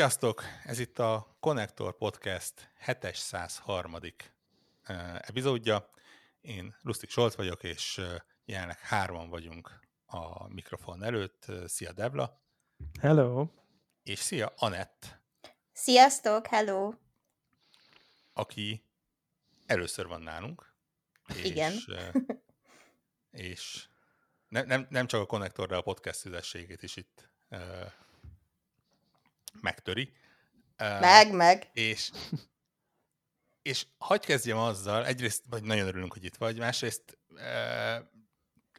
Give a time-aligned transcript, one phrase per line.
[0.00, 0.42] Sziasztok!
[0.64, 3.96] Ez itt a Connector Podcast 703.
[5.20, 5.90] epizódja.
[6.40, 8.00] Én Lustig Solt vagyok, és
[8.44, 11.46] jelenleg hárman vagyunk a mikrofon előtt.
[11.66, 12.42] Szia Devla!
[13.00, 13.46] Hello!
[14.02, 15.20] És szia Anett!
[15.72, 16.46] Sziasztok!
[16.46, 16.92] Hello!
[18.32, 18.84] Aki
[19.66, 20.74] először van nálunk.
[21.42, 21.72] Igen.
[21.72, 21.86] És,
[23.30, 23.88] és
[24.48, 27.30] ne, nem, nem csak a konnektorra a podcast szüzességét is itt
[29.60, 30.12] megtöri.
[30.76, 31.70] Meg, meg.
[31.72, 32.10] És,
[33.62, 37.18] és hagyd kezdjem azzal, egyrészt vagy nagyon örülünk, hogy itt vagy, másrészt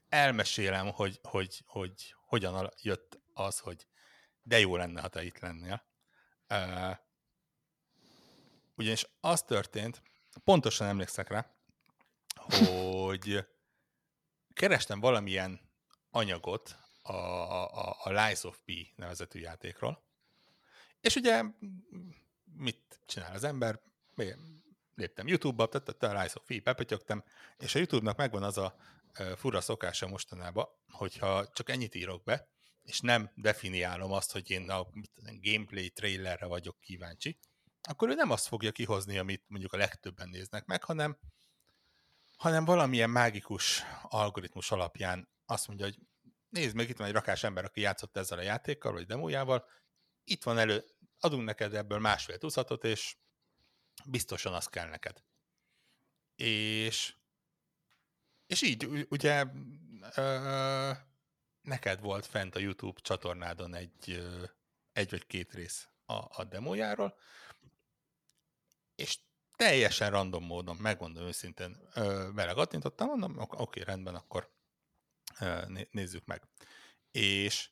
[0.10, 3.88] elmesélem, hogy, hogy, hogy hogyan jött az, hogy
[4.42, 5.84] de jó lenne, ha te itt lennél.
[8.76, 10.02] Ugyanis az történt,
[10.44, 11.56] pontosan emlékszek rá,
[12.36, 13.48] hogy
[14.54, 15.72] kerestem valamilyen
[16.10, 20.04] anyagot a, a, a Lies of P nevezetű játékról,
[21.02, 21.44] és ugye
[22.54, 23.80] mit csinál az ember?
[24.96, 27.24] Léptem YouTube-ba, tette a Rise of Fee,
[27.58, 28.76] és a YouTube-nak megvan az a
[29.36, 32.48] fura szokása mostanában, hogyha csak ennyit írok be,
[32.84, 34.88] és nem definiálom azt, hogy én a
[35.42, 37.40] gameplay trailerre vagyok kíváncsi,
[37.82, 41.18] akkor ő nem azt fogja kihozni, amit mondjuk a legtöbben néznek meg, hanem,
[42.38, 46.00] hanem valamilyen mágikus algoritmus alapján azt mondja, hogy
[46.50, 49.66] nézd meg, itt van egy rakás ember, aki játszott ezzel a játékkal, vagy demójával,
[50.24, 50.86] itt van elő,
[51.20, 53.16] adunk neked ebből másfél tucatot, és
[54.06, 55.24] biztosan az kell neked.
[56.36, 57.16] És,
[58.46, 59.46] és így, ugye
[60.16, 60.92] ö,
[61.62, 64.24] neked volt fent a YouTube csatornádon egy,
[64.94, 67.18] egy vagy két rész a, a demójáról,
[68.96, 69.20] és
[69.56, 71.78] teljesen random módon, megmondom őszintén,
[72.34, 74.52] vele kattintottam, mondom, oké, rendben, akkor
[75.40, 75.62] ö,
[75.92, 76.48] nézzük meg.
[77.12, 77.70] És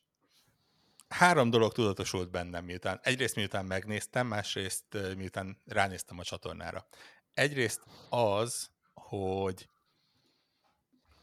[1.10, 4.84] három dolog tudatosult bennem, miután egyrészt miután megnéztem, másrészt
[5.16, 6.86] miután ránéztem a csatornára.
[7.32, 9.68] Egyrészt az, hogy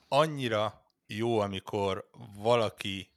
[0.07, 3.11] annyira jó, amikor valaki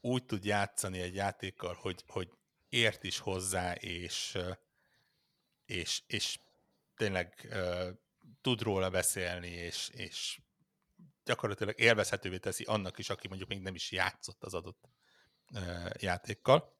[0.00, 2.30] úgy tud játszani egy játékkal, hogy, hogy
[2.68, 4.38] ért is hozzá, és,
[5.66, 6.38] és, és
[6.96, 7.48] tényleg
[8.40, 10.40] tud róla beszélni, és, és
[11.24, 14.88] gyakorlatilag élvezhetővé teszi annak is, aki mondjuk még nem is játszott az adott
[15.98, 16.76] játékkal.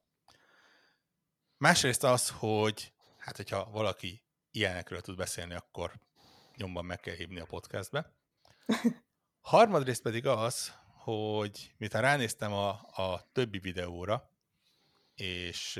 [1.57, 5.93] Másrészt az, hogy hát hogyha valaki ilyenekről tud beszélni, akkor
[6.55, 8.13] nyomban meg kell hívni a podcastbe.
[9.41, 14.29] Harmadrészt pedig az, hogy miután ránéztem a, a többi videóra,
[15.15, 15.79] és,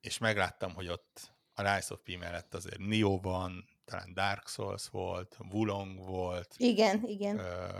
[0.00, 4.88] és megláttam, hogy ott a Rise of P mellett azért Nio van, talán Dark Souls
[4.88, 6.54] volt, Wulong volt.
[6.56, 7.38] Igen, igen.
[7.38, 7.78] Ö,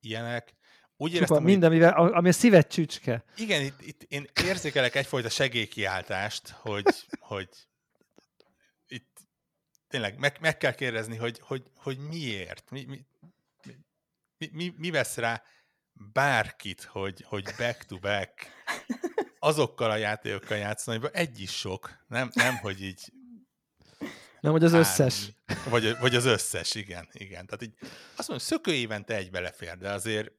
[0.00, 0.54] ilyenek,
[0.96, 1.46] úgy éreztem, hogy...
[1.46, 3.24] minden, mivel, ami a szíved csücske.
[3.36, 7.48] Igen, itt, itt én érzékelek egyfajta segélykiáltást, hogy, hogy
[8.86, 9.18] itt
[9.88, 13.06] tényleg meg, meg kell kérdezni, hogy, hogy, hogy miért, mi, mi,
[14.38, 15.42] mi, mi, mi vesz rá
[16.12, 18.46] bárkit, hogy, hogy back-to-back
[19.38, 23.12] azokkal a játékokkal játszani, hogy egy is sok, nem, nem hogy így
[24.40, 25.32] nem, hogy az összes.
[25.68, 27.46] Vagy, vagy az összes, igen, igen.
[27.46, 27.74] Tehát így
[28.16, 30.32] azt mondom, szökő évente egy belefér, de azért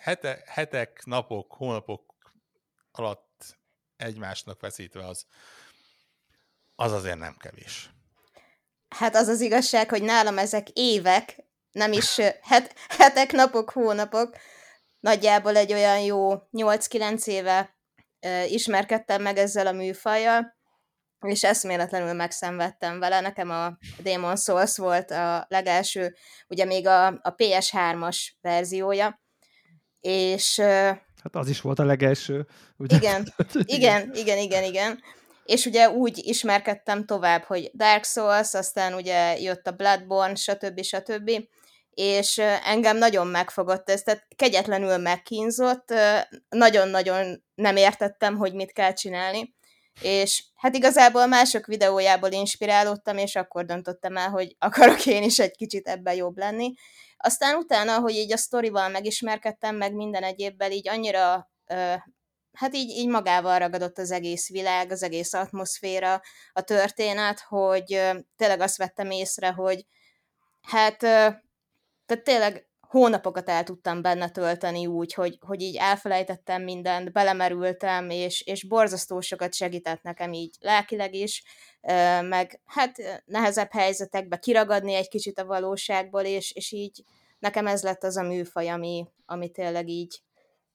[0.00, 2.32] hete, hetek, napok, hónapok
[2.92, 3.58] alatt
[3.96, 5.26] egymásnak veszítve az,
[6.74, 7.90] az azért nem kevés.
[8.88, 11.36] Hát az az igazság, hogy nálam ezek évek,
[11.70, 14.36] nem is het, hetek, napok, hónapok.
[15.00, 17.76] Nagyjából egy olyan jó 8-9 éve
[18.46, 20.58] ismerkedtem meg ezzel a műfajjal,
[21.26, 23.20] és eszméletlenül megszenvedtem vele.
[23.20, 26.16] Nekem a Demon Souls volt a legelső,
[26.48, 29.20] ugye még a, a PS3-as verziója,
[30.00, 30.58] és...
[31.22, 32.46] Hát az is volt a legelső.
[32.76, 32.96] Ugye?
[32.96, 33.34] Igen,
[33.76, 35.00] igen, igen, igen, igen.
[35.44, 40.82] És ugye úgy ismerkedtem tovább, hogy Dark Souls, aztán ugye jött a Bloodborne, stb.
[40.82, 41.30] stb.
[41.90, 45.94] És engem nagyon megfogott ez, tehát kegyetlenül megkínzott,
[46.48, 49.54] nagyon-nagyon nem értettem, hogy mit kell csinálni.
[50.00, 55.56] És hát igazából mások videójából inspirálódtam, és akkor döntöttem el, hogy akarok én is egy
[55.56, 56.72] kicsit ebben jobb lenni.
[57.22, 61.50] Aztán utána, hogy így a sztorival megismerkedtem, meg minden egyébbel, így annyira
[62.52, 66.20] hát így, így magával ragadott az egész világ, az egész atmoszféra,
[66.52, 67.86] a történet, hogy
[68.36, 69.86] tényleg azt vettem észre, hogy
[70.60, 78.10] hát tehát tényleg hónapokat el tudtam benne tölteni úgy, hogy, hogy így elfelejtettem mindent, belemerültem,
[78.10, 81.42] és, és borzasztó sokat segített nekem így lelkileg is,
[82.20, 87.04] meg hát nehezebb helyzetekbe kiragadni egy kicsit a valóságból, és, és így
[87.38, 90.20] nekem ez lett az a műfaj, ami, ami tényleg így,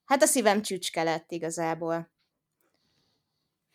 [0.04, 2.10] hát a szívem csücske lett igazából.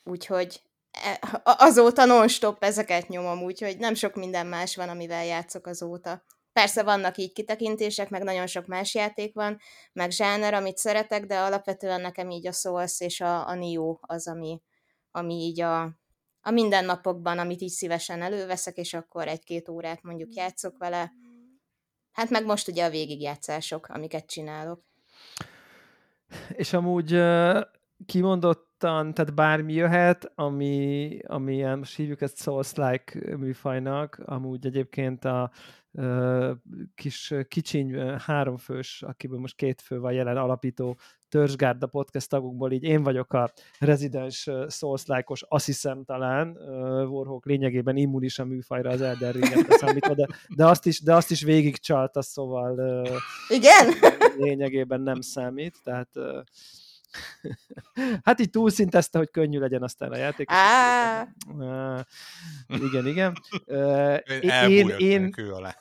[0.04, 0.62] úgyhogy
[0.92, 6.24] e, azóta non-stop ezeket nyomom, úgyhogy nem sok minden más van, amivel játszok azóta.
[6.54, 9.58] Persze vannak így kitekintések, meg nagyon sok más játék van,
[9.94, 14.28] meg zsáner, amit szeretek, de alapvetően nekem így a Souls és a, a Nio az,
[14.28, 14.62] ami,
[15.12, 15.82] ami így a,
[16.42, 21.12] a mindennapokban, amit így szívesen előveszek, és akkor egy-két órát mondjuk játszok vele.
[22.12, 24.84] Hát meg most ugye a végigjátszások, amiket csinálok.
[26.50, 27.22] És amúgy
[28.06, 35.52] kimondottan, tehát bármi jöhet, ami, ami ilyen, most hívjuk ezt Souls-like műfajnak, amúgy egyébként a
[36.96, 40.98] kis kicsiny háromfős, akiből most két fő van jelen alapító
[41.30, 46.58] Törzsgárda podcast tagokból, így én vagyok a rezidens souls os azt hiszem talán,
[47.08, 51.32] Warhawk lényegében immunis a műfajra az Elden Ringet számítva, de, de, azt is, de azt
[51.32, 53.04] is végigcsalta, szóval
[53.48, 53.88] Igen?
[54.38, 56.10] lényegében nem számít, tehát
[58.26, 60.50] hát így túlszintezte, hogy könnyű legyen aztán a játék.
[60.50, 61.28] Ah.
[62.68, 63.34] igen, igen.
[64.68, 65.76] én, én, alá.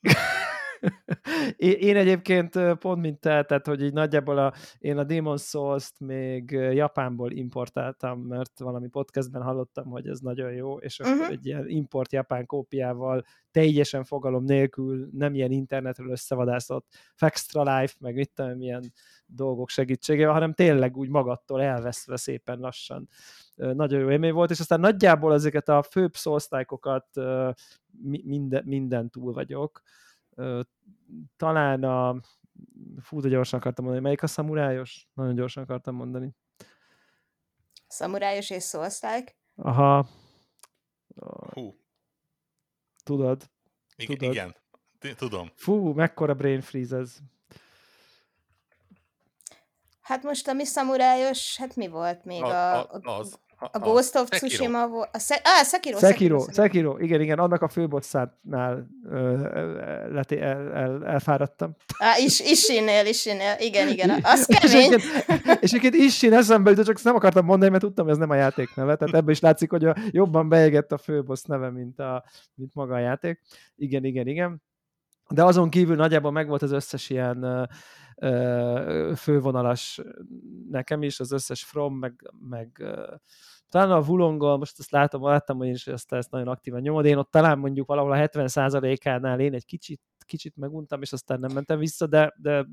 [1.56, 6.50] én egyébként pont mint te, tehát hogy így nagyjából a, én a Demon Souls-t még
[6.50, 11.30] Japánból importáltam, mert valami podcastben hallottam, hogy ez nagyon jó, és akkor uh-huh.
[11.30, 18.14] egy ilyen import japán kópiával teljesen fogalom nélkül, nem ilyen internetről összevadászott Fextra Life, meg
[18.14, 18.92] mit tudom, milyen
[19.26, 23.08] dolgok segítségével, hanem tényleg úgy magattól elveszve szépen lassan.
[23.54, 27.06] Nagyon jó élmény volt, és aztán nagyjából ezeket a főbb szósztálykokat
[28.24, 29.82] minden, minden túl vagyok.
[31.36, 32.20] Talán a
[33.00, 35.08] fú, de gyorsan akartam mondani, melyik a szamurájos?
[35.14, 36.36] Nagyon gyorsan akartam mondani.
[37.88, 39.36] Szamurájos és szósztályk?
[39.56, 40.08] Aha.
[41.52, 41.74] Hú.
[43.04, 43.50] Tudod?
[43.96, 44.34] Igen, Tudod?
[44.34, 44.56] igen.
[45.16, 45.50] Tudom.
[45.54, 47.16] Fú, mekkora brain freeze ez.
[50.00, 52.42] Hát most a mi szamurájos, hát mi volt még?
[52.42, 53.38] A, a, a, az.
[53.58, 54.48] A, a Ghost of Sekiro.
[54.48, 55.08] Tsushima volt.
[55.12, 61.76] A Sze- ah, Sekiro, Sekiro, Sekiro, Sekiro, igen, igen, annak a főbosszátnál el, el, elfáradtam.
[61.98, 64.92] Á, is, Ishinél, Ishinél, igen, igen, az kemény.
[64.92, 68.14] és egyébként, és egyébként Ishin eszembe jutott, csak ezt nem akartam mondani, mert tudtam, hogy
[68.14, 71.42] ez nem a játék neve, tehát ebből is látszik, hogy a, jobban beégett a főbossz
[71.42, 72.24] neve, mint, a,
[72.54, 73.40] mint maga a játék.
[73.76, 74.62] Igen, igen, igen.
[75.30, 77.68] De azon kívül nagyjából megvolt az összes ilyen
[79.16, 80.00] fővonalas
[80.70, 82.84] nekem is, az összes From, meg, meg
[83.68, 87.16] talán a Vulonggal, most ezt látom, láttam, hogy is ezt, ezt nagyon aktívan nyomod, én
[87.16, 91.78] ott talán mondjuk valahol a 70%-ánál én egy kicsit kicsit meguntam, és aztán nem mentem
[91.78, 92.66] vissza, de, de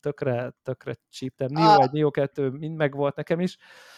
[0.00, 1.48] tökre, tökre csíptem.
[1.50, 3.56] Nio 1, Nio 2 mind meg volt nekem is.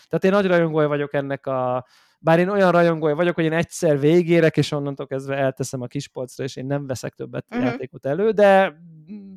[0.09, 1.87] Tehát én nagy rajongója vagyok ennek a,
[2.19, 6.45] bár én olyan rajongója vagyok, hogy én egyszer végérek, és onnantól kezdve elteszem a kispolcra,
[6.45, 7.67] és én nem veszek többet uh-huh.
[7.67, 8.81] játékot elő, de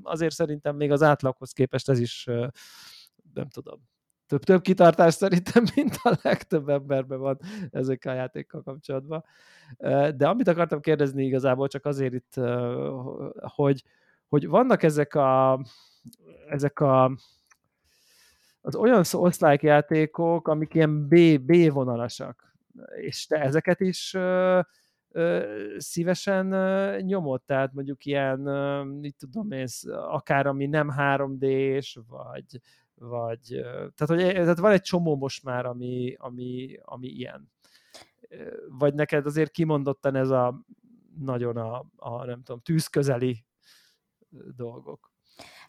[0.03, 2.25] azért szerintem még az átlaghoz képest ez is,
[3.33, 3.81] nem tudom,
[4.29, 7.39] több, több kitartás szerintem, mint a legtöbb emberben van
[7.71, 9.23] ezekkel a játékkal kapcsolatban.
[10.15, 12.33] De amit akartam kérdezni igazából csak azért itt,
[13.39, 13.83] hogy,
[14.27, 15.61] hogy vannak ezek a,
[16.49, 17.11] ezek a
[18.61, 22.48] az olyan osztályk játékok, amik ilyen B, B vonalasak,
[22.95, 24.17] és te ezeket is
[25.77, 26.45] szívesen
[27.01, 28.39] nyomod, tehát mondjuk ilyen,
[28.85, 32.61] mit tudom én, akár ami nem 3D-s, vagy,
[32.95, 33.39] vagy
[33.95, 37.51] tehát, hogy, tehát van egy csomó most már, ami, ami, ami ilyen.
[38.69, 40.65] Vagy neked azért kimondottan ez a
[41.19, 43.45] nagyon a, a nem tudom, tűzközeli
[44.55, 45.11] dolgok.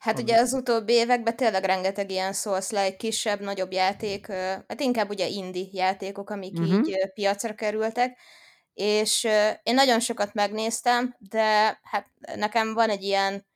[0.00, 0.22] Hát ami...
[0.22, 4.26] ugye az utóbbi években tényleg rengeteg ilyen souls like kisebb, nagyobb játék,
[4.68, 6.88] hát inkább ugye indie játékok, amik uh-huh.
[6.88, 8.18] így piacra kerültek,
[8.74, 9.24] és
[9.62, 13.46] én nagyon sokat megnéztem, de hát nekem van egy ilyen,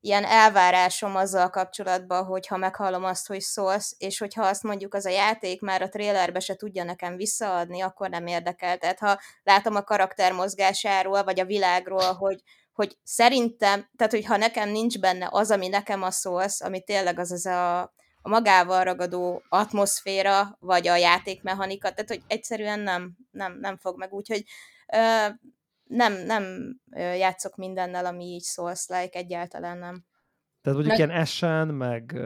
[0.00, 5.06] ilyen elvárásom azzal kapcsolatban, hogy ha meghallom azt, hogy szólsz, és hogyha azt mondjuk az
[5.06, 8.78] a játék már a trélerbe se tudja nekem visszaadni, akkor nem érdekel.
[8.78, 12.40] Tehát ha látom a karakter mozgásáról, vagy a világról, hogy,
[12.80, 17.18] hogy szerintem, tehát hogy ha nekem nincs benne az, ami nekem a szólsz, ami tényleg
[17.18, 17.80] az az a,
[18.22, 24.12] a magával ragadó atmoszféra, vagy a játékmechanika, tehát hogy egyszerűen nem, nem, nem fog meg,
[24.12, 24.44] úgyhogy
[24.92, 25.26] ö,
[25.84, 30.04] nem, nem játszok mindennel, ami így souls like egyáltalán nem.
[30.62, 31.08] Tehát mondjuk meg...
[31.08, 32.18] ilyen Ashen, meg,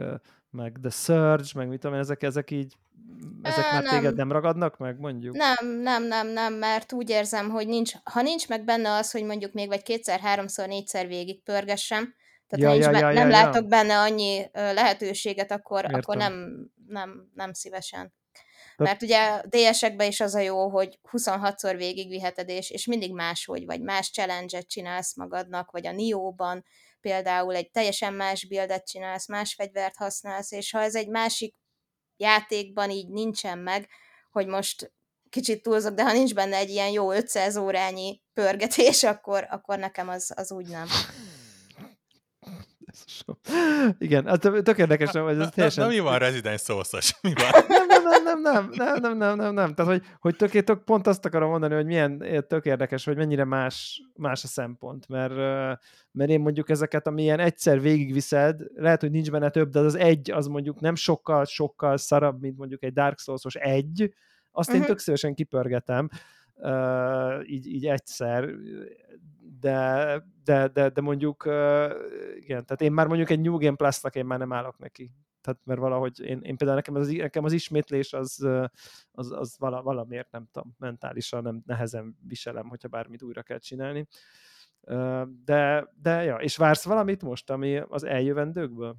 [0.49, 2.75] meg The Surge, meg mit tudom én, ezek, ezek így
[3.41, 3.99] ezek már nem.
[3.99, 5.35] téged nem ragadnak meg, mondjuk?
[5.35, 9.23] Nem, nem, nem, nem, mert úgy érzem, hogy nincs, ha nincs meg benne az, hogy
[9.23, 12.15] mondjuk még vagy kétszer, háromszor, négyszer végig pörgessem,
[12.47, 13.67] tehát ja, nincs ja, be, ja, nem ja, látok ja.
[13.67, 18.13] benne annyi lehetőséget, akkor, akkor nem, nem, nem szívesen.
[18.77, 23.81] Mert ugye DS-ekben is az a jó, hogy 26-szor végigviheted, és, és mindig máshogy, vagy
[23.81, 26.65] más challenge-et csinálsz magadnak, vagy a Nio-ban
[27.01, 31.55] például egy teljesen más buildet csinálsz, más fegyvert használsz, és ha ez egy másik
[32.17, 33.89] játékban így nincsen meg,
[34.31, 34.93] hogy most
[35.29, 40.09] kicsit túlzok, de ha nincs benne egy ilyen jó 500 órányi pörgetés, akkor, akkor nekem
[40.09, 40.87] az, az úgy nem.
[43.97, 45.85] Igen, hát tök érdekes, hogy ez teljesen...
[45.85, 47.15] Na, mi van Resident Souls-os?
[47.21, 47.63] Mi van?
[47.67, 49.73] Nem, nem, nem, nem, nem, nem, nem, nem, nem.
[49.73, 53.43] Tehát, hogy, hogy tök, tök, pont azt akarom mondani, hogy milyen tök érdekes, hogy mennyire
[53.43, 55.35] más, más a szempont, mert,
[56.11, 60.31] mert én mondjuk ezeket, amilyen egyszer végigviszed, lehet, hogy nincs benne több, de az egy,
[60.31, 64.13] az mondjuk nem sokkal, sokkal szarabb, mint mondjuk egy Dark Souls-os egy,
[64.51, 64.83] azt uh-huh.
[64.83, 66.09] én tök szívesen kipörgetem,
[66.55, 68.49] uh, így, így egyszer,
[69.59, 71.43] de, de, de, de mondjuk,
[72.35, 75.11] igen, tehát én már mondjuk egy New Game Plus-nak én már nem állok neki.
[75.41, 78.47] Tehát mert valahogy én, én például nekem az, nekem az ismétlés az,
[79.11, 84.07] az, az vala, valamiért nem tudom, mentálisan nem nehezen viselem, hogyha bármit újra kell csinálni.
[85.43, 88.95] De, de ja, és vársz valamit most, ami az eljövendőkből?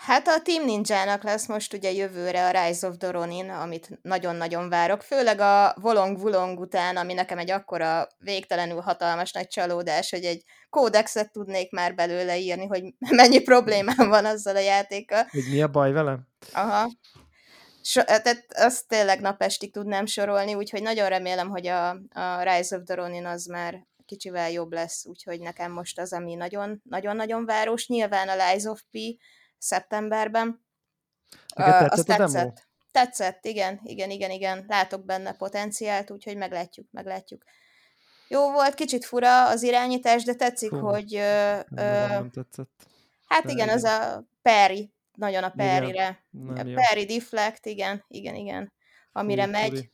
[0.00, 4.68] Hát a Team Ninja-nak lesz most ugye jövőre a Rise of the Ronin, amit nagyon-nagyon
[4.68, 10.24] várok, főleg a Volong Vulong után, ami nekem egy akkora végtelenül hatalmas nagy csalódás, hogy
[10.24, 12.82] egy kódexet tudnék már belőle írni, hogy
[13.20, 15.26] mennyi problémám van azzal a játékkal.
[15.30, 16.18] Hogy mi a baj vele?
[16.52, 16.90] Aha.
[17.82, 22.82] So, tehát azt tényleg napestig tudnám sorolni, úgyhogy nagyon remélem, hogy a, a Rise of
[22.84, 27.88] the Ronin az már kicsivel jobb lesz, úgyhogy nekem most az, ami nagyon-nagyon város.
[27.88, 28.98] Nyilván a Lies of P,
[29.60, 30.64] szeptemberben.
[31.54, 32.32] Tetszett azt tetszett.
[32.32, 32.52] Demo?
[32.92, 34.64] Tetszett, igen, igen, igen, igen.
[34.68, 37.42] Látok benne potenciált, úgyhogy meglátjuk, meglátjuk.
[38.28, 41.14] Jó volt, kicsit fura az irányítás, de tetszik, Hú, hogy...
[41.14, 42.70] Ö, ö, nem tetszett.
[43.26, 46.24] Hát igen, igen, az a Perry, nagyon a Perry-re.
[46.56, 48.72] A Perry Deflect, igen, igen, igen.
[49.12, 49.90] Amire Fú, megy.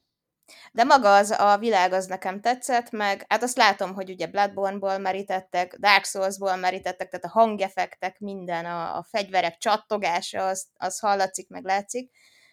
[0.73, 4.99] De maga az a világ az nekem tetszett, meg hát azt látom, hogy ugye Bloodborne-ból
[4.99, 11.49] merítettek, Dark Souls-ból merítettek, tehát a hangeffektek, minden, a, a fegyverek csattogása, az, az hallatszik,
[11.49, 12.11] meg látszik.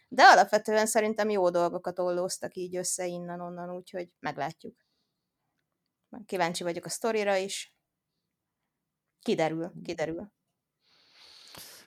[0.07, 4.75] De alapvetően szerintem jó dolgokat ollóztak így össze innen-onnan, úgyhogy meglátjuk.
[6.25, 7.75] Kíváncsi vagyok a sztorira is.
[9.21, 10.31] Kiderül, kiderül.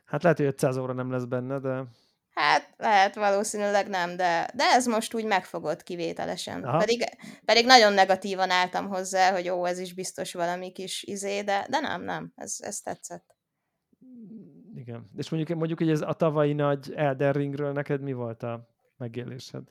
[0.04, 1.84] Hát lehet, hogy 500 óra nem lesz benne, de
[2.36, 6.76] Hát lehet, valószínűleg nem, de, de ez most úgy megfogott kivételesen.
[6.78, 7.04] Pedig,
[7.44, 11.80] pedig nagyon negatívan álltam hozzá, hogy ó, ez is biztos valami kis izé, de, de
[11.80, 13.36] nem, nem, ez, ez tetszett.
[14.74, 15.10] Igen.
[15.16, 19.62] És mondjuk, mondjuk hogy ez a tavalyi nagy Elden Ringről neked mi volt a megélésed?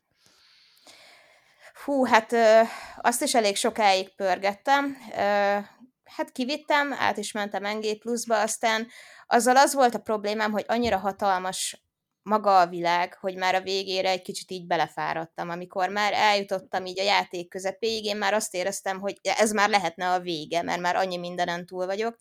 [1.84, 2.62] Hú, hát ö,
[2.98, 4.98] azt is elég sokáig pörgettem.
[5.12, 5.58] Ö,
[6.04, 8.88] hát kivittem, át is mentem NG pluszba, aztán
[9.28, 11.85] azzal az volt a problémám, hogy annyira hatalmas
[12.26, 15.50] maga a világ, hogy már a végére egy kicsit így belefáradtam.
[15.50, 20.12] Amikor már eljutottam így a játék közepéig, én már azt éreztem, hogy ez már lehetne
[20.12, 22.18] a vége, mert már annyi mindenen túl vagyok.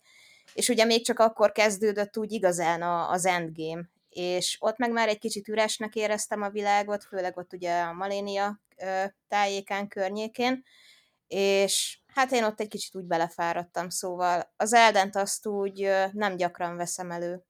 [0.53, 5.07] És ugye még csak akkor kezdődött úgy igazán a, az endgame, és ott meg már
[5.07, 8.59] egy kicsit üresnek éreztem a világot, főleg ott ugye a Malénia
[9.27, 10.63] tájékán, környékén,
[11.27, 16.75] és hát én ott egy kicsit úgy belefáradtam, szóval az Eldent azt úgy nem gyakran
[16.75, 17.43] veszem elő.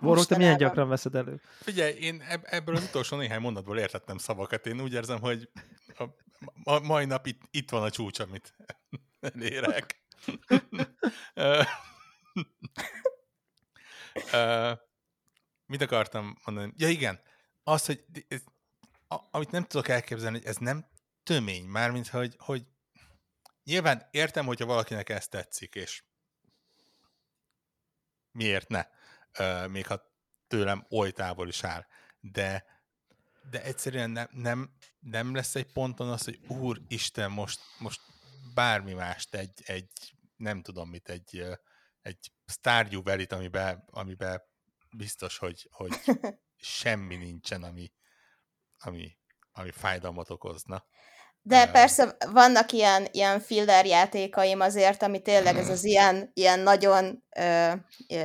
[0.00, 1.40] Boró, te milyen gyakran veszed elő?
[1.60, 4.66] Figyelj, én ebből az utolsó néhány mondatból értettem szavakat.
[4.66, 5.50] Én úgy érzem, hogy
[5.98, 6.04] a,
[6.64, 8.54] a mai nap itt, itt van a csúcs, amit
[9.20, 10.00] elérek.
[15.66, 16.72] mit akartam mondani?
[16.76, 17.20] Ja igen,
[17.62, 18.42] az, hogy ez,
[19.08, 20.86] a, amit nem tudok elképzelni, hogy ez nem
[21.22, 22.66] tömény, mármint, hogy, hogy
[23.64, 26.02] nyilván értem, hogyha valakinek ez tetszik, és
[28.30, 28.86] miért ne
[29.68, 30.14] még ha
[30.46, 31.86] tőlem oly távol is áll.
[32.20, 32.64] De,
[33.50, 38.00] de egyszerűen nem, nem, nem lesz egy ponton az, hogy úristen, most, most
[38.54, 39.90] bármi mást, egy, egy
[40.36, 41.44] nem tudom mit, egy,
[42.00, 44.42] egy Stardew Valley-t, amiben, amiben
[44.96, 45.92] biztos, hogy, hogy
[46.56, 47.92] semmi nincsen, ami,
[48.78, 49.18] ami,
[49.50, 50.86] ami fájdalmat okozna.
[51.48, 57.24] De persze vannak ilyen, ilyen filler játékaim azért, ami tényleg ez az ilyen, ilyen nagyon
[57.38, 57.72] uh,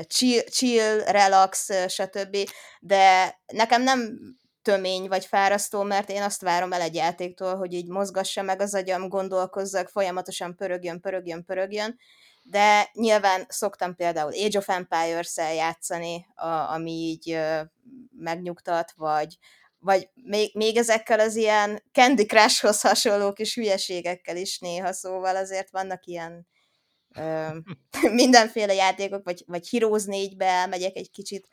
[0.07, 2.37] chill, chill, relax, stb.
[2.79, 4.19] De nekem nem
[4.61, 8.73] tömény vagy fárasztó, mert én azt várom el egy játéktól, hogy így mozgassa meg az
[8.73, 11.97] agyam, gondolkozzak, folyamatosan pörögjön, pörögjön, pörögjön,
[12.43, 17.59] de nyilván szoktam például Age of Empires-el játszani, a, ami így uh,
[18.17, 19.37] megnyugtat, vagy
[19.81, 25.71] vagy még, még ezekkel az ilyen Candy Crushhoz hasonló kis hülyeségekkel is néha, szóval azért
[25.71, 26.47] vannak ilyen
[27.15, 27.47] ö,
[28.21, 31.47] mindenféle játékok, vagy, vagy Heroes 4-be elmegyek egy kicsit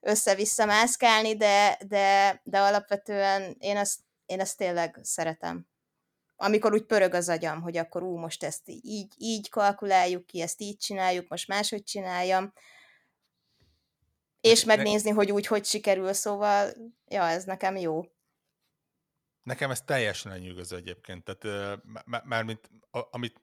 [0.00, 5.66] össze-vissza mászkálni, de, de, de alapvetően én ezt, én ezt tényleg szeretem.
[6.36, 10.60] Amikor úgy pörög az agyam, hogy akkor ú, most ezt így, így kalkuláljuk ki, ezt
[10.60, 12.52] így csináljuk, most máshogy csináljam,
[14.46, 16.72] és megnézni, hogy úgy, hogy sikerül, szóval,
[17.08, 18.04] ja, ez nekem jó.
[19.42, 21.24] nekem ez teljesen lenyűgöző egyébként.
[21.24, 21.78] Tehát,
[22.24, 23.42] mármint amit,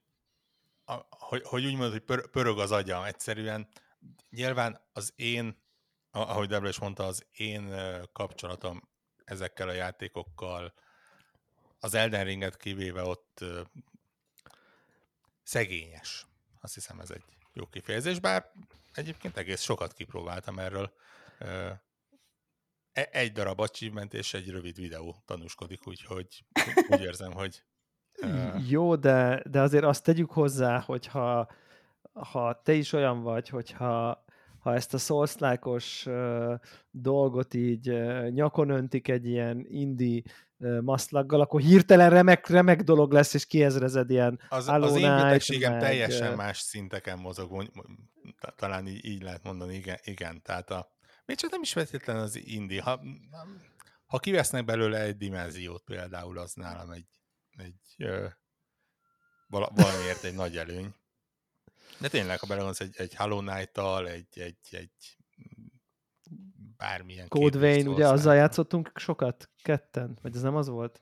[0.86, 3.68] a, hogy, hogy úgy mondod, hogy pör, pörög az agyam egyszerűen,
[4.30, 5.62] nyilván az én,
[6.12, 7.76] ahogy Debra is mondta, az én
[8.14, 8.90] kapcsolatom
[9.24, 10.74] ezekkel a játékokkal,
[11.80, 13.44] az Elden Ringet kivéve ott
[15.44, 16.26] szegényes.
[16.62, 18.52] Azt hiszem ez egy jó kifejezés, bár
[18.98, 20.94] egyébként egész sokat kipróbáltam erről.
[21.40, 21.82] E,
[23.12, 26.46] egy darab achievement és egy rövid videó tanúskodik, úgyhogy
[26.90, 27.64] úgy érzem, hogy...
[28.68, 31.52] Jó, de, de azért azt tegyük hozzá, hogyha
[32.14, 34.26] ha te is olyan vagy, hogyha
[34.60, 34.98] ha ezt a
[36.06, 36.60] uh,
[36.92, 37.94] dolgot így
[38.30, 40.24] nyakon öntik egy ilyen indi
[40.82, 45.82] maszlaggal, akkor hirtelen remek, remek dolog lesz, és kiezrezed ilyen Az, az én betegségem meg,
[45.82, 47.72] teljesen más szinteken mozog,
[48.56, 50.42] talán így, így lehet mondani, igen, igen.
[50.42, 50.92] Tehát a,
[51.26, 52.80] még csak nem is feltétlen az indi.
[52.80, 53.02] Ha,
[54.06, 57.08] ha kivesznek belőle egy dimenziót például, az nálam egy,
[57.58, 58.28] egy ö,
[59.48, 60.94] valamiért egy nagy előny.
[62.00, 65.18] De tényleg, ha belegondolsz egy, egy Hollow Knight-tal, egy, egy, egy
[66.78, 69.50] bármilyen Code Vein, ugye azzal játszottunk sokat?
[69.62, 70.18] Ketten?
[70.22, 71.02] Vagy ez nem az volt?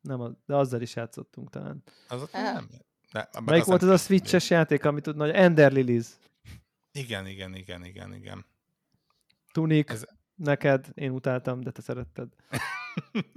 [0.00, 1.82] Nem, az, de azzal is játszottunk talán.
[2.08, 2.68] Az nem.
[3.12, 6.06] Ne, Melyik volt az a Switches játék, amit tudna, hogy Ender Lilies?
[6.92, 8.44] Igen, igen, igen, igen, igen.
[9.52, 10.04] Tunik, Ez...
[10.34, 12.28] neked, én utáltam, de te szeretted.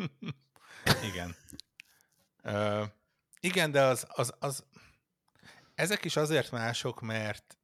[1.12, 1.36] igen.
[2.44, 2.88] Uh,
[3.40, 4.64] igen, de az, az, az,
[5.76, 7.58] ezek is azért mások, mert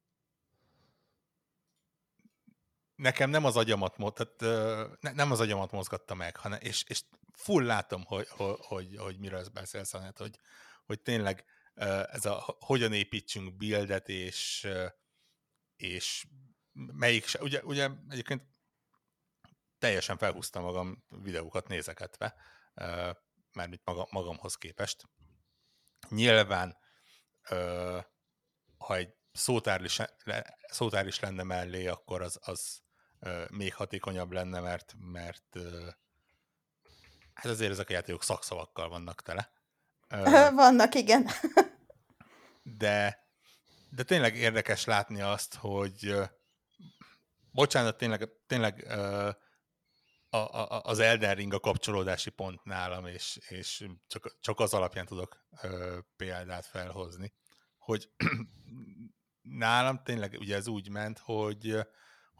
[3.01, 4.41] nekem nem az agyamat, tehát,
[5.01, 7.01] uh, nem az agyamat mozgatta meg, hanem, és, és
[7.33, 10.39] full látom, hogy, hogy, hogy, hogy miről beszélsz, hát, hogy,
[10.85, 11.45] hogy tényleg
[12.11, 14.67] ez a hogyan építsünk buildet, és,
[15.75, 16.27] és
[16.71, 18.43] melyik se, ugye, ugye egyébként
[19.77, 22.35] teljesen felhúztam magam videókat nézeketve,
[23.53, 25.09] mármint magam, magamhoz képest.
[26.09, 26.77] Nyilván,
[28.77, 29.99] ha egy szótár is,
[30.67, 32.81] szótár is lenne mellé, akkor az, az
[33.49, 35.57] még hatékonyabb lenne, mert, mert
[37.33, 39.51] hát azért ezek a játékok szakszavakkal vannak tele.
[40.55, 41.27] Vannak, igen.
[42.63, 43.27] De,
[43.89, 46.15] de tényleg érdekes látni azt, hogy
[47.51, 48.87] bocsánat, tényleg, tényleg
[50.29, 55.05] a, a, az Elden Ring a kapcsolódási pont nálam, és, és csak, csak az alapján
[55.05, 55.45] tudok
[56.15, 57.33] példát felhozni,
[57.77, 58.09] hogy
[59.41, 61.77] nálam tényleg ugye ez úgy ment, hogy,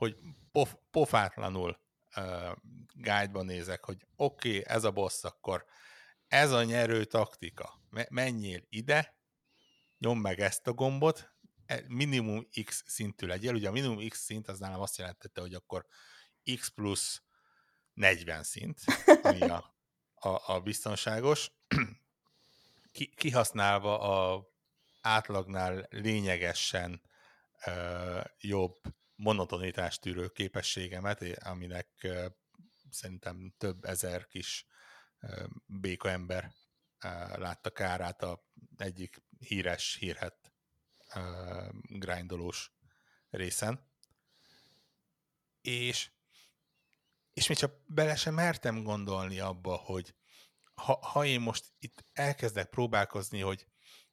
[0.02, 0.18] hogy
[0.52, 1.80] pof, pofátlanul
[2.16, 2.52] ö,
[2.94, 5.66] guide-ban nézek, hogy oké, okay, ez a boss, akkor
[6.28, 9.18] ez a nyerő taktika, menjél ide,
[9.98, 11.32] nyom meg ezt a gombot,
[11.66, 13.54] e, minimum X szintű legyél.
[13.54, 15.86] Ugye a minimum X szint az nálam azt jelentette, hogy akkor
[16.56, 17.22] X plusz
[17.94, 18.80] 40 szint,
[19.24, 19.76] ami a,
[20.16, 21.52] a, a biztonságos,
[22.92, 24.48] Ki, kihasználva a
[25.02, 27.02] átlagnál lényegesen
[27.66, 28.82] ö, jobb
[29.22, 32.08] monotonitást tűrő képességemet, aminek
[32.90, 34.66] szerintem több ezer kis
[35.66, 36.52] béka ember
[37.36, 38.44] látta kárát a
[38.78, 40.54] egyik híres, hírhet
[41.82, 42.72] grindolós
[43.30, 43.90] részen.
[45.62, 46.12] És
[47.34, 50.16] és még csak bele sem mertem gondolni abba, hogy
[50.74, 53.68] ha, ha én most itt elkezdek próbálkozni, hogy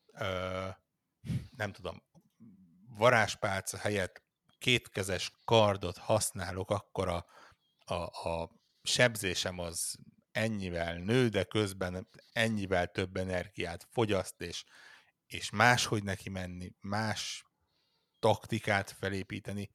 [0.06, 0.68] ö,
[1.56, 2.02] nem tudom,
[2.88, 4.27] varázspálca helyett
[4.58, 7.26] kétkezes kardot használok, akkor a,
[7.84, 8.50] a, a
[8.82, 9.98] sebzésem az
[10.30, 14.64] ennyivel nő, de közben ennyivel több energiát fogyaszt, és,
[15.26, 17.44] és máshogy neki menni, más
[18.18, 19.70] taktikát felépíteni.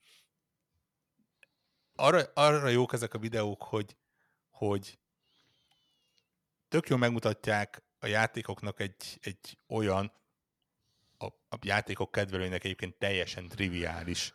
[1.96, 3.98] Arra, arra jók ezek a videók, hogy,
[4.50, 5.00] hogy
[6.68, 10.14] tök jól megmutatják a játékoknak egy, egy olyan,
[11.18, 14.34] a, a játékok kedvelőinek egyébként teljesen triviális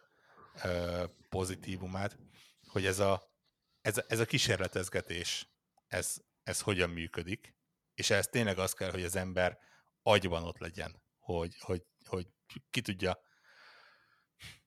[1.29, 2.19] pozitívumát,
[2.67, 3.33] hogy ez a,
[3.81, 5.49] ez, ez a kísérletezgetés,
[5.87, 7.57] ez, ez hogyan működik,
[7.95, 9.59] és ez tényleg az kell, hogy az ember
[10.03, 12.27] agyban ott legyen, hogy, hogy, hogy
[12.71, 13.21] ki tudja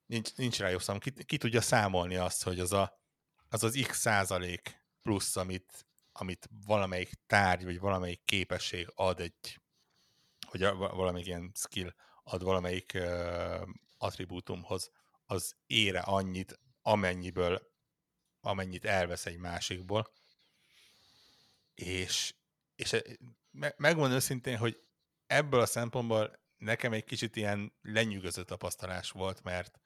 [0.06, 3.00] nincs, nincs rá jobb szám, ki, ki tudja számolni azt, hogy az a,
[3.50, 9.60] az, az x százalék plusz, amit, amit valamelyik tárgy, vagy valamelyik képesség ad egy,
[10.48, 14.92] hogy valamelyik ilyen skill ad valamelyik uh, attribútumhoz,
[15.32, 17.72] az ére annyit, amennyiből,
[18.42, 20.14] amennyit elvesz egy másikból.
[21.74, 22.36] És,
[22.76, 23.02] és
[23.78, 24.84] megmondom őszintén, hogy
[25.26, 29.80] ebből a szempontból nekem egy kicsit ilyen lenyűgöző tapasztalás volt, mert,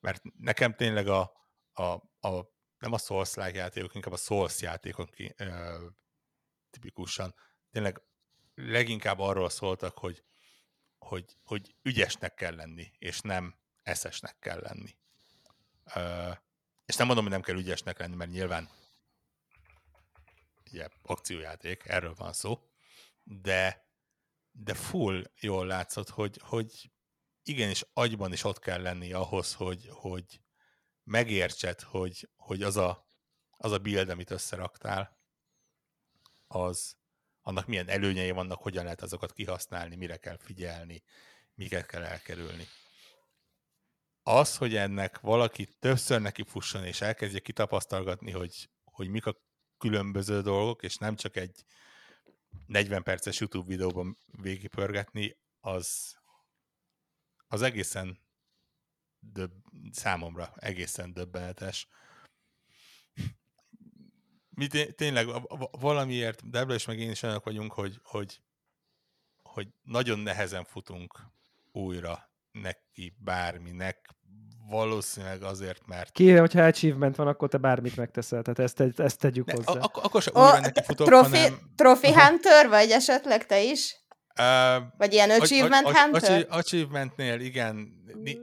[0.00, 1.32] mert nekem tényleg a,
[1.72, 1.82] a,
[2.28, 5.86] a nem a souls játékok, inkább a Souls játékok ö,
[6.70, 7.34] tipikusan
[7.70, 8.02] tényleg
[8.54, 10.24] leginkább arról szóltak, hogy,
[10.98, 14.96] hogy, hogy ügyesnek kell lenni, és nem eszesnek kell lenni.
[15.94, 16.30] Ö,
[16.86, 18.68] és nem mondom, hogy nem kell ügyesnek lenni, mert nyilván
[20.70, 22.68] ugye, akciójáték, erről van szó,
[23.22, 23.88] de,
[24.52, 26.90] de full jól látszott, hogy, hogy
[27.42, 30.40] igenis agyban is ott kell lenni ahhoz, hogy, hogy
[31.04, 33.06] megértsed, hogy, hogy az, a,
[33.50, 35.18] az a build, amit összeraktál,
[36.46, 36.96] az,
[37.42, 41.02] annak milyen előnyei vannak, hogyan lehet azokat kihasználni, mire kell figyelni,
[41.54, 42.66] miket kell elkerülni.
[44.26, 49.36] Az, hogy ennek valaki többször neki fusson, és elkezdje kitapasztalgatni, hogy, hogy mik a
[49.78, 51.64] különböző dolgok, és nem csak egy
[52.66, 56.16] 40 perces YouTube videóban végigpörgetni, az,
[57.46, 58.18] az egészen
[59.18, 59.52] döbb,
[59.92, 61.88] számomra egészen döbbenetes.
[64.48, 65.28] Mi tényleg
[65.70, 68.42] valamiért, Debla és meg én is olyanok vagyunk, hogy, hogy,
[69.42, 71.20] hogy nagyon nehezen futunk
[71.72, 73.98] újra neki bárminek,
[74.68, 76.10] valószínűleg azért, mert...
[76.10, 79.80] Kivéve, hogyha achievement van, akkor te bármit megteszel, tehát ezt, ezt tegyük ne, hozzá.
[79.80, 81.58] Ak- akkor sem újra neki futok, trofi, hanem...
[81.76, 84.02] Trophy Hunter vagy esetleg te is?
[84.40, 86.46] Uh, Vagy ilyen achievement a, a, hunter?
[86.50, 87.88] Achievementnél igen,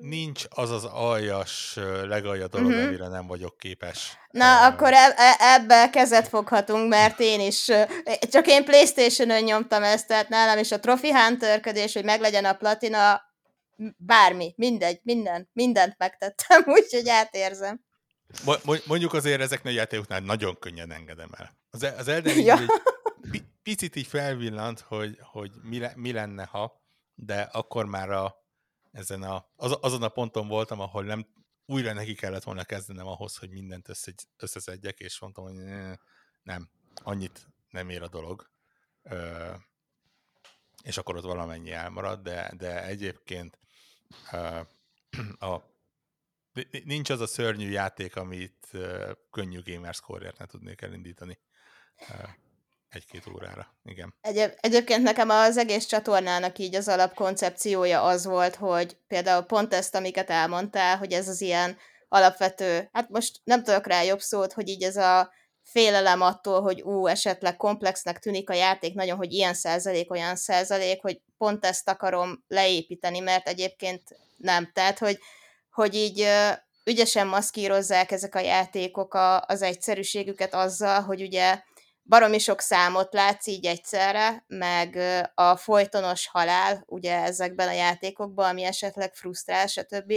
[0.01, 2.87] nincs az az aljas legalja dolog, uh-huh.
[2.87, 4.17] amire nem vagyok képes.
[4.29, 7.71] Na, uh, akkor e- e- ebbe kezet foghatunk, mert én is,
[8.21, 13.21] csak én Playstation-ön nyomtam ezt, tehát nálam is a Trophy Hunter-ködés, hogy meglegyen a platina,
[13.97, 17.81] bármi, mindegy, minden, mindent megtettem, úgyhogy átérzem.
[18.85, 21.57] Mondjuk azért ezeknél a játékoknál nagyon könnyen engedem el.
[21.69, 22.57] Az, az Elden ja.
[23.31, 26.81] egy picit így felvillant, hogy, hogy mi, le, mi lenne, ha,
[27.15, 28.35] de akkor már a,
[28.91, 31.27] ezen a, az, azon a ponton voltam, ahol nem
[31.65, 35.55] újra neki kellett volna kezdenem ahhoz, hogy mindent össze, összeszedjek, és mondtam, hogy
[36.43, 38.51] nem, annyit nem ér a dolog.
[39.03, 39.51] Ö,
[40.83, 43.59] és akkor ott valamennyi elmarad, de, de egyébként
[45.39, 45.57] a,
[46.83, 48.67] nincs az a szörnyű játék, amit
[49.31, 51.39] könnyű gamerscore-ért ne tudnék elindítani
[52.89, 53.75] egy-két órára.
[53.83, 54.13] Igen.
[54.21, 59.95] Egyéb, egyébként nekem az egész csatornának így az alapkoncepciója az volt, hogy például pont ezt,
[59.95, 64.67] amiket elmondtál, hogy ez az ilyen alapvető, hát most nem tudok rá jobb szót, hogy
[64.67, 69.53] így ez a félelem attól, hogy ú, esetleg komplexnek tűnik a játék, nagyon, hogy ilyen
[69.53, 74.01] százalék, olyan százalék, hogy pont ezt akarom leépíteni, mert egyébként
[74.37, 74.71] nem.
[74.73, 75.19] Tehát, hogy,
[75.71, 76.27] hogy így
[76.83, 81.61] ügyesen maszkírozzák ezek a játékok a, az egyszerűségüket azzal, hogy ugye
[82.03, 84.99] baromi sok számot látsz így egyszerre, meg
[85.35, 90.13] a folytonos halál, ugye ezekben a játékokban, ami esetleg frusztrál, stb.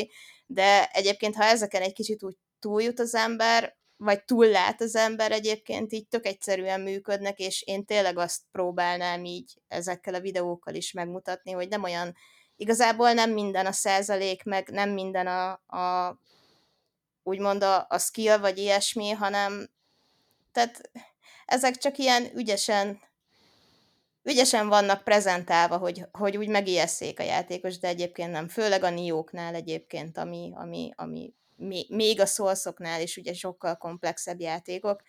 [0.47, 5.93] De egyébként, ha ezeken egy kicsit úgy túljut az ember, vagy túllát az ember egyébként
[5.93, 11.53] így tök egyszerűen működnek, és én tényleg azt próbálnám így ezekkel a videókkal is megmutatni,
[11.53, 12.15] hogy nem olyan,
[12.57, 16.19] igazából nem minden a százalék, meg nem minden a, a
[17.23, 19.71] úgymond a, a skill, vagy ilyesmi, hanem
[20.53, 20.91] tehát
[21.47, 23.01] ezek csak ilyen ügyesen
[24.23, 28.49] ügyesen vannak prezentálva, hogy, hogy úgy megijesszék a játékos, de egyébként nem.
[28.49, 31.35] Főleg a Nióknál egyébként, ami, ami, ami
[31.89, 35.03] még a szolszoknál is ugye sokkal komplexebb játékok,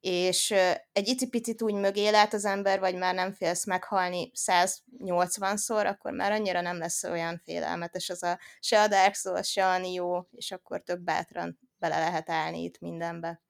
[0.00, 0.50] és
[0.92, 6.32] egy icipicit úgy mögé lát az ember, vagy már nem félsz meghalni 180-szor, akkor már
[6.32, 10.50] annyira nem lesz olyan félelmetes az a se a Dark Souls, se a Nio, és
[10.50, 13.42] akkor tök bátran bele lehet állni itt mindenbe.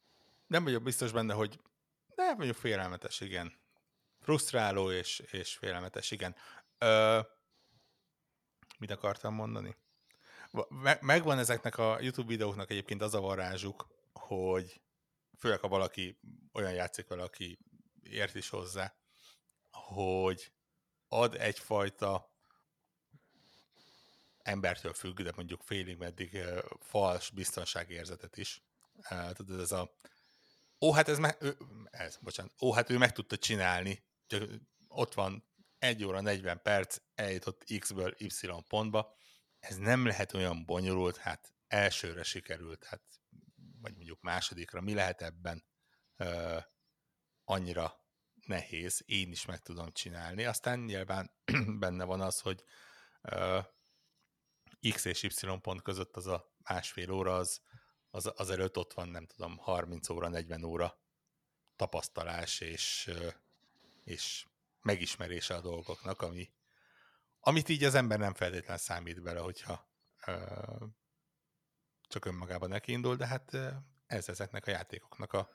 [0.47, 1.61] Nem vagyok biztos benne, hogy
[2.15, 3.53] nem mondjuk félelmetes, igen.
[4.21, 6.37] Frusztráló és, és félelmetes, igen.
[6.79, 7.21] Ö,
[8.79, 9.77] mit akartam mondani?
[10.69, 14.81] Me- megvan ezeknek a YouTube videóknak egyébként az a varázsuk, hogy
[15.39, 16.19] főleg ha valaki
[16.53, 17.59] olyan játszik vele, aki
[18.03, 18.95] ért is hozzá,
[19.71, 20.53] hogy
[21.09, 22.35] ad egyfajta
[24.43, 26.39] embertől függ, de mondjuk félig meddig
[26.81, 28.63] fals biztonságérzetet is.
[29.33, 29.95] Tudod, ez a
[30.81, 31.39] ó, hát ez, meg,
[31.91, 34.49] ez, bocsánat, ó, hát ő meg tudta csinálni, csak
[34.89, 35.45] ott van
[35.79, 38.29] 1 óra 40 perc, eljutott X-ből Y
[38.69, 39.17] pontba,
[39.61, 43.03] ez nem lehet olyan bonyolult, hát elsőre sikerült, hát
[43.81, 45.65] vagy mondjuk másodikra, mi lehet ebben
[46.17, 46.63] uh,
[47.45, 48.05] annyira
[48.47, 50.45] nehéz, én is meg tudom csinálni.
[50.45, 51.33] Aztán nyilván
[51.79, 52.65] benne van az, hogy
[53.23, 53.65] uh,
[54.93, 57.61] X és Y pont között az a másfél óra, az,
[58.11, 61.01] az, az előtt ott van, nem tudom, 30 óra, 40 óra
[61.77, 63.11] tapasztalás és,
[64.05, 64.47] és
[64.81, 66.51] megismerése a dolgoknak, ami,
[67.49, 69.89] amit így az ember nem feltétlenül számít bele, hogyha
[70.27, 70.89] uh,
[72.09, 73.51] csak önmagában neki indul, de hát
[74.07, 75.49] ez ezeknek a játékoknak a,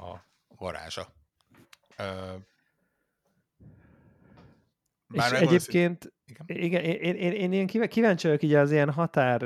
[0.00, 1.14] a varázsa.
[5.06, 9.40] Bár és egyébként, igen, igen én, én, én, én kíváncsi vagyok így az ilyen határ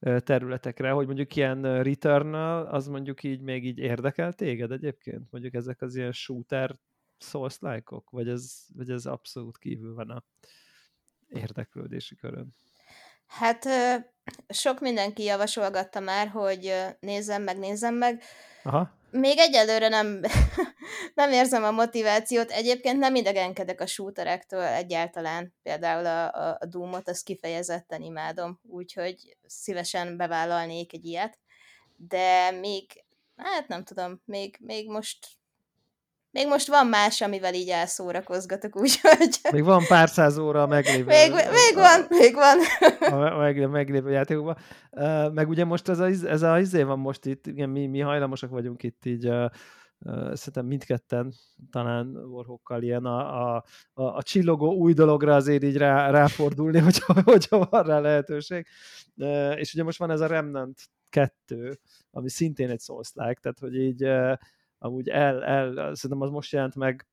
[0.00, 5.30] területekre, hogy mondjuk ilyen return az mondjuk így még így érdekel téged egyébként?
[5.30, 6.78] Mondjuk ezek az ilyen shooter
[7.22, 10.24] souls like -ok, vagy ez, vagy ez abszolút kívül van a
[11.28, 12.54] érdeklődési körön?
[13.26, 13.66] Hát
[14.48, 18.22] sok mindenki javasolgatta már, hogy nézzem meg, nézzem meg.
[18.62, 18.98] Aha.
[19.10, 20.20] Még egyelőre nem,
[21.14, 22.50] nem érzem a motivációt.
[22.50, 25.54] Egyébként nem idegenkedek a shooterektől egyáltalán.
[25.62, 31.38] Például a, a, a Doom-ot, azt kifejezetten imádom, úgyhogy szívesen bevállalnék egy ilyet.
[31.96, 33.04] De még,
[33.36, 35.18] hát nem tudom, még, még most
[36.30, 39.38] még most van más, amivel így elszórakozgatok, úgyhogy...
[39.52, 41.04] Még van pár száz óra a meglévő...
[41.04, 42.58] Még, még van, még van.
[43.20, 44.56] A meg, meglévő játékokban.
[45.34, 48.50] Meg ugye most ez a, ez a izé van most itt, igen, mi, mi hajlamosak
[48.50, 49.30] vagyunk itt így
[50.32, 51.32] szerintem mindketten
[51.70, 57.22] talán Warhawkkal ilyen a, a, a, a csillogó új dologra azért így rá, ráfordulni, hogyha,
[57.22, 58.66] hogyha van rá lehetőség.
[59.54, 61.78] És ugye most van ez a Remnant 2,
[62.10, 64.08] ami szintén egy souls tehát hogy így
[64.82, 67.06] amúgy el, el, szerintem az most jelent meg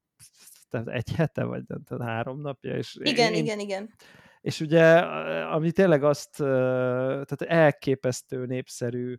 [0.69, 2.75] tehát egy hete, vagy tehát három napja.
[2.77, 3.93] És igen, én, igen, igen.
[4.41, 4.97] És ugye,
[5.43, 9.15] ami tényleg azt, tehát elképesztő népszerű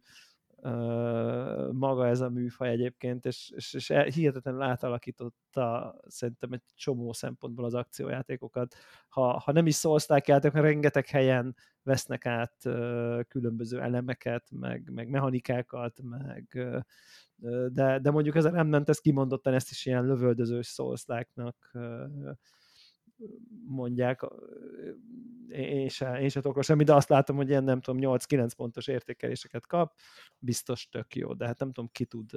[1.73, 7.75] maga ez a műfaj egyébként, és, és, és hihetetlenül átalakította szerintem egy csomó szempontból az
[7.75, 8.75] akciójátékokat.
[9.09, 12.57] Ha, ha nem is szólzták játékok, rengeteg helyen vesznek át
[13.29, 16.59] különböző elemeket, meg, meg mechanikákat, meg
[17.68, 21.73] de, de mondjuk ez a Remnant, ez kimondottan ezt is ilyen lövöldözős szószláknak
[23.66, 24.20] mondják,
[25.48, 28.87] én se, én se tudok semmi, de azt látom, hogy ilyen nem tudom, 8-9 pontos
[28.87, 29.98] értékeléseket kap,
[30.38, 32.31] biztos tök jó, de hát nem tudom, ki tud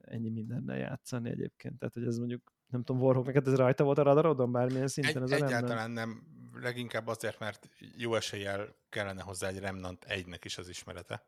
[0.00, 3.98] ennyi mindennel játszani egyébként, tehát hogy ez mondjuk nem tudom, Warhawk, neked ez rajta volt
[3.98, 5.16] a radarodon bármilyen szinten?
[5.16, 6.22] Egy, az egyáltalán nem,
[6.60, 11.26] leginkább azért, mert jó eséllyel kellene hozzá egy Remnant egynek is az ismerete.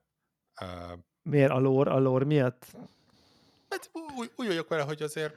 [0.61, 2.67] Uh, Miért a lore, a lore miatt?
[3.69, 5.37] Hát úgy, úgy vagyok vele, hogy azért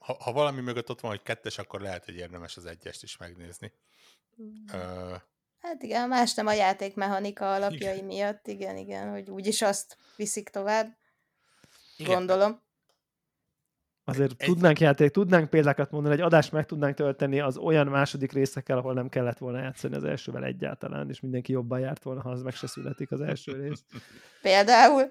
[0.00, 3.16] ha, ha valami mögött ott van, hogy kettes, akkor lehet, hogy érdemes az egyest is
[3.16, 3.72] megnézni.
[4.72, 5.16] Uh,
[5.60, 8.04] hát igen, más nem a játékmechanika alapjai igen.
[8.04, 10.96] miatt, igen, igen, hogy úgyis azt viszik tovább.
[11.96, 12.16] Igen.
[12.16, 12.60] Gondolom.
[14.04, 14.48] Azért egy...
[14.48, 18.94] tudnánk játék, tudnánk példákat mondani, egy adást meg tudnánk tölteni az olyan második részekkel, ahol
[18.94, 22.54] nem kellett volna játszani az elsővel egyáltalán, és mindenki jobban járt volna, ha az meg
[22.54, 23.84] se születik az első rész.
[24.42, 25.10] Például?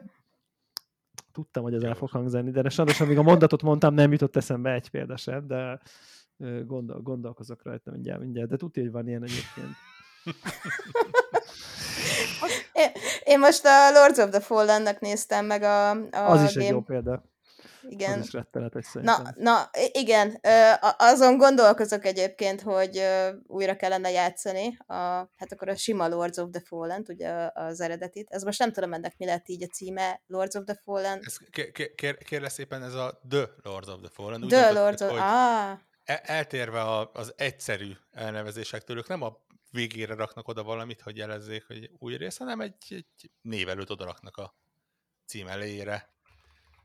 [1.39, 4.73] Tudtam, hogy ez el fog hangzani, de sajnos, amíg a mondatot mondtam, nem jutott eszembe
[4.73, 5.79] egy példa sem, de
[6.65, 9.75] gondol, gondolkozok rajta mindjárt, mindjárt, de tudja, hogy van ilyen egyébként.
[13.23, 16.65] én, most a Lords of the Fallen-nek néztem meg a, a Az is game...
[16.65, 17.23] egy jó példa
[17.81, 18.19] igen.
[18.19, 19.23] Az is rettenetes szerintem.
[19.23, 20.39] Na, na, igen,
[20.97, 23.03] azon gondolkozok egyébként, hogy
[23.47, 24.93] újra kellene játszani, a,
[25.35, 28.29] hát akkor a sima Lords of the Fallen, ugye az eredetit.
[28.29, 31.19] Ez most nem tudom ennek mi lett így a címe, Lords of the Fallen.
[31.23, 31.37] Ez,
[31.95, 34.47] kér, kérlek szépen, ez a The Lords of the Fallen.
[34.47, 35.11] The Úgy Lords of...
[35.11, 35.77] Ah.
[36.03, 39.37] E, eltérve az egyszerű elnevezésektől, ők nem a
[39.71, 44.37] végére raknak oda valamit, hogy jelezzék, hogy új rész, hanem egy, egy névelőt oda raknak
[44.37, 44.55] a
[45.25, 46.13] cím elejére.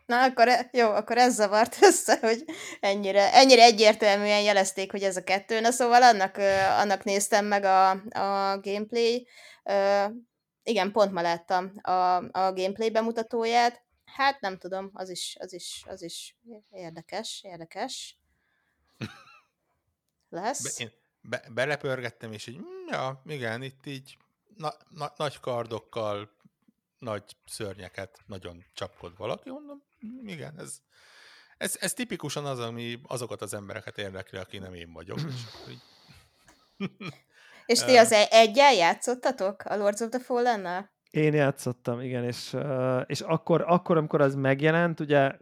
[0.07, 2.45] Na, akkor e, jó, akkor ez zavart össze, hogy
[2.81, 5.61] ennyire, ennyire egyértelműen jelezték, hogy ez a kettő.
[5.61, 6.37] Na szóval annak,
[6.79, 9.29] annak néztem meg a, a gameplay.
[10.63, 13.83] Igen, pont ma láttam a, a gameplay bemutatóját.
[14.05, 16.37] Hát nem tudom, az is, az is, az is
[16.71, 18.19] érdekes, érdekes.
[20.29, 20.79] Lesz.
[20.79, 24.17] Be, én be, belepörgettem, és így, mm, ja, igen, itt így
[24.57, 26.31] na, na, nagy kardokkal,
[26.99, 29.83] nagy szörnyeket nagyon csapkod valaki, mondom,
[30.25, 30.79] igen, ez,
[31.57, 35.19] ez, ez tipikusan az, ami azokat az embereket érdekli, aki nem én vagyok.
[35.27, 35.83] És, így...
[37.67, 40.93] és ti az e- egyel játszottatok a Lords of the Fallen-nel?
[41.11, 42.57] Én játszottam, igen, és,
[43.07, 45.33] és akkor, akkor, amikor az megjelent, ugye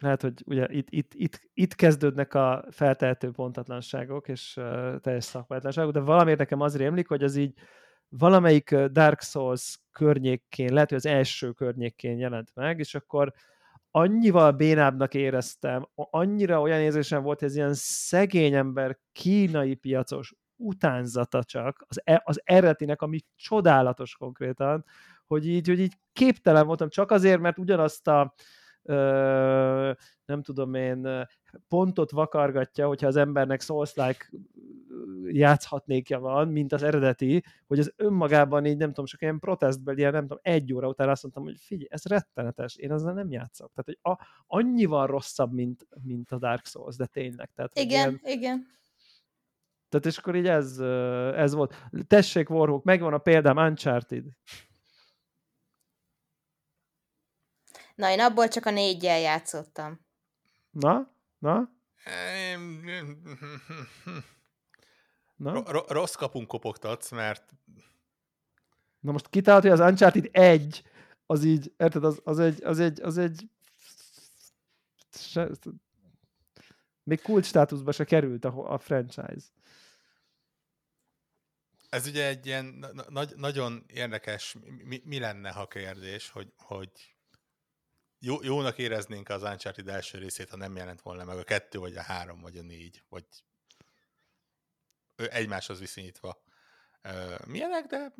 [0.00, 5.92] lehet, hogy ugye itt, itt, itt, itt kezdődnek a feltehető pontatlanságok és uh, teljes szakmánytlanságok,
[5.92, 7.54] de valamiért nekem az rémlik, hogy az így
[8.08, 13.32] valamelyik Dark Souls környékén, lehet, hogy az első környékén jelent meg, és akkor
[13.96, 21.44] annyival bénábbnak éreztem, annyira olyan érzésem volt, hogy ez ilyen szegény ember kínai piacos utánzata
[21.44, 24.84] csak, az, e, az eredetinek, ami csodálatos konkrétan,
[25.26, 28.34] hogy így, hogy így képtelen voltam, csak azért, mert ugyanazt a
[28.82, 29.92] ö,
[30.24, 31.26] nem tudom én,
[31.68, 34.30] pontot vakargatja, hogyha az embernek Souls-like
[35.26, 40.12] játszhatnékja van, mint az eredeti, hogy az önmagában így nem tudom, csak ilyen protestbeli, ilyen
[40.12, 43.72] nem tudom, egy óra után azt mondtam, hogy figyelj, ez rettenetes, én ezzel nem játszok.
[43.74, 47.50] Tehát, hogy a, annyival rosszabb, mint, mint a Dark Souls, de tényleg.
[47.54, 48.66] Tehát, igen, ilyen, igen.
[49.88, 50.78] Tehát és akkor így ez,
[51.36, 51.74] ez volt.
[52.06, 54.24] Tessék, Warhawk, megvan a példám, Uncharted.
[57.94, 60.00] Na, én abból csak a négyel játszottam.
[60.70, 61.13] Na?
[61.44, 61.70] Na?
[65.36, 65.62] Na?
[65.88, 67.54] rossz kapunk kopogtatsz, mert...
[69.00, 70.82] Na most kitalált, hogy az Uncharted 1
[71.26, 73.48] az így, érted, az, az egy, az egy, az egy
[75.12, 75.50] se,
[77.02, 79.46] még kult státuszba se került a, a franchise.
[81.88, 87.13] Ez ugye egy ilyen na- nagyon érdekes, mi, mi lenne, ha kérdés, hogy, hogy
[88.24, 91.96] jó, jónak éreznénk az Uncharted első részét, ha nem jelent volna meg a kettő, vagy
[91.96, 93.24] a három, vagy a négy, vagy
[95.16, 96.42] egymáshoz viszonyítva
[97.46, 98.14] milyenek, de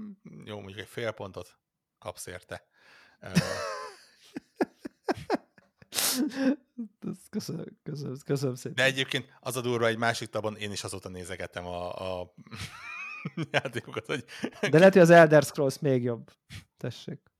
[0.45, 1.59] jó, mondjuk egy fél pontot
[1.99, 2.67] kapsz érte.
[7.31, 8.75] köszönöm, köszönöm, köszönöm szépen.
[8.75, 12.35] De egyébként az a durva, egy másik tabon én is azóta nézegetem a, a
[13.53, 14.07] játékokat.
[14.07, 14.25] Hogy...
[14.71, 16.33] De lehet, hogy az Elder Scrolls még jobb.
[16.77, 17.34] Tessék.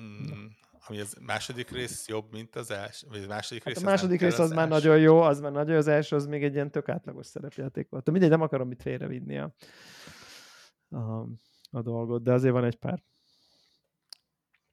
[0.00, 0.46] Mm,
[0.86, 4.20] ami az második rész jobb, mint az első, vagy az második hát rész a második
[4.20, 6.70] rész az, az már nagyon jó, az már nagyon, az első az még egy ilyen
[6.70, 8.04] tök átlagos szerepjáték volt.
[8.04, 9.54] De mindegy, nem akarom itt félrevinni a,
[10.88, 11.26] a,
[11.70, 13.02] a dolgot, de azért van egy pár.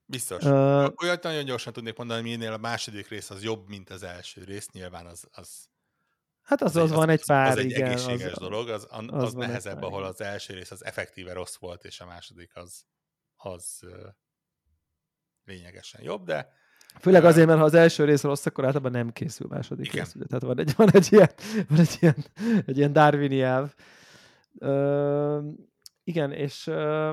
[0.05, 0.43] Biztos.
[0.43, 4.03] Uh, Olyat nagyon gyorsan tudnék mondani, hogy minél a második rész az jobb, mint az
[4.03, 5.69] első rész, nyilván az, az
[6.41, 7.87] Hát az, az, az, van egy pár, az egy igen.
[7.87, 11.83] egészséges az, dolog, az, az, az nehezebb, ahol az első rész az effektíve rossz volt,
[11.83, 12.85] és a második az,
[13.35, 13.85] az
[15.45, 16.53] lényegesen jobb, de
[16.99, 20.03] Főleg azért, mert ha az első rész rossz, akkor általában nem készül második Igen.
[20.03, 20.15] rész.
[20.15, 20.25] Ugye?
[20.25, 21.29] Tehát van egy, van egy ilyen,
[21.69, 22.15] van egy ilyen,
[22.65, 23.73] egy ilyen Darwini elv.
[24.59, 25.39] Ö,
[26.03, 27.11] igen, és ö,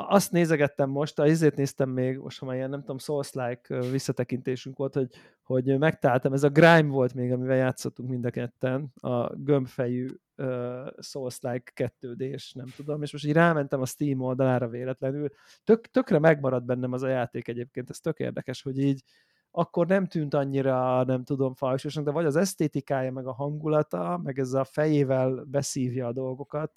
[0.00, 4.94] azt nézegettem most, azért néztem még, most ha már ilyen, nem tudom, Souls-like visszatekintésünk volt,
[4.94, 5.10] hogy,
[5.42, 10.06] hogy megtaláltam, ez a Grime volt még, amivel játszottunk mind a ketten, a gömbfejű
[10.36, 15.28] uh, Souls-like 2 d nem tudom, és most így rámentem a Steam oldalára véletlenül,
[15.64, 19.02] tök, tökre megmaradt bennem az a játék egyébként, ez tök érdekes, hogy így
[19.50, 24.38] akkor nem tűnt annyira, nem tudom, fajsosnak, de vagy az esztétikája, meg a hangulata, meg
[24.38, 26.72] ez a fejével beszívja a dolgokat,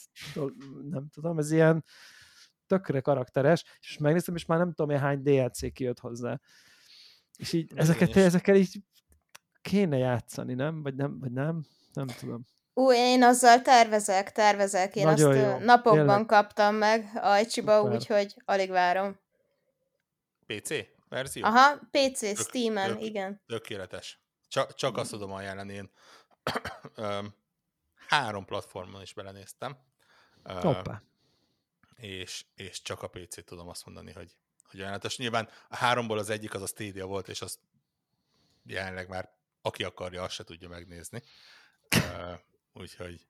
[0.90, 1.84] nem tudom, ez ilyen,
[2.72, 6.40] tökre karakteres, és megnéztem, és már nem tudom, hány DLC kijött hozzá.
[7.38, 8.84] És így ezeket, ezekkel így
[9.62, 10.84] kéne játszani, nem?
[10.84, 11.66] Vagy nem, vagy nem?
[11.94, 12.46] Nem tudom.
[12.74, 14.96] Ú, én azzal tervezek, tervezek.
[14.96, 15.66] Én Nagyon azt jó.
[15.66, 16.26] napokban Tényleg.
[16.26, 19.20] kaptam meg Ajcsiba, úgyhogy alig várom.
[20.46, 20.70] PC
[21.10, 21.44] verzió?
[21.46, 23.42] Aha, PC, tök, Steam-en, tök, igen.
[23.48, 24.22] Tökéletes.
[24.48, 25.92] Csak, csak azt tudom ajánlani, én
[28.10, 29.78] három platformon is belenéztem.
[30.44, 31.02] Hoppá
[32.02, 35.18] és, és csak a PC-t tudom azt mondani, hogy, hogy ajánlatos.
[35.18, 37.60] Nyilván a háromból az egyik az a Stadia volt, és azt
[38.64, 41.24] jelenleg már aki akarja, azt se tudja megnézni.
[41.96, 42.40] Uh,
[42.74, 43.28] úgyhogy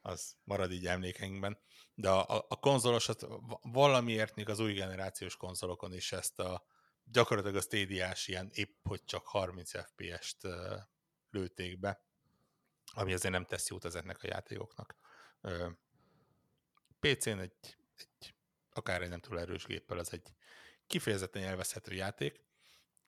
[0.00, 1.58] az marad így emlékeinkben.
[1.94, 3.26] De a, a, konzolosat
[3.62, 6.66] valamiért még az új generációs konzolokon is ezt a
[7.04, 10.52] gyakorlatilag a Stadia-s ilyen épp, hogy csak 30 FPS-t uh,
[11.30, 12.04] lőtték be,
[12.92, 14.96] ami azért nem tesz jót ezeknek a játékoknak.
[15.42, 15.70] Uh,
[17.00, 18.34] PC-n egy egy,
[18.70, 20.34] akár egy nem túl erős géppel, az egy
[20.86, 22.40] kifejezetten élvezhető játék,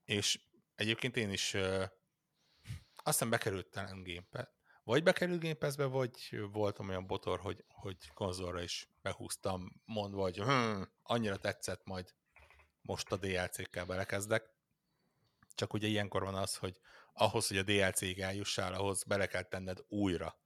[0.05, 0.41] és
[0.75, 1.83] egyébként én is uh,
[2.97, 4.49] azt hiszem bekerültem Game
[4.87, 10.83] vagy bekerült Game vagy voltam olyan botor, hogy, hogy konzolra is behúztam, mondva, hogy hm,
[11.03, 12.15] annyira tetszett, majd
[12.81, 14.51] most a DLC-kkel belekezdek.
[15.55, 16.81] Csak ugye ilyenkor van az, hogy
[17.13, 20.39] ahhoz, hogy a DLC-ig eljussál, ahhoz bele kell tenned újra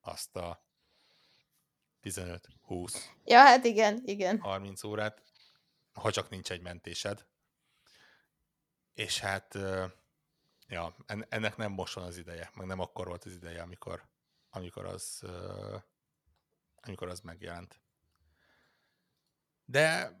[0.00, 0.66] azt a
[2.02, 3.10] 15, 20.
[3.24, 4.40] Ja, hát igen, igen.
[4.40, 5.22] 30 órát,
[5.92, 7.26] ha csak nincs egy mentésed.
[8.94, 9.58] És hát,
[10.68, 10.96] ja,
[11.28, 14.08] ennek nem most van az ideje, meg nem akkor volt az ideje, amikor,
[14.50, 15.22] amikor az,
[16.76, 17.80] amikor az megjelent.
[19.64, 20.18] De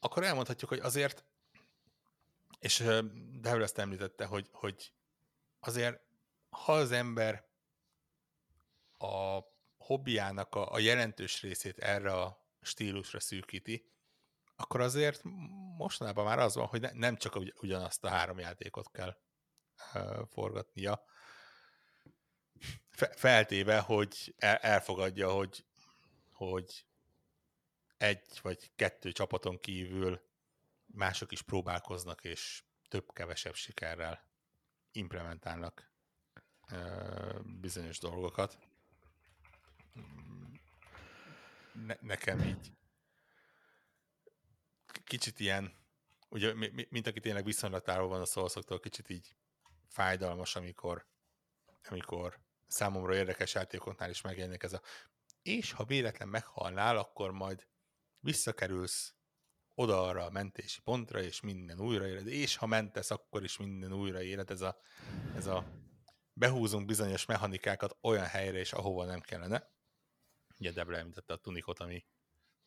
[0.00, 1.24] akkor elmondhatjuk, hogy azért,
[2.58, 2.78] és
[3.40, 4.92] Devil ezt említette, hogy, hogy
[5.60, 6.00] azért,
[6.50, 7.46] ha az ember
[8.98, 9.40] a
[9.88, 13.90] hobbiának a, a jelentős részét erre a stílusra szűkíti,
[14.56, 15.20] akkor azért
[15.76, 19.16] mostanában már az van, hogy ne, nem csak ugyanazt a három játékot kell
[19.94, 21.04] uh, forgatnia,
[22.90, 25.64] Fe, feltéve, hogy el, elfogadja, hogy,
[26.32, 26.86] hogy
[27.96, 30.22] egy vagy kettő csapaton kívül
[30.86, 34.22] mások is próbálkoznak, és több-kevesebb sikerrel
[34.92, 35.90] implementálnak
[36.72, 38.58] uh, bizonyos dolgokat
[41.72, 42.72] ne, nekem így
[45.04, 45.72] kicsit ilyen
[46.28, 46.54] ugye,
[46.88, 49.36] mint aki tényleg viszonylatáról van a szószoktól, kicsit így
[49.88, 51.06] fájdalmas, amikor,
[51.88, 54.82] amikor számomra érdekes játékoknál is megjelenik ez a
[55.42, 57.66] és ha véletlen meghalnál, akkor majd
[58.20, 59.14] visszakerülsz
[59.74, 64.50] oda-arra a mentési pontra, és minden újraéled, és ha mentesz, akkor is minden újraéled.
[64.50, 64.80] Ez a,
[65.36, 65.64] ez a
[66.32, 69.68] behúzunk bizonyos mechanikákat olyan helyre, és ahova nem kellene.
[70.58, 72.04] Ugye Debra említette a tunikot, ami,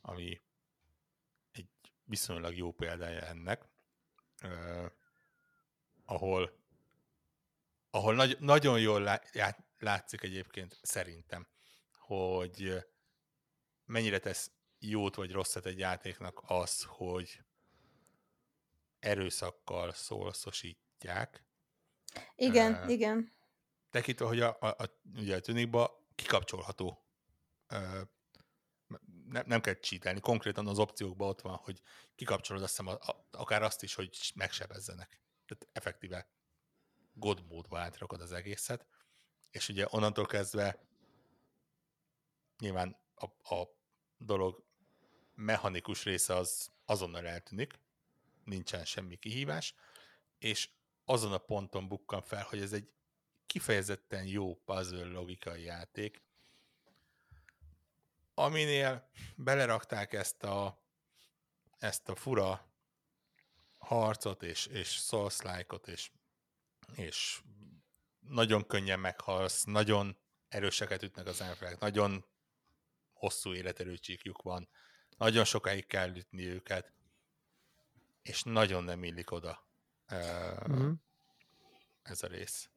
[0.02, 0.42] ami
[1.52, 1.70] egy
[2.04, 3.66] viszonylag jó példája ennek,
[4.44, 4.92] uh,
[6.06, 6.60] ahol,
[7.90, 9.22] ahol nagy, nagyon jól lá,
[9.80, 11.48] látszik egyébként szerintem,
[11.92, 12.86] hogy
[13.86, 17.44] mennyire tesz jót vagy rosszat egy játéknak az, hogy
[19.00, 21.46] erőszakkal szólszosítják.
[22.36, 23.34] Igen, uh, igen.
[23.90, 27.01] Tekintve, hogy a, a, a, ugye a tunikba kikapcsolható.
[29.26, 31.82] Ne, nem kell csítelni, konkrétan az opciókban ott van, hogy
[32.16, 35.22] kikapcsolod azt hiszem, a, akár azt is, hogy megsebezzenek.
[35.46, 36.30] Tehát effektíve
[37.14, 38.88] god módba átrakod az egészet,
[39.52, 40.86] és ugye onnantól kezdve
[42.60, 43.68] nyilván a, a
[44.18, 44.66] dolog
[45.36, 47.80] mechanikus része az azonnal eltűnik,
[48.44, 49.76] nincsen semmi kihívás,
[50.38, 50.70] és
[51.06, 52.92] azon a ponton bukkan fel, hogy ez egy
[53.46, 56.22] kifejezetten jó puzzle logikai játék,
[58.34, 60.84] aminél belerakták ezt a,
[61.78, 62.70] ezt a fura
[63.80, 65.12] harcot és, és
[65.44, 66.12] like és,
[66.96, 67.42] és
[68.20, 70.18] nagyon könnyen meghalsz, nagyon
[70.48, 72.26] erőseket ütnek az emberek, nagyon
[73.14, 74.70] hosszú életerőcsíkjuk van,
[75.18, 76.92] nagyon sokáig kell ütni őket,
[78.22, 79.66] és nagyon nem illik oda
[80.12, 80.92] uh-huh.
[82.04, 82.70] ez a rész.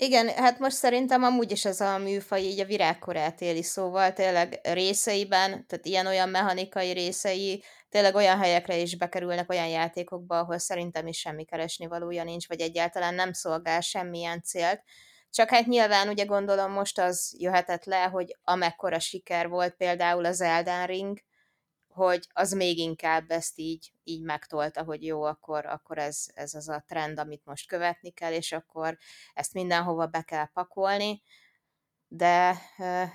[0.00, 4.60] Igen, hát most szerintem amúgy is ez a műfaj így a virágkorát éli, szóval tényleg
[4.62, 11.18] részeiben, tehát ilyen-olyan mechanikai részei, tényleg olyan helyekre is bekerülnek olyan játékokba, ahol szerintem is
[11.18, 14.82] semmi keresni valója nincs, vagy egyáltalán nem szolgál semmilyen célt.
[15.30, 20.40] Csak hát nyilván ugye gondolom most az jöhetett le, hogy amekkora siker volt például az
[20.40, 21.18] Elden Ring,
[21.98, 26.68] hogy az még inkább ezt így, így megtolta, hogy jó, akkor, akkor ez, ez az
[26.68, 28.98] a trend, amit most követni kell, és akkor
[29.34, 31.22] ezt mindenhova be kell pakolni.
[32.08, 32.58] De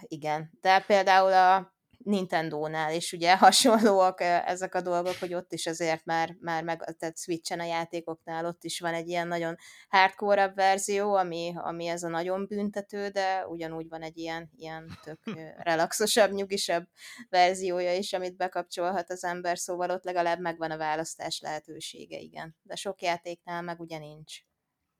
[0.02, 1.73] igen, de például a
[2.04, 7.18] Nintendo-nál is ugye hasonlóak ezek a dolgok, hogy ott is azért már, már meg, tehát
[7.18, 9.56] Switch-en a játékoknál ott is van egy ilyen nagyon
[9.90, 15.20] hardcore verzió, ami, ami ez a nagyon büntető, de ugyanúgy van egy ilyen, ilyen tök
[15.70, 16.88] relaxosabb, nyugisabb
[17.30, 22.56] verziója is, amit bekapcsolhat az ember, szóval ott legalább megvan a választás lehetősége, igen.
[22.62, 24.34] De sok játéknál meg ugye nincs.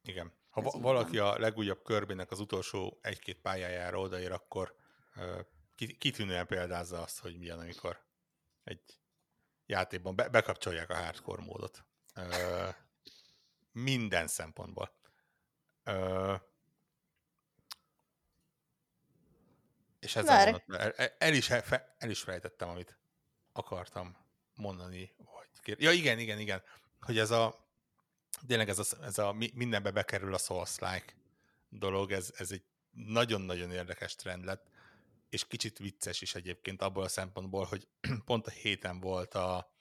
[0.04, 0.34] Igen.
[0.50, 4.76] Ha va- valaki a legújabb körbének az utolsó egy-két pályájára odaér, akkor
[5.76, 8.04] kitűnően példázza azt, hogy milyen, amikor
[8.64, 8.82] egy
[9.66, 11.86] játékban be, bekapcsolják a hardcore módot.
[12.16, 12.70] Ö,
[13.72, 14.96] minden szempontból.
[15.84, 16.36] Ö,
[20.00, 21.50] és ezzel el, el, is,
[21.98, 22.98] el is fejtettem, amit
[23.52, 24.18] akartam
[24.56, 25.16] mondani.
[25.18, 25.82] Vagy kér...
[25.82, 26.64] Ja, igen, igen, igen.
[27.00, 27.64] Hogy ez a
[28.48, 31.14] tényleg ez a, ez a mindenbe bekerül a Souls-like
[31.70, 34.70] dolog, ez, ez egy nagyon-nagyon érdekes trend lett
[35.34, 37.88] és kicsit vicces is egyébként abból a szempontból, hogy
[38.26, 39.74] pont a héten volt a,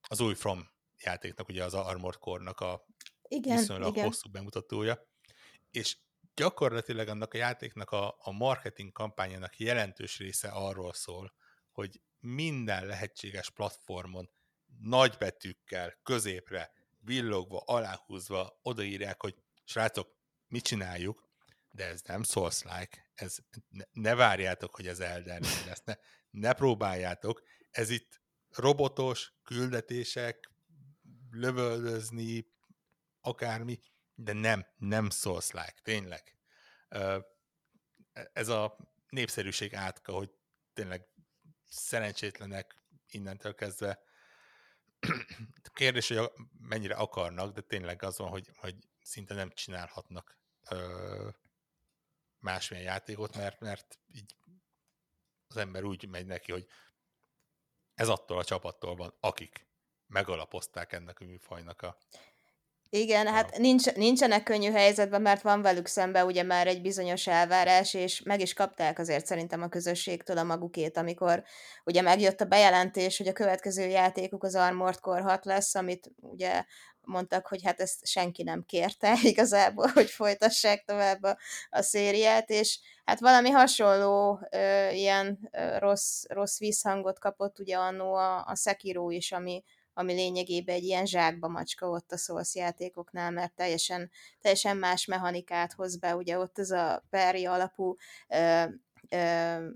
[0.00, 0.68] az új From
[1.02, 2.86] játéknak, ugye az Armored Core-nak a
[3.28, 4.04] igen, viszonylag igen.
[4.04, 5.08] hosszú bemutatója,
[5.70, 5.96] és
[6.34, 11.34] gyakorlatilag annak a játéknak a, a marketing kampányának jelentős része arról szól,
[11.70, 14.30] hogy minden lehetséges platformon
[14.80, 19.34] nagybetűkkel, középre, villogva, aláhúzva odaírják, hogy
[19.64, 20.14] srácok,
[20.48, 21.25] mit csináljuk,
[21.76, 23.36] de ez nem Souls-like, ez,
[23.68, 25.94] ne, ne várjátok, hogy ez Elden lesz, ne,
[26.30, 30.50] ne próbáljátok, ez itt robotos küldetések,
[31.30, 32.46] lövöldözni,
[33.20, 33.80] akármi,
[34.14, 36.36] de nem, nem Souls-like, tényleg.
[38.32, 38.76] Ez a
[39.08, 40.30] népszerűség átka, hogy
[40.72, 41.08] tényleg
[41.68, 44.00] szerencsétlenek innentől kezdve.
[45.72, 50.38] Kérdés, hogy mennyire akarnak, de tényleg az van, hogy, hogy szinte nem csinálhatnak
[52.46, 54.36] másmilyen játékot, mert, mert így
[55.48, 56.66] az ember úgy megy neki, hogy
[57.94, 59.66] ez attól a csapattól van, akik
[60.06, 61.98] megalapozták ennek a műfajnak a
[62.90, 67.94] igen, hát nincs, nincsenek könnyű helyzetben, mert van velük szembe ugye már egy bizonyos elvárás,
[67.94, 71.44] és meg is kapták azért szerintem a közösségtől a magukét, amikor
[71.84, 76.64] ugye megjött a bejelentés, hogy a következő játékuk az Armored Core 6 lesz, amit ugye
[77.06, 81.38] mondtak, hogy hát ezt senki nem kérte igazából, hogy folytassák tovább a,
[81.70, 88.14] a szériát, és hát valami hasonló ö, ilyen ö, rossz, rossz vízhangot kapott ugye annó
[88.14, 93.30] a, a Sekiro is, ami, ami lényegében egy ilyen zsákba macska ott a Souls játékoknál,
[93.30, 97.96] mert teljesen, teljesen más mechanikát hoz be, ugye ott ez a peri alapú
[98.28, 98.64] ö,
[99.08, 99.68] ö,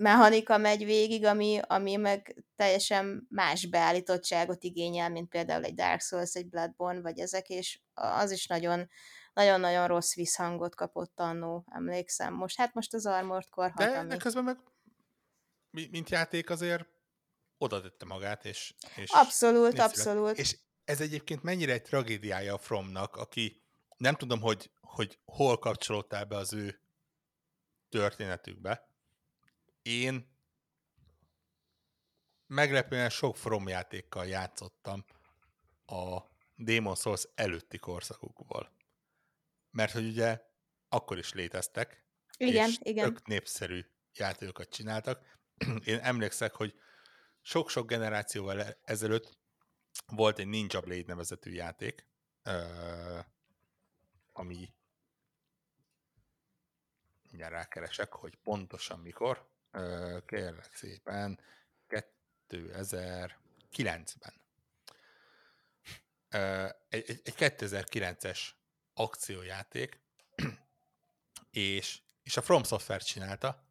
[0.00, 6.34] mechanika megy végig, ami, ami meg teljesen más beállítottságot igényel, mint például egy Dark Souls,
[6.34, 8.88] egy Bloodborne, vagy ezek, és az is nagyon,
[9.32, 12.34] nagyon-nagyon rossz visszhangot kapott annó, emlékszem.
[12.34, 14.16] Most, hát most az Armored Core hat, De ami...
[14.16, 14.58] közben meg
[15.70, 16.86] mint játék azért
[17.58, 18.74] oda tette magát, és...
[18.96, 20.38] és abszolút, abszolút.
[20.38, 23.62] És ez egyébként mennyire egy tragédiája a Fromnak, aki
[23.96, 26.80] nem tudom, hogy, hogy hol kapcsolódtál be az ő
[27.88, 28.89] történetükbe.
[29.82, 30.28] Én
[32.46, 35.04] meglepően sok From játékkal játszottam
[35.86, 36.20] a
[36.54, 38.72] Demon Souls előtti korszakukból.
[39.70, 40.40] Mert hogy ugye
[40.88, 42.04] akkor is léteztek,
[42.36, 43.04] igen, és igen.
[43.04, 45.38] tök népszerű játékokat csináltak.
[45.84, 46.74] Én emlékszek, hogy
[47.42, 49.38] sok-sok generációval e- ezelőtt
[50.06, 52.06] volt egy Ninja Blade nevezetű játék,
[54.32, 54.74] ami
[57.28, 59.48] mindjárt rákeresek, hogy pontosan mikor,
[60.26, 61.40] kérlek szépen,
[62.48, 64.34] 2009-ben.
[66.88, 68.40] Egy, egy, egy 2009-es
[68.94, 70.00] akciójáték,
[71.50, 73.64] és, és a From Software csinálta,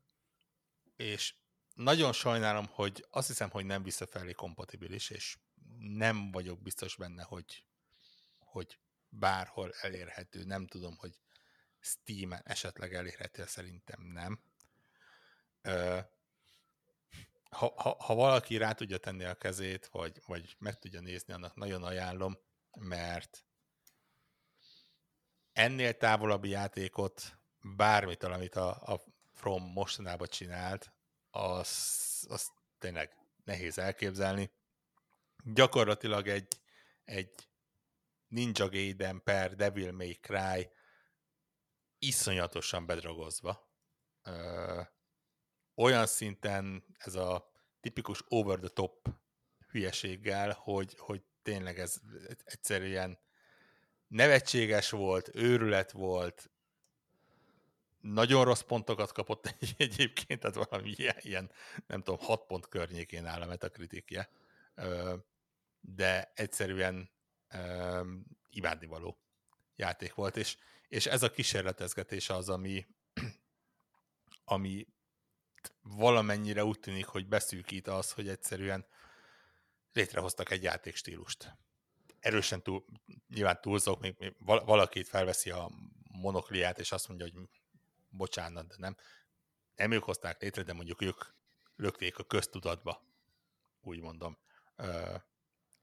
[0.95, 1.34] és
[1.74, 5.38] nagyon sajnálom, hogy azt hiszem, hogy nem visszafelé kompatibilis, és
[5.80, 7.66] nem vagyok biztos benne, hogy,
[8.38, 8.80] hogy
[9.10, 10.43] bárhol elérhető.
[10.43, 11.20] Nem tudom, hogy
[11.80, 14.41] Steam-en esetleg elérhető, szerintem nem.
[17.49, 21.55] Ha, ha, ha valaki rá tudja tenni a kezét, vagy, vagy meg tudja nézni, annak
[21.55, 22.38] nagyon ajánlom,
[22.80, 23.45] mert
[25.53, 29.01] ennél távolabbi játékot, bármit, amit a, a
[29.34, 30.93] From mostanában csinált,
[31.32, 34.51] az, az tényleg nehéz elképzelni.
[35.43, 36.62] Gyakorlatilag egy,
[37.03, 37.49] egy
[38.28, 40.70] Ninja Gaiden per Devil May Cry
[41.99, 43.70] iszonyatosan bedragozva.
[44.24, 44.82] Ö,
[45.80, 47.52] olyan szinten ez a
[47.82, 49.10] tipikus over the top
[49.72, 52.02] hülyeséggel, hogy, hogy tényleg ez
[52.46, 53.20] egyszerűen
[54.08, 56.50] nevetséges volt, őrület volt,
[58.02, 61.52] nagyon rossz pontokat kapott egy, egyébként, tehát valami ilyen, ilyen,
[61.88, 64.30] nem tudom, hat pont környékén áll a metakritikje,
[65.80, 67.10] de egyszerűen
[68.50, 69.18] imádnivaló
[69.76, 70.58] játék volt, és,
[70.88, 72.88] és ez a kísérletezgetés az, ami,
[74.44, 74.88] ami
[75.82, 78.86] valamennyire úgy tűnik, hogy beszűkít az, hogy egyszerűen
[79.93, 81.57] létrehoztak egy játékstílust.
[82.20, 82.86] Erősen túl,
[83.28, 85.72] nyilván túlzok, még, még valakit felveszi a
[86.12, 87.49] monokliát, és azt mondja, hogy
[88.10, 88.95] bocsánat, de nem,
[89.76, 91.24] nem ők hozták létre, de mondjuk ők
[91.76, 93.03] lökték a köztudatba,
[93.82, 94.38] úgy mondom,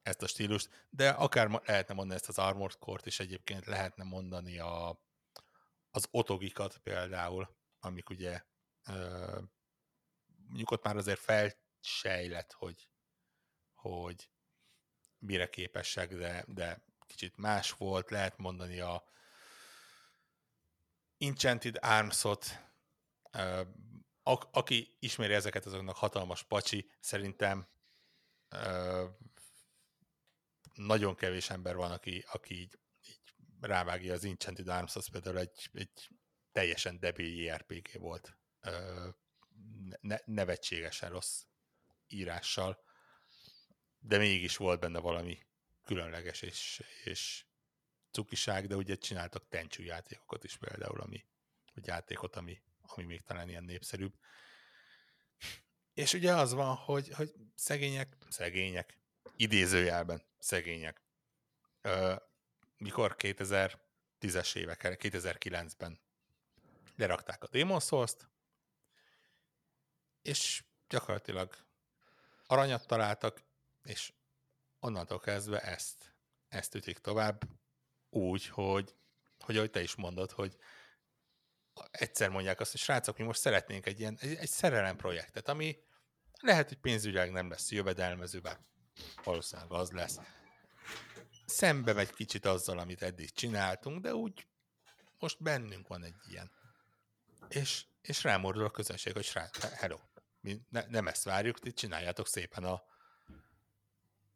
[0.03, 4.59] ezt a stílust, de akár lehetne mondani ezt az Armored Core-t is egyébként lehetne mondani
[4.59, 5.01] a,
[5.91, 8.43] az otogikat például, amik ugye
[10.47, 12.89] mondjuk ott már azért felsejlett, hogy,
[13.75, 14.31] hogy
[15.19, 19.05] mire képesek, de, de kicsit más volt, lehet mondani a,
[21.19, 22.47] Enchanted Arms-ot,
[24.23, 27.69] a- aki ismeri ezeket, azoknak hatalmas pacsi, szerintem
[28.51, 29.11] uh,
[30.75, 32.79] nagyon kevés ember van, aki, aki így,
[33.09, 33.21] így
[33.61, 36.11] rávágja az Enchanted Arms, az például egy, egy
[36.53, 38.37] teljesen debil JRPG volt.
[38.63, 39.15] Uh,
[40.01, 41.43] ne, nevetségesen rossz
[42.09, 42.85] írással,
[43.99, 45.39] de mégis volt benne valami
[45.85, 47.45] különleges és, és
[48.11, 51.27] cukiság, de ugye csináltak tencsű játékokat is például, ami,
[51.75, 54.15] vagy játékot, ami, ami még talán ilyen népszerűbb.
[55.95, 58.99] És ugye az van, hogy, hogy szegények, szegények,
[59.37, 61.03] idézőjelben szegények.
[61.81, 62.15] Ö,
[62.77, 66.01] mikor 2010-es évek, 2009-ben
[66.97, 68.29] lerakták a Demon Souls-t,
[70.27, 71.57] és gyakorlatilag
[72.47, 73.43] aranyat találtak,
[73.83, 74.13] és
[74.81, 76.15] onnantól kezdve ezt,
[76.49, 77.43] ezt ütik tovább,
[78.11, 78.95] úgy, hogy,
[79.39, 80.57] hogy ahogy te is mondod, hogy
[81.91, 85.79] egyszer mondják azt, hogy srácok, mi most szeretnénk egy ilyen, egy, egy szerelem projektet, ami
[86.41, 88.59] lehet, hogy pénzügyileg nem lesz jövedelmező, bár
[89.25, 90.19] valószínűleg az lesz.
[91.47, 94.47] Szembe megy kicsit azzal, amit eddig csináltunk, de úgy
[95.19, 96.51] most bennünk van egy ilyen.
[97.49, 99.99] És, és rámordul a közönség, hogy srác, hello,
[100.47, 102.83] mi ne, nem ezt várjuk, ti csináljátok szépen a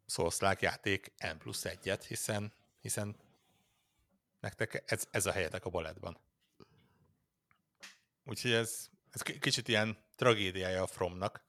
[0.07, 3.17] szószlák játék N plusz egyet, hiszen, hiszen
[4.41, 6.19] nektek ez, ez a helyetek a balettban.
[8.25, 11.45] Úgyhogy ez, ez kicsit ilyen tragédiája a Fromnak.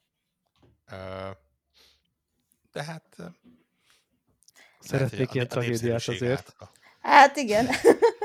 [2.71, 3.17] De hát
[4.79, 6.55] Szeretnék ilyen tragédiát azért.
[6.99, 7.67] Hát igen.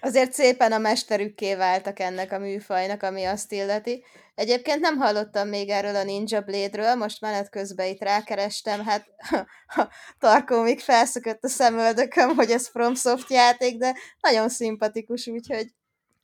[0.00, 4.04] azért szépen a mesterükké váltak ennek a műfajnak, ami azt illeti.
[4.34, 9.06] Egyébként nem hallottam még erről a Ninja Blade-ről, most menet közben itt rákerestem, hát
[10.18, 15.66] Tarkó még felszökött a szemöldököm, hogy ez FromSoft játék, de nagyon szimpatikus, úgyhogy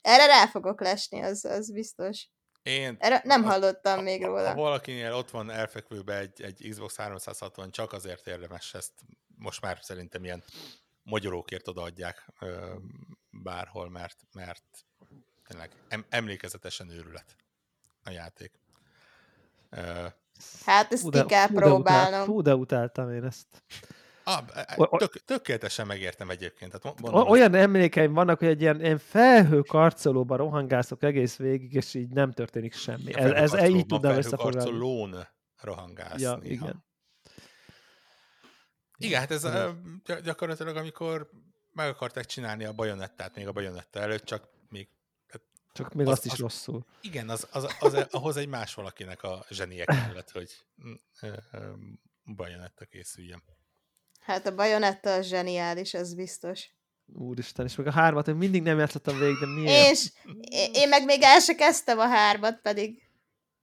[0.01, 2.27] erre rá fogok lesni, az, az biztos.
[2.63, 4.47] Én Erre nem hallottam a, még róla.
[4.47, 8.91] Ha valakinél ott van elfekvőbe egy, egy Xbox 360, csak azért érdemes ezt
[9.37, 10.43] most már szerintem ilyen
[11.03, 12.33] magyarókért odaadják
[13.43, 14.63] bárhol, mert, mert
[15.47, 17.35] tényleg em, emlékezetesen őrület
[18.03, 18.51] a játék.
[20.65, 22.25] Hát ezt ki kell próbálnom.
[22.25, 23.63] Fú, de utáltam én ezt.
[24.23, 24.45] Ah,
[24.97, 26.71] tök, tökéletesen megértem egyébként.
[26.71, 27.61] Tehát mondom, olyan most...
[27.61, 32.73] emlékeim vannak, hogy egy ilyen, ilyen felhő karcolóban rohangászok egész végig, és így nem történik
[32.73, 33.15] semmi.
[33.15, 34.69] Ez, ez így tudnám összefoglalni.
[34.69, 35.27] Karcolón
[35.61, 36.21] rohangászni.
[36.21, 36.85] Ja, igen.
[38.97, 39.77] Igen, hát ez a,
[40.23, 41.29] gyakorlatilag, amikor
[41.77, 44.87] meg akarták csinálni a bajonettát még a bajonetta előtt, csak még
[45.73, 46.85] csak még az, azt is az, rosszul.
[47.01, 50.65] Igen, az, az, az, az, ahhoz egy más valakinek a zsenie kellett, hogy
[52.35, 53.43] bajonetta készüljön.
[54.19, 56.69] Hát a bajonetta az zseniális, ez biztos.
[57.05, 59.91] Úristen, és meg a hármat, én mindig nem játszottam végig, de miért?
[59.91, 60.11] És
[60.73, 63.09] én meg még el se kezdtem a hármat, pedig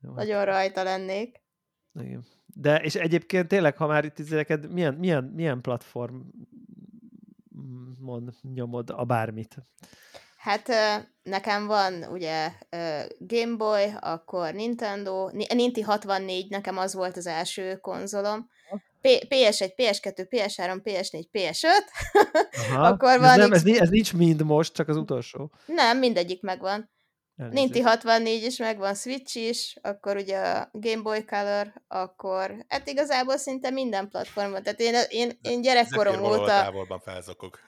[0.01, 0.09] Jó.
[0.09, 1.43] Hát nagyon rajta lennék.
[2.01, 2.27] Igen.
[2.47, 6.21] De, és egyébként tényleg, ha már itt izéleked, milyen, milyen, milyen platform
[7.99, 9.57] mond, nyomod a bármit?
[10.37, 10.69] Hát
[11.23, 12.51] nekem van ugye
[13.19, 18.49] Game Boy, akkor Nintendo, Ninti 64 nekem az volt az első konzolom,
[19.03, 21.67] PS1, PS2, PS3, PS4, PS5,
[22.71, 23.29] Aha, akkor van...
[23.29, 25.51] Ez, nem, ez, ez nincs mind most, csak az utolsó.
[25.67, 26.91] Nem, mindegyik megvan.
[27.37, 33.37] Ninti 64 is megvan, Switch is, akkor ugye a Game Boy Color, akkor hát igazából
[33.37, 34.63] szinte minden platformon.
[34.63, 36.47] Tehát én, én, én gyerekkorom óta...
[36.47, 37.61] távolban felzokok.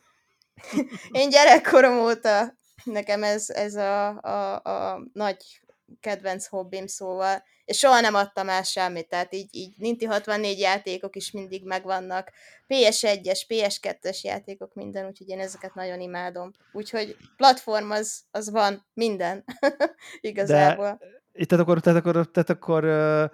[1.10, 2.54] én gyerekkorom óta
[2.84, 5.60] nekem ez, ez a, a, a nagy
[6.00, 11.16] kedvenc hobbim, szóval, és soha nem adtam el semmit, tehát így, így Ninti 64 játékok
[11.16, 12.30] is mindig megvannak,
[12.68, 16.52] PS1-es, PS2-es játékok, minden, úgyhogy én ezeket nagyon imádom.
[16.72, 19.44] Úgyhogy platform az, az van, minden,
[20.20, 20.98] igazából.
[21.32, 23.30] De, tehát akkor, tehát akkor, tehát akkor uh,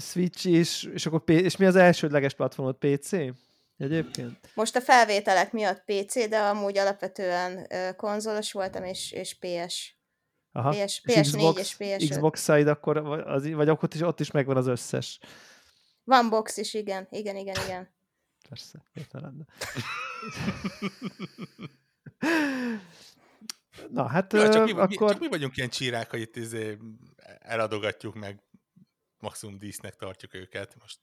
[0.00, 2.76] Switch is, és akkor és mi az elsődleges platformod?
[2.76, 3.12] PC?
[3.78, 4.38] Egyébként?
[4.54, 7.66] Most a felvételek miatt PC, de amúgy alapvetően
[7.96, 9.95] konzolos voltam, és, és PS.
[10.56, 10.70] Aha.
[10.70, 12.06] PS, PS4 és, Xbox, és PS5.
[12.08, 15.18] Xbox side akkor, az, vagy ott is, ott is megvan az összes.
[16.04, 17.06] Van box is, igen.
[17.10, 17.94] Igen, igen, igen.
[18.48, 19.46] Persze, értelem.
[23.90, 24.88] Na, hát ja, csak, mi, akkor...
[24.88, 26.78] mi, csak mi vagyunk ilyen csírák, hogy itt izé
[27.38, 28.42] eladogatjuk meg,
[29.18, 30.76] maximum dísznek tartjuk őket.
[30.80, 30.98] Most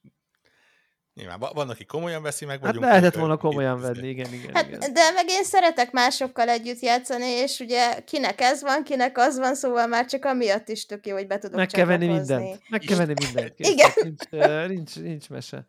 [1.14, 2.84] Nyilván van, aki komolyan veszi, meg hát vagyunk.
[2.84, 4.92] Hát lehetett volna komolyan venni, igen, igen, hát, igen.
[4.92, 9.54] De meg én szeretek másokkal együtt játszani, és ugye kinek ez van, kinek az van,
[9.54, 12.62] szóval már csak amiatt is tök jó, hogy be tudok Meg kell venni mindent.
[12.68, 13.54] Meg kell venni mindent.
[13.58, 13.90] igen.
[14.00, 15.66] Nincs, nincs, nincs mese.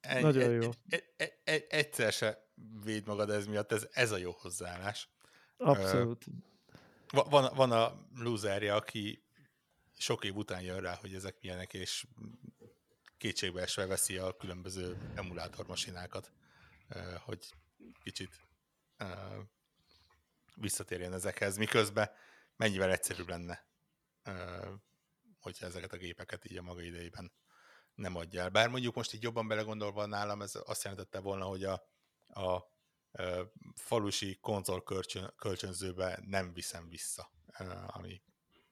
[0.00, 0.70] Egy, Nagyon jó.
[0.88, 2.46] Egy, egy, egy, egyszer se
[2.84, 5.08] véd magad ez miatt, ez, ez a jó hozzáállás.
[5.56, 6.24] Abszolút.
[7.12, 9.24] Van, van a loserje, aki
[9.98, 12.06] sok év után jön rá, hogy ezek milyenek, és
[13.22, 16.32] kétségbeesve veszi a különböző emulátormasinákat,
[17.24, 17.52] hogy
[18.02, 18.40] kicsit
[20.54, 22.10] visszatérjen ezekhez, miközben
[22.56, 23.66] mennyivel egyszerűbb lenne,
[25.40, 27.32] hogyha ezeket a gépeket így a maga idejében
[27.94, 28.48] nem adja el.
[28.48, 31.88] Bár mondjuk most így jobban belegondolva nálam, ez azt jelentette volna, hogy a,
[32.26, 32.70] a,
[33.74, 37.30] falusi konzol kölcsön, kölcsönzőbe nem viszem vissza,
[37.86, 38.22] ami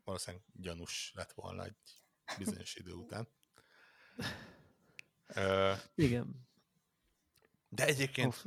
[0.05, 1.77] valószínűleg gyanús lett volna egy
[2.39, 3.29] bizonyos idő után.
[5.95, 6.49] Igen.
[7.69, 8.45] De egyébként Off.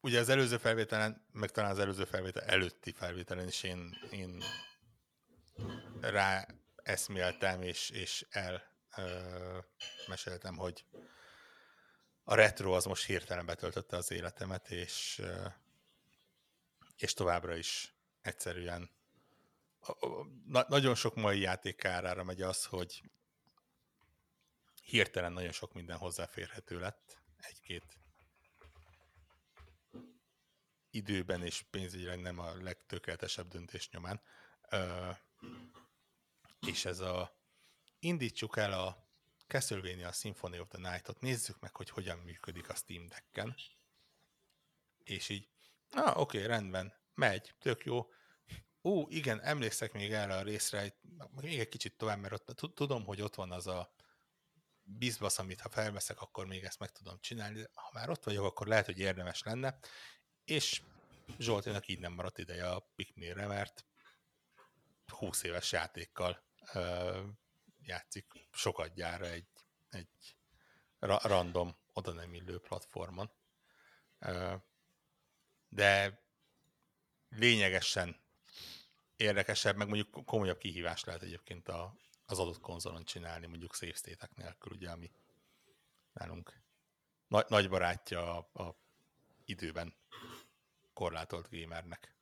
[0.00, 4.42] ugye az előző felvételen, meg talán az előző felvétel előtti felvételen is én, én
[6.00, 6.46] rá
[6.76, 8.62] eszméltem, és, és el
[8.96, 9.64] uh,
[10.06, 10.84] meséltem, hogy
[12.24, 15.22] a retro az most hirtelen betöltötte az életemet, és,
[16.96, 18.90] és továbbra is egyszerűen
[20.46, 23.02] na, nagyon sok mai játék kárára megy az, hogy
[24.84, 27.98] hirtelen nagyon sok minden hozzáférhető lett egy-két
[30.90, 34.20] időben és pénzügyileg nem a legtökéletesebb döntés nyomán.
[34.70, 35.10] Ö,
[36.66, 37.40] és ez a
[37.98, 39.10] indítsuk el a
[39.46, 43.54] Castlevania Symphony of the Night-ot, nézzük meg, hogy hogyan működik a Steam Deck-en.
[45.04, 45.48] És így,
[45.90, 48.10] ah, oké, rendben, megy, tök jó.
[48.80, 50.98] Ú, igen, emlékszek még erre a részre,
[51.40, 53.94] még egy kicsit tovább, mert ott, tudom, hogy ott van az a
[54.98, 58.44] bizbasz, amit ha felveszek, akkor még ezt meg tudom csinálni, de ha már ott vagyok,
[58.44, 59.78] akkor lehet, hogy érdemes lenne,
[60.44, 60.82] és
[61.38, 63.86] Zsoltinak így nem maradt ideje a pikmére, mert
[65.06, 67.20] 20 éves játékkal ö,
[67.80, 69.48] játszik sokat gyára egy,
[69.88, 70.36] egy
[70.98, 73.30] ra- random, oda nem illő platformon.
[74.18, 74.54] Ö,
[75.68, 76.22] de
[77.28, 78.20] lényegesen
[79.16, 81.96] érdekesebb, meg mondjuk komolyabb kihívás lehet egyébként a,
[82.26, 85.10] az adott konzolon csinálni, mondjuk save state nélkül, ugye, ami
[86.12, 86.60] nálunk
[87.28, 88.76] nagy, nagy barátja a, a
[89.44, 89.94] időben
[90.94, 92.16] korlátolt gamernek.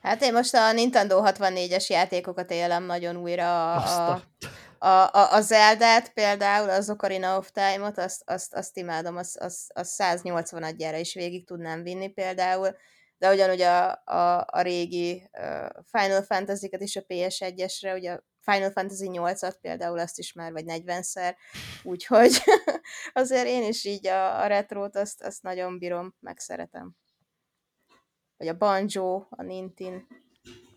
[0.00, 3.74] Hát én most a Nintendo 64-es játékokat élem nagyon újra.
[3.74, 4.22] A, a,
[4.86, 9.72] a, a, a Zelda-t például, az Ocarina of Time-ot, azt, azt, azt imádom, azt, azt,
[9.74, 12.76] azt 180 adjára is végig tudnám vinni például,
[13.24, 15.30] de ugyanúgy a, a, a régi
[15.90, 20.64] Final Fantasy-kat is a PS1-esre, ugye a Final Fantasy 8-at például azt is már vagy
[20.66, 21.34] 40-szer,
[21.82, 22.36] úgyhogy
[23.12, 26.96] azért én is így a, a retrót azt, azt nagyon bírom, megszeretem.
[28.36, 30.06] Vagy a Banjo, a Nintin,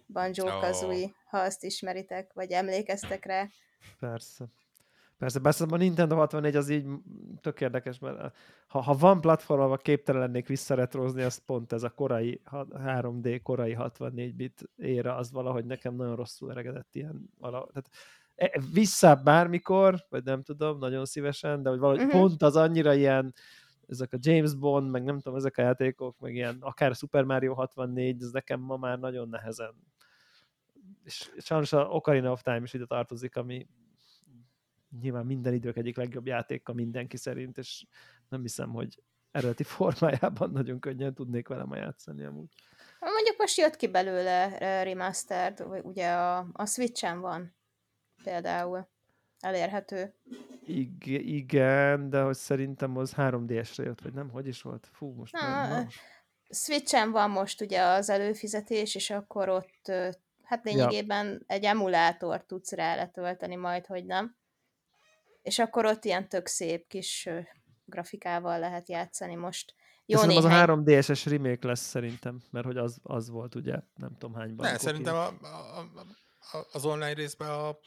[0.07, 1.11] Banjo Kazooie, oh.
[1.25, 3.47] ha azt ismeritek, vagy emlékeztek rá.
[3.99, 4.45] Persze.
[5.17, 6.85] Persze, persze a Nintendo 64 az így
[7.41, 8.35] tök érdekes, mert
[8.67, 13.73] ha, ha van platform, ahol képtelen lennék visszaretrozni, az pont ez a korai 3D, korai
[13.73, 17.69] 64 bit éra, az valahogy nekem nagyon rosszul eregedett ilyen valahogy.
[17.71, 17.89] Tehát
[18.35, 22.21] e, vissza bármikor, vagy nem tudom, nagyon szívesen, de hogy valahogy uh-huh.
[22.21, 23.33] pont az annyira ilyen,
[23.87, 27.53] ezek a James Bond, meg nem tudom, ezek a játékok, meg ilyen, akár Super Mario
[27.53, 29.73] 64, ez nekem ma már nagyon nehezen.
[31.03, 33.67] És sajnos a Ocarina of Time is ide tartozik, ami
[35.01, 37.85] nyilván minden idők egyik legjobb játéka mindenki szerint, és
[38.29, 42.53] nem hiszem, hogy eredeti formájában nagyon könnyen tudnék vele ma játszani amúgy.
[42.99, 47.55] Mondjuk most jött ki belőle remastered, ugye a, a Switch-en van
[48.23, 48.87] például
[49.39, 50.13] elérhető.
[50.65, 54.29] Igen, igen, de hogy szerintem az 3DS-re jött, vagy nem?
[54.29, 54.89] Hogy is volt?
[54.91, 55.87] Fú, most Na, már,
[56.49, 59.91] Switch-en van most ugye az előfizetés, és akkor ott
[60.43, 61.39] hát lényegében ja.
[61.47, 64.36] egy emulátor tudsz rá letölteni majd, hogy nem
[65.47, 67.29] és akkor ott ilyen tök szép kis
[67.85, 69.73] grafikával lehet játszani most.
[70.05, 70.37] Jó néhány...
[70.37, 74.71] az a 3DS-es remake lesz szerintem, mert hogy az, az volt ugye, nem tudom hányban.
[74.71, 75.79] Ne, szerintem a, a,
[76.51, 77.77] a, az online részben a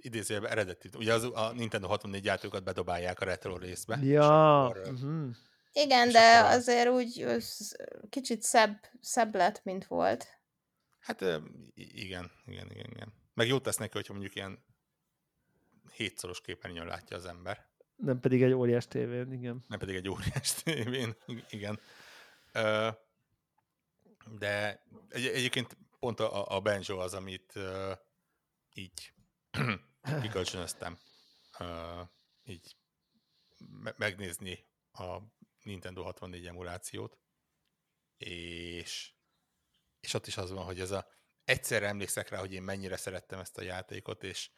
[0.00, 0.90] idézőjelben eredeti.
[0.96, 3.98] Ugye az, a Nintendo 64 játékokat bedobálják a retro részbe.
[4.02, 4.64] Ja.
[4.64, 5.30] Akkor, uh-huh.
[5.72, 6.50] Igen, de akkor...
[6.50, 7.26] azért úgy
[8.10, 10.26] kicsit szebb, szebb lett, mint volt.
[10.98, 11.20] Hát
[11.74, 13.12] igen, igen, igen, igen.
[13.34, 14.64] Meg jót tesz neki, hogyha mondjuk ilyen
[15.92, 17.70] hétszoros képernyőn látja az ember.
[17.96, 19.64] Nem pedig egy óriás tévén, igen.
[19.68, 21.16] Nem pedig egy óriás tévén,
[21.50, 21.80] igen.
[24.38, 27.58] De egy, egyébként pont a, a Benjo az, amit
[28.74, 29.12] így
[30.22, 30.98] kikölcsönöztem.
[32.44, 32.76] így
[33.96, 35.18] megnézni a
[35.62, 37.18] Nintendo 64 emulációt,
[38.16, 39.12] és,
[40.00, 41.06] és ott is az van, hogy ez a
[41.44, 44.50] egyszerre emlékszek rá, hogy én mennyire szerettem ezt a játékot, és,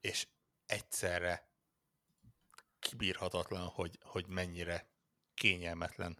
[0.00, 0.28] és
[0.66, 1.48] egyszerre
[2.78, 4.88] kibírhatatlan, hogy, hogy mennyire
[5.34, 6.18] kényelmetlen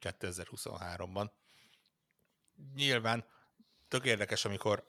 [0.00, 1.30] 2023-ban.
[2.74, 3.24] Nyilván
[3.88, 4.86] tök érdekes, amikor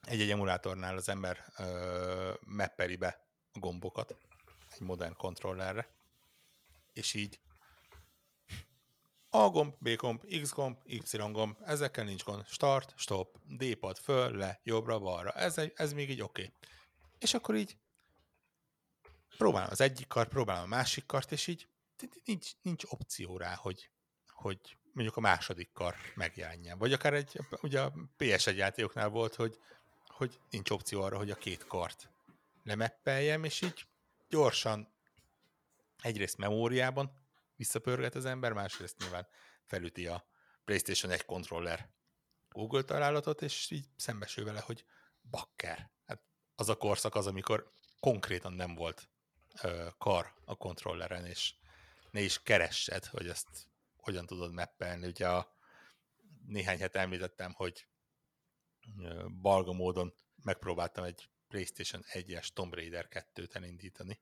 [0.00, 4.16] egy-egy emulátornál az ember ö, mepperi be a gombokat
[4.70, 5.94] egy modern kontrollerre,
[6.92, 7.40] és így
[9.30, 12.46] a gomb, B gomb, X gomb, Y gomb, ezekkel nincs gond.
[12.46, 15.30] Start, stop, D-pad, föl, le, jobbra, balra.
[15.30, 16.42] Ez, ez még így oké.
[16.42, 16.54] Okay.
[17.18, 17.76] És akkor így
[19.40, 21.68] próbálom az egyik kart, próbálom a másik kart, és így
[22.24, 23.90] nincs, nincs opció rá, hogy,
[24.28, 26.78] hogy mondjuk a második kar megjelenjen.
[26.78, 29.58] Vagy akár egy, ugye a PS1 játékoknál volt, hogy,
[30.06, 32.10] hogy nincs opció arra, hogy a két kart
[32.62, 33.86] lemeppeljem, és így
[34.28, 34.92] gyorsan
[36.02, 37.12] egyrészt memóriában
[37.56, 39.26] visszapörget az ember, másrészt nyilván
[39.66, 40.26] felüti a
[40.64, 41.90] PlayStation 1 kontroller
[42.48, 44.84] Google találatot, és így szembesül vele, hogy
[45.30, 45.90] bakker.
[46.06, 46.22] Hát
[46.54, 49.08] az a korszak az, amikor konkrétan nem volt
[49.98, 51.54] kar a kontrolleren, és
[52.10, 53.48] ne is keressed, hogy ezt
[53.96, 55.06] hogyan tudod mappelni.
[55.06, 55.54] Ugye a
[56.46, 57.86] néhány het említettem, hogy
[59.40, 64.20] balga módon megpróbáltam egy PlayStation 1-es Tomb Raider 2-t elindítani.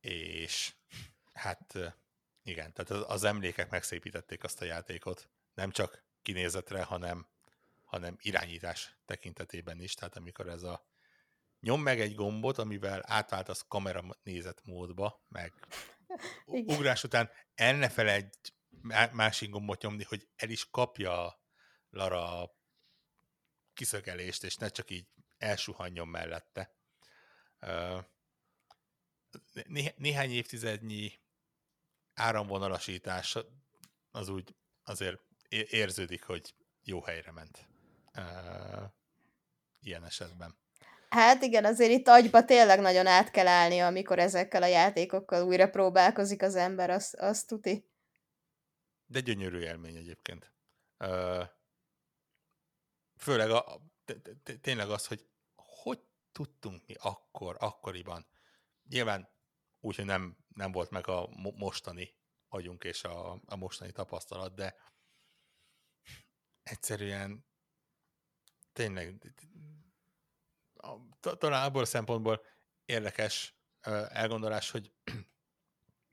[0.00, 0.74] És
[1.32, 1.78] hát
[2.42, 7.26] igen, tehát az emlékek megszépítették azt a játékot, nem csak kinézetre, hanem,
[7.84, 10.86] hanem irányítás tekintetében is, tehát amikor ez a
[11.60, 15.52] nyom meg egy gombot, amivel átváltasz kamera nézet módba, meg
[16.46, 16.76] Igen.
[16.76, 18.52] ugrás után el ne felejtj
[19.12, 21.40] másik gombot nyomni, hogy el is kapja
[21.90, 22.54] Lara
[23.72, 26.76] kiszögelést, és ne csak így elsuhanjon mellette.
[29.52, 31.20] Né- néhány évtizednyi
[32.14, 33.36] áramvonalasítás
[34.10, 37.68] az úgy azért érződik, hogy jó helyre ment
[39.80, 40.58] ilyen esetben.
[41.16, 45.70] Hát igen, azért itt agyba tényleg nagyon át kell állni, amikor ezekkel a játékokkal újra
[45.70, 47.90] próbálkozik az ember, azt, azt tuti.
[49.06, 50.52] De gyönyörű élmény egyébként.
[53.16, 53.80] Főleg a,
[54.60, 56.00] tényleg az, hogy hogy
[56.32, 58.26] tudtunk mi akkor, akkoriban.
[58.88, 59.28] Nyilván
[59.80, 62.14] úgy, hogy nem, nem volt meg a mostani
[62.48, 64.74] agyunk és a, a mostani tapasztalat, de
[66.62, 67.46] egyszerűen
[68.72, 69.34] tényleg
[71.20, 72.44] talán abból a szempontból
[72.84, 73.54] érdekes
[74.08, 74.92] elgondolás, hogy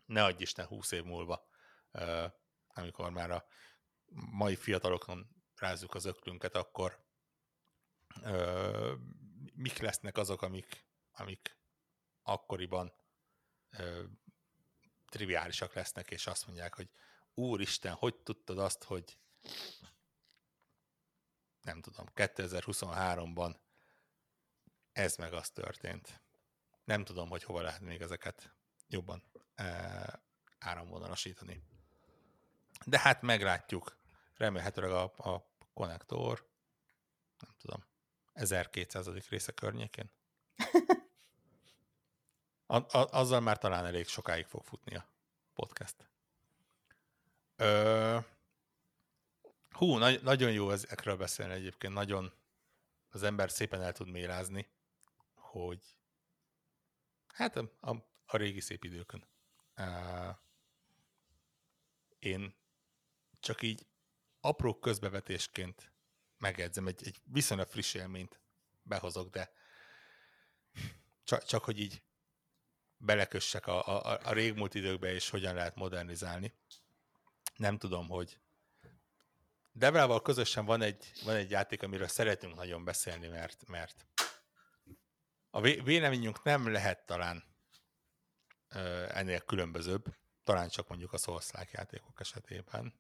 [0.06, 1.48] ne adj Isten húsz év múlva,
[2.68, 3.46] amikor már a
[4.14, 7.06] mai fiatalokon rázzuk az öklünket, akkor
[9.54, 11.58] mik lesznek azok, amik, amik
[12.22, 12.94] akkoriban
[15.10, 16.90] triviálisak lesznek, és azt mondják, hogy
[17.34, 19.20] úristen, hogy tudtad azt, hogy
[21.62, 23.56] nem tudom, 2023-ban
[24.94, 26.22] ez meg az történt.
[26.84, 28.54] Nem tudom, hogy hova lehet még ezeket
[28.88, 29.24] jobban
[29.56, 30.22] e,
[30.60, 31.64] áramvonalasítani.
[32.86, 33.98] De hát meglátjuk.
[34.38, 36.48] Remélhetőleg a, a konnektor,
[37.40, 37.84] nem tudom,
[38.34, 39.28] 1200.
[39.30, 40.12] része környékén.
[42.66, 45.08] A, a, azzal már talán elég sokáig fog futni a
[45.54, 45.96] podcast.
[47.56, 48.18] Ö,
[49.70, 52.34] hú, na, nagyon jó ezekről beszélni egyébként, nagyon
[53.10, 54.68] az ember szépen el tud mélázni
[55.62, 55.98] hogy
[57.28, 57.90] hát a, a,
[58.26, 59.28] a régi szép időkön.
[59.78, 60.36] Uh,
[62.20, 62.56] én
[63.40, 63.88] csak így
[64.40, 65.92] apró közbevetésként
[66.38, 68.40] megedzem, egy, egy viszonylag friss élményt
[68.82, 69.54] behozok, de
[71.24, 72.04] csak, csak hogy így
[72.98, 76.54] belekössek a, a, a régmúlt időkbe, és hogyan lehet modernizálni.
[77.56, 78.40] Nem tudom, hogy
[79.72, 84.06] Devrával közösen van egy, van egy játék, amiről szeretünk nagyon beszélni, mert, mert
[85.56, 87.44] a véleményünk nem lehet talán
[89.10, 92.94] ennél különbözőbb, talán csak mondjuk a souls játékok esetében.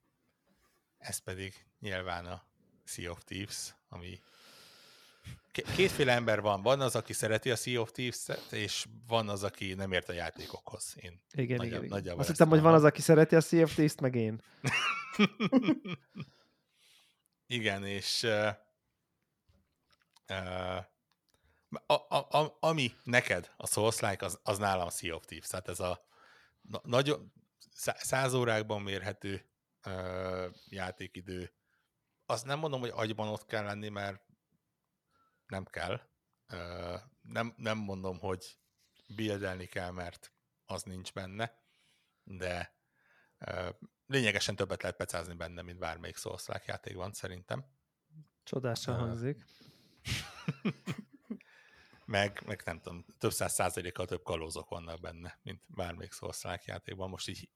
[0.97, 2.43] Ez pedig nyilván a
[2.83, 4.21] Sea of Thieves, ami
[5.75, 6.61] kétféle ember van.
[6.61, 10.13] Van az, aki szereti a Sea of Thieves-et, és van az, aki nem ért a
[10.13, 10.93] játékokhoz.
[10.95, 12.17] Én igen, nagy, igen, igen.
[12.17, 14.41] Azt hittem, hogy van az, aki szereti a Sea of Thieves-t, meg én.
[17.57, 18.49] igen, és uh,
[20.29, 20.91] uh,
[21.85, 25.47] a, a, a, ami neked a Souls-like, az, az nálam Sea of Thieves.
[25.47, 26.05] Tehát ez a
[26.61, 27.33] na, nagyon
[27.97, 29.45] száz órákban mérhető
[29.81, 31.53] ö, játékidő.
[32.25, 34.21] Azt nem mondom, hogy agyban ott kell lenni, mert
[35.47, 36.01] nem kell.
[36.47, 38.57] Ö, nem, nem mondom, hogy
[39.15, 40.33] bildelni kell, mert
[40.65, 41.63] az nincs benne,
[42.23, 42.77] de
[43.37, 43.69] ö,
[44.05, 47.65] lényegesen többet lehet pecázni benne, mint bármelyik souls játék van, szerintem.
[48.43, 49.45] Csodásan hangzik.
[52.13, 57.09] meg, meg nem tudom, több száz százalékkal több kalózok vannak benne, mint bármelyik szország játékban.
[57.09, 57.49] Most így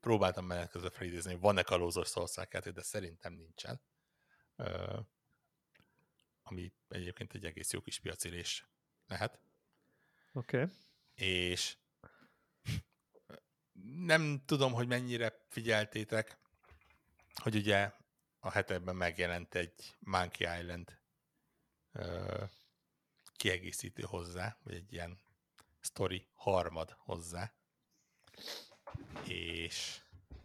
[0.00, 3.80] próbáltam menet közben felidézni, hogy van-e kalózos szország játék, de szerintem nincsen.
[4.56, 4.98] Uh,
[6.42, 8.66] ami egyébként egy egész jó kis piacirés
[9.06, 9.40] lehet.
[10.32, 10.62] Oké.
[10.62, 10.74] Okay.
[11.14, 11.76] És
[14.06, 16.38] nem tudom, hogy mennyire figyeltétek,
[17.34, 17.92] hogy ugye
[18.40, 20.98] a hetekben megjelent egy Monkey Island
[23.40, 25.18] kiegészítő hozzá, vagy egy ilyen
[25.80, 27.52] story harmad hozzá.
[29.26, 30.00] És...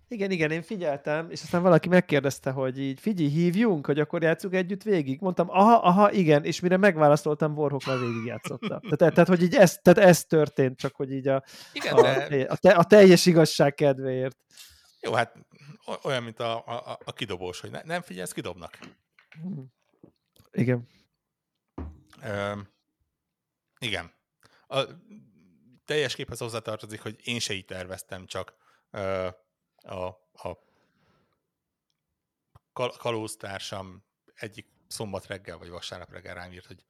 [0.07, 4.53] Igen, igen, én figyeltem, és aztán valaki megkérdezte, hogy így figyelj, hívjunk, hogy akkor játszunk
[4.53, 5.21] együtt végig.
[5.21, 8.79] Mondtam, aha, aha, igen, és mire megválaszoltam, Warhawk már végig játszotta.
[8.89, 11.43] Tehát, tehát, hogy így ez, tehát ez történt, csak hogy így a,
[11.73, 12.41] igen, a, de...
[12.41, 14.37] a, te, a teljes igazság kedvéért.
[15.01, 15.35] Jó, hát
[16.03, 18.79] olyan, mint a, a, a kidobós, hogy ne, nem figyelsz, kidobnak.
[20.51, 20.87] Igen.
[22.23, 22.73] Um,
[23.85, 24.13] igen.
[24.67, 24.83] A
[25.85, 28.55] teljes képhez hozzátartozik, hogy én se így terveztem, csak
[29.75, 30.59] a, a
[32.73, 36.85] kal- kalóztársam egyik szombat reggel vagy vasárnap reggel rám írt, hogy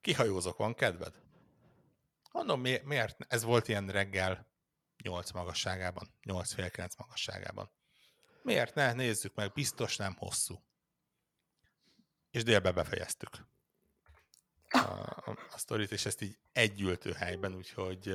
[0.00, 1.20] kihajózok, van kedved?
[2.32, 3.16] Mondom, mi, miért?
[3.28, 4.50] Ez volt ilyen reggel
[5.02, 7.70] 8 magasságában, 8 fél 9 magasságában.
[8.42, 8.92] Miért ne?
[8.92, 10.64] Nézzük meg, biztos nem hosszú.
[12.30, 13.50] És délbe befejeztük
[14.72, 18.08] a, a sztorit, és ezt így egy helyben, úgyhogy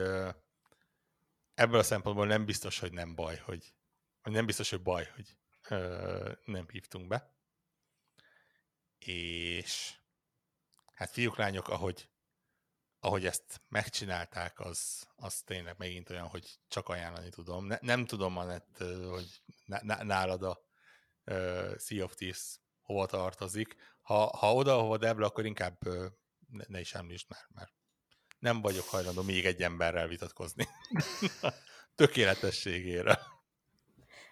[1.53, 3.74] ebből a szempontból nem biztos, hogy nem baj, hogy
[4.28, 5.38] vagy nem biztos, hogy baj, hogy
[6.45, 7.36] nem hívtunk be.
[8.97, 9.93] És
[10.93, 12.10] hát fiúk, lányok, ahogy,
[12.99, 17.66] ahogy ezt megcsinálták, az, az tényleg megint olyan, hogy csak ajánlani tudom.
[17.66, 18.78] Ne, nem tudom, Anett,
[19.10, 19.41] hogy
[20.03, 20.60] nálad a
[21.26, 23.76] uh, Sea of Thieves hova tartozik.
[24.01, 25.80] Ha, ha oda, hova Debla, akkor inkább
[26.48, 27.72] ne, ne is említsd már, mert
[28.39, 30.68] nem vagyok hajlandó még egy emberrel vitatkozni.
[31.95, 33.20] Tökéletességére.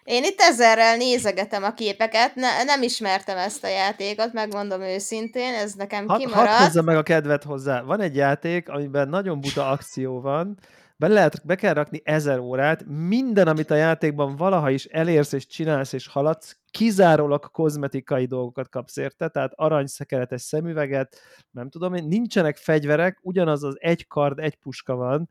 [0.04, 5.72] Én itt ezerrel nézegetem a képeket, ne, nem ismertem ezt a játékot, megmondom őszintén, ez
[5.72, 6.48] nekem ha, kimaradt.
[6.48, 7.82] Hadd hozzá meg a kedvet hozzá.
[7.82, 10.58] Van egy játék, amiben nagyon buta akció van,
[10.96, 15.46] be, lehet, be kell rakni ezer órát, minden, amit a játékban valaha is elérsz és
[15.46, 21.20] csinálsz és haladsz, kizárólag kozmetikai dolgokat kapsz érte, tehát aranyszekeretes szemüveget,
[21.50, 25.30] nem tudom én, nincsenek fegyverek, ugyanaz az egy kard, egy puska van,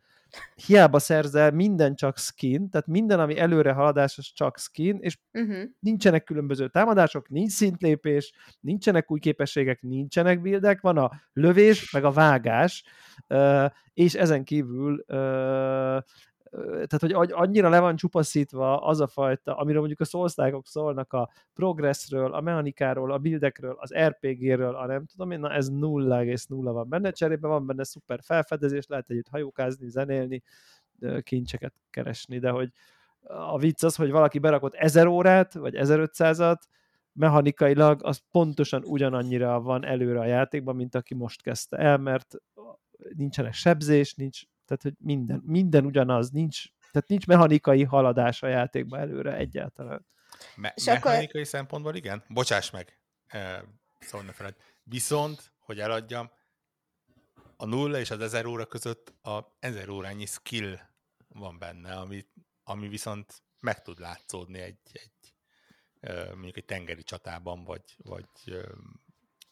[0.65, 5.63] hiába szerzel, minden csak skin, tehát minden, ami előre haladás, az csak skin, és uh-huh.
[5.79, 12.11] nincsenek különböző támadások, nincs szintlépés, nincsenek új képességek, nincsenek bildek, van a lövés, meg a
[12.11, 12.83] vágás,
[13.93, 15.05] és ezen kívül
[16.63, 21.29] tehát, hogy annyira le van csupaszítva az a fajta, amiről mondjuk a szóosztályok szólnak a
[21.53, 26.89] progressről, a mechanikáról, a bildekről, az RPG-ről, a nem tudom én, na ez nulla van
[26.89, 30.43] benne, cserébe van benne szuper felfedezés, lehet együtt hajókázni, zenélni,
[31.21, 32.71] kincseket keresni, de hogy
[33.27, 36.59] a vicc az, hogy valaki berakott 1000 órát, vagy 1500-at,
[37.13, 42.35] mechanikailag az pontosan ugyanannyira van előre a játékban, mint aki most kezdte el, mert
[43.15, 48.99] nincsenek sebzés, nincs tehát, hogy minden, minden ugyanaz, nincs, tehát nincs mechanikai haladás a játékban
[48.99, 50.05] előre egyáltalán.
[50.55, 51.45] Me- és mechanikai akkor...
[51.45, 52.23] szempontból igen?
[52.27, 53.61] Bocsáss meg, eh,
[53.99, 54.55] szóval ne feled.
[54.83, 56.29] Viszont, hogy eladjam,
[57.57, 60.79] a nulla és az ezer óra között a ezer órányi skill
[61.27, 62.25] van benne, ami,
[62.63, 65.33] ami viszont meg tud látszódni egy, egy
[66.33, 68.29] mondjuk egy tengeri csatában, vagy, vagy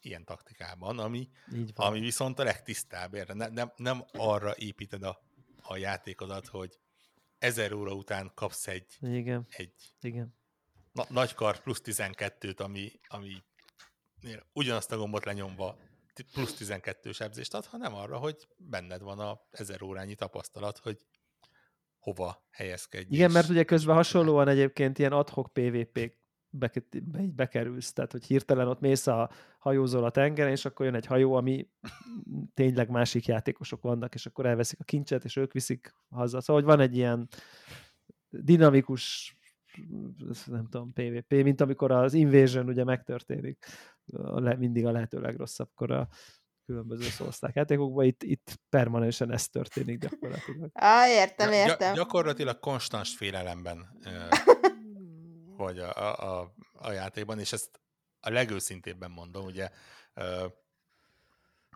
[0.05, 1.29] ilyen taktikában, ami,
[1.73, 3.13] ami viszont a legtisztább.
[3.13, 3.33] Érde.
[3.33, 5.21] Ne, nem, nem arra építed a,
[5.61, 6.79] a játékodat, hogy
[7.37, 9.45] ezer óra után kapsz egy, Igen.
[9.49, 10.35] egy Igen.
[10.91, 13.43] Na, nagy kar plusz 12-t, ami, ami
[14.53, 15.77] ugyanazt a gombot lenyomva
[16.33, 21.05] plusz 12 sebzést ad, hanem arra, hogy benned van a ezer órányi tapasztalat, hogy
[21.99, 23.13] hova helyezkedj.
[23.13, 26.13] Igen, mert ugye közben hasonlóan egyébként ilyen adhok PvP
[26.53, 26.71] be,
[27.03, 29.29] be, bekerülsz, tehát hogy hirtelen ott mész a
[29.59, 31.69] hajózol a tengeren, és akkor jön egy hajó, ami
[32.53, 36.41] tényleg másik játékosok vannak, és akkor elveszik a kincset, és ők viszik haza.
[36.41, 37.27] Szóval, hogy van egy ilyen
[38.29, 39.35] dinamikus
[40.45, 43.65] nem tudom, PvP, mint amikor az Invasion ugye megtörténik,
[44.13, 46.07] a le, mindig a lehető legrosszabbkor a
[46.65, 50.69] különböző szózták játékokban, itt, itt permanensen ez történik gyakorlatilag.
[50.73, 51.91] Á, értem, értem.
[51.91, 53.87] Gy- gyakorlatilag konstans félelemben
[55.57, 57.81] vagy a, a, a, játékban, és ezt
[58.19, 59.69] a legőszintébben mondom, ugye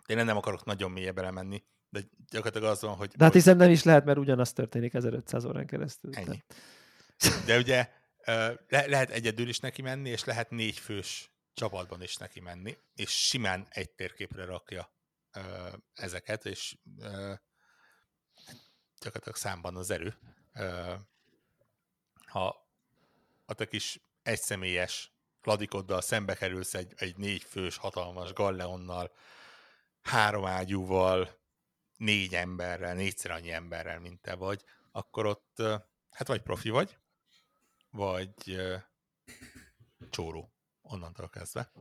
[0.06, 2.00] én nem akarok nagyon mélyre belemenni, de
[2.30, 3.10] gyakorlatilag az van, hogy...
[3.16, 6.14] De hát hiszen nem is lehet, mert ugyanaz történik 1500 órán keresztül.
[6.14, 6.44] Ennyi.
[7.46, 7.90] De ugye
[8.68, 13.26] le, lehet egyedül is neki menni, és lehet négy fős csapatban is neki menni, és
[13.26, 14.92] simán egy térképre rakja
[15.94, 16.78] ezeket, és
[19.00, 20.18] gyakorlatilag számban az erő.
[22.26, 22.67] Ha
[23.48, 29.12] a te kis egyszemélyes ladikoddal szembe kerülsz egy, egy négy fős hatalmas galleonnal,
[30.00, 31.40] három ágyúval,
[31.96, 35.62] négy emberrel, négyszer annyi emberrel, mint te vagy, akkor ott
[36.10, 36.98] hát vagy profi vagy,
[37.90, 38.60] vagy
[40.10, 41.72] csóró onnantól kezdve.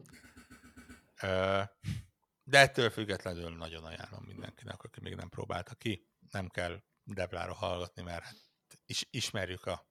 [2.44, 6.08] De ettől függetlenül nagyon ajánlom mindenkinek, aki még nem próbálta ki.
[6.32, 8.36] Nem kell Deblára hallgatni, mert hát
[8.86, 9.88] is, ismerjük a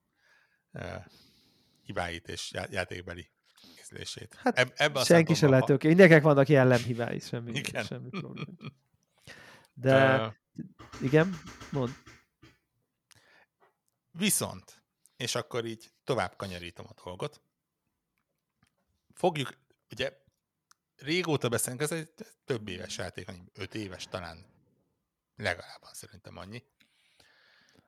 [1.87, 3.31] hibáit és játékbeli
[3.75, 4.35] készülését.
[4.35, 5.87] Hát Eb- ebben senki sem lehet oké.
[5.89, 7.85] Mindenkinek vannak jellemhibái, semmi, igen.
[7.85, 8.47] semmi probléma.
[9.75, 10.33] De uh,
[11.01, 11.91] igen, mond.
[14.11, 14.83] Viszont,
[15.17, 17.41] és akkor így tovább kanyarítom a dolgot,
[19.15, 19.57] fogjuk,
[19.91, 20.13] ugye
[20.97, 22.11] régóta beszélünk, ez egy
[22.45, 24.47] több éves játék, öt éves talán,
[25.37, 26.65] legalább szerintem annyi.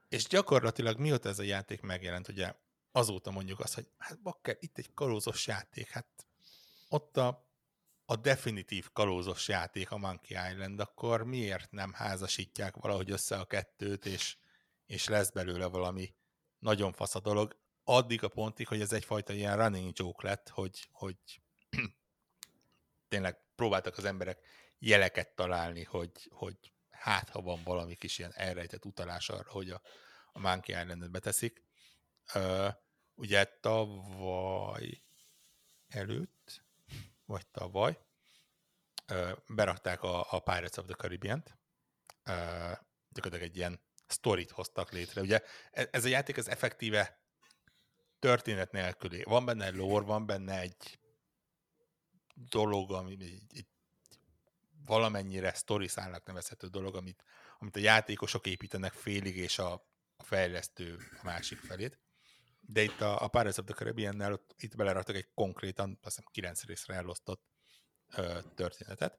[0.09, 2.55] És gyakorlatilag mióta ez a játék megjelent, ugye
[2.93, 6.26] azóta mondjuk azt, hogy hát bakker, itt egy kalózos játék, hát
[6.89, 7.47] ott a,
[8.05, 14.07] a definitív kalózos játék a Monkey Island, akkor miért nem házasítják valahogy össze a kettőt,
[14.07, 14.36] és,
[14.86, 16.14] és lesz belőle valami
[16.59, 20.89] nagyon fasz a dolog, addig a pontig, hogy ez egyfajta ilyen running joke lett, hogy,
[20.93, 21.16] hogy
[23.09, 24.39] tényleg próbáltak az emberek
[24.78, 29.80] jeleket találni, hogy, hogy hát ha van valami kis ilyen elrejtett utalás arra, hogy a,
[30.32, 31.62] a Monkey Island-et beteszik.
[33.14, 35.02] Ugye tavaly
[35.88, 36.64] előtt,
[37.24, 37.98] vagy tavaly,
[39.46, 41.58] berakták a, a Pirates of the Caribbean-t,
[43.08, 45.20] gyakorlatilag egy ilyen sztorit hoztak létre.
[45.20, 47.22] Ugye e, ez a játék az effektíve
[48.18, 49.22] történet nélküli.
[49.22, 50.98] Van benne egy lore, van benne egy
[52.34, 53.66] dolog, ami egy, egy
[54.84, 57.24] valamennyire story szálnak nevezhető dolog, amit,
[57.58, 59.72] amit a játékosok építenek félig, és a,
[60.16, 61.98] a fejlesztő a másik felét.
[62.70, 66.64] De itt a, a Pirates of the Caribbean-nel itt beleraktak egy konkrétan, azt hiszem, kilenc
[66.64, 67.42] részre elosztott
[68.16, 69.18] ö, történetet.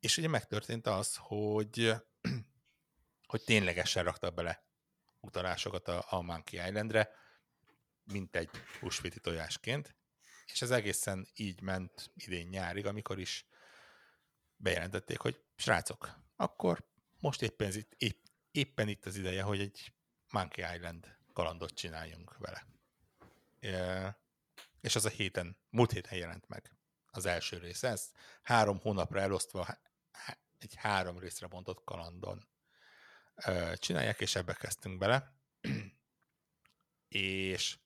[0.00, 1.94] És ugye megtörtént az, hogy,
[3.32, 4.64] hogy ténylegesen raktak bele
[5.20, 7.10] utalásokat a, a Monkey Islandre,
[8.04, 9.96] mint egy húsvéti tojásként,
[10.46, 13.46] és ez egészen így ment idén nyárig, amikor is
[14.56, 16.88] bejelentették, hogy srácok, akkor
[17.20, 19.92] most éppen, itt, épp, éppen itt az ideje, hogy egy
[20.30, 22.71] Monkey Island kalandot csináljunk vele.
[24.80, 27.88] És az a héten, múlt héten jelent meg az első része.
[27.88, 29.78] Ezt három hónapra elosztva
[30.58, 32.48] egy három részre bontott kalandon
[33.74, 35.36] csinálják, és ebbe kezdtünk bele.
[37.08, 37.78] és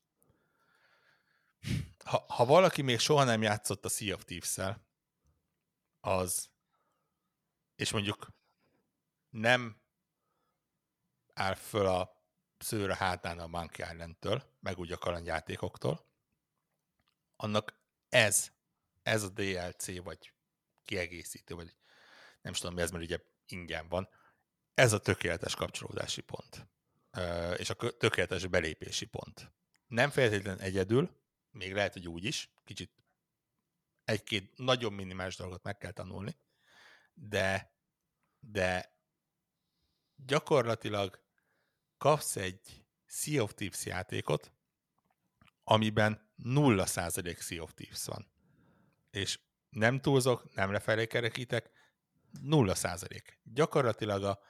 [2.05, 4.79] ha, ha valaki még soha nem játszott a Sea of thieves
[6.01, 6.51] az,
[7.75, 8.29] és mondjuk
[9.29, 9.83] nem
[11.35, 12.16] áll föl a
[12.67, 16.07] szőre hátán a Monkey Island-től, meg úgy a kalandjátékoktól,
[17.37, 18.51] annak ez,
[19.03, 20.33] ez a DLC, vagy
[20.85, 21.77] kiegészítő, vagy
[22.41, 24.09] nem is tudom mi ez, mert ugye ingyen van,
[24.75, 26.69] ez a tökéletes kapcsolódási pont,
[27.57, 29.53] és a tökéletes belépési pont.
[29.87, 32.93] Nem feltétlenül egyedül, még lehet, hogy úgy is, kicsit
[34.05, 36.37] egy-két nagyon minimális dolgot meg kell tanulni,
[37.15, 37.75] de,
[38.41, 38.99] de
[40.17, 41.26] gyakorlatilag
[41.99, 44.53] kapsz egy Sea of Thieves játékot,
[45.65, 48.27] amiben 0% Sea of Thieves van.
[49.11, 51.71] És nem túlzok, nem lefelé kerekítek,
[52.43, 53.23] 0%.
[53.43, 54.41] Gyakorlatilag a,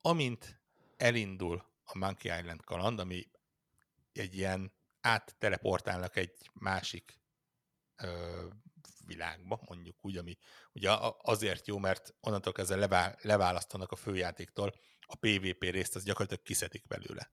[0.00, 0.60] amint
[0.96, 3.30] elindul a Monkey Island kaland, ami
[4.12, 7.20] egy ilyen átteleportálnak egy másik
[7.96, 8.46] ö,
[9.06, 10.36] világba, mondjuk úgy, ami
[10.72, 16.42] ugye azért jó, mert onnantól kezdve levá, leválasztanak a főjátéktól a PvP részt, az gyakorlatilag
[16.44, 17.32] kiszedik belőle.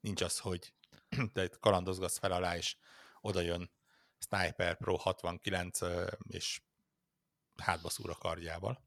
[0.00, 0.74] Nincs az, hogy
[1.32, 2.76] te kalandozgatsz fel alá, és
[3.20, 3.70] oda jön
[4.18, 5.78] Sniper Pro 69,
[6.28, 6.60] és
[7.56, 8.84] hátba szúr a kardjával.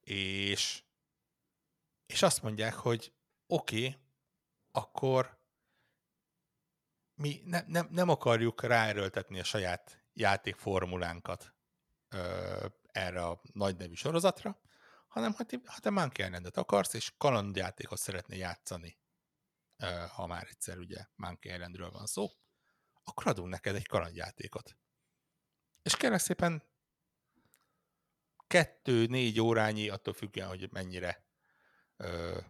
[0.00, 0.82] És,
[2.06, 3.12] és azt mondják, hogy
[3.46, 4.00] oké, okay,
[4.70, 5.37] akkor
[7.18, 11.54] mi ne, nem, nem akarjuk ráerőltetni a saját játékformulánkat
[12.08, 14.60] ö, erre a nagy nevű sorozatra,
[15.08, 18.98] hanem ha te, ha te Monkey akarsz, és kalandjátékot szeretnél játszani,
[19.76, 22.28] ö, ha már egyszer ugye Monkey Islandről van szó,
[23.02, 24.76] akkor adunk neked egy kalandjátékot.
[25.82, 26.62] És kérlek szépen
[28.46, 31.26] kettő-négy órányi, attól függően, hogy mennyire
[31.96, 32.40] ö,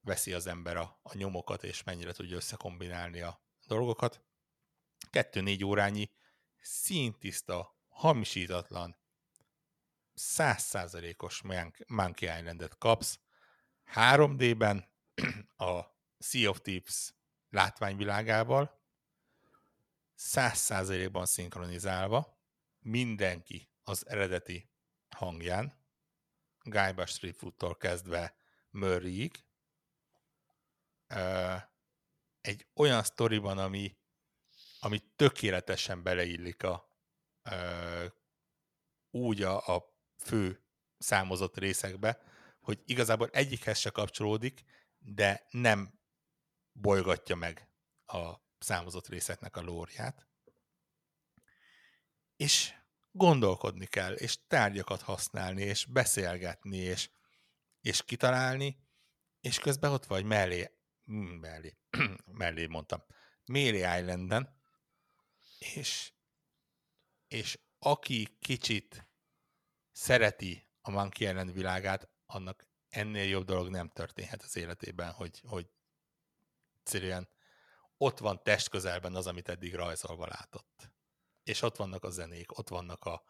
[0.00, 4.22] veszi az ember a, a nyomokat, és mennyire tudja összekombinálni a dolgokat.
[5.10, 6.10] Kettő-négy órányi
[6.60, 8.96] színtiszta, hamisítatlan,
[10.14, 11.42] százszázalékos
[11.86, 13.18] Monkey Island-et kapsz
[13.94, 14.88] 3D-ben
[15.68, 15.80] a
[16.18, 17.14] Sea of Thieves
[17.50, 18.80] látványvilágával,
[20.14, 22.38] száz százalékban szinkronizálva,
[22.78, 24.70] mindenki az eredeti
[25.16, 25.72] hangján,
[26.62, 27.36] Guy Street
[27.78, 28.34] kezdve
[28.70, 29.44] Murrayig,
[32.40, 33.96] egy olyan sztoriban, ami,
[34.80, 36.96] ami tökéletesen beleillik a,
[37.42, 38.06] ö,
[39.10, 40.64] úgy a, a fő
[40.98, 42.22] számozott részekbe,
[42.60, 44.64] hogy igazából egyikhez se kapcsolódik,
[44.98, 46.00] de nem
[46.72, 47.68] bolygatja meg
[48.06, 50.26] a számozott részeknek a lórját.
[52.36, 52.74] És
[53.12, 57.10] gondolkodni kell, és tárgyakat használni, és beszélgetni, és,
[57.80, 58.88] és kitalálni,
[59.40, 60.79] és közben ott vagy mellé
[61.10, 61.76] mellé,
[62.40, 63.04] mellé mondtam,
[63.44, 64.60] Mary Islanden,
[65.58, 66.12] és,
[67.28, 69.08] és aki kicsit
[69.92, 75.70] szereti a Monkey Island világát, annak ennél jobb dolog nem történhet az életében, hogy, hogy
[76.78, 77.28] egyszerűen
[77.96, 80.90] ott van test közelben az, amit eddig rajzolva látott.
[81.42, 83.22] És ott vannak a zenék, ott vannak a,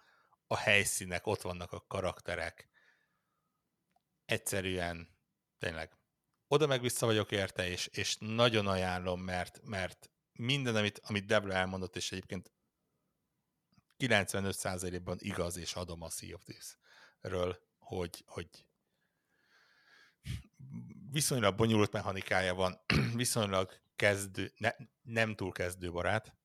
[0.46, 2.68] a helyszínek, ott vannak a karakterek.
[4.24, 5.18] Egyszerűen
[5.58, 5.99] tényleg
[6.52, 11.52] oda meg vissza vagyok érte, és, és nagyon ajánlom, mert, mert minden, amit, amit Debra
[11.52, 12.52] elmondott, és egyébként
[13.98, 18.66] 95%-ban igaz, és adom a Sea of Thieves-ről, hogy, hogy
[21.10, 22.80] viszonylag bonyolult mechanikája van,
[23.14, 24.70] viszonylag kezdő, ne,
[25.00, 26.36] nem túl kezdőbarát,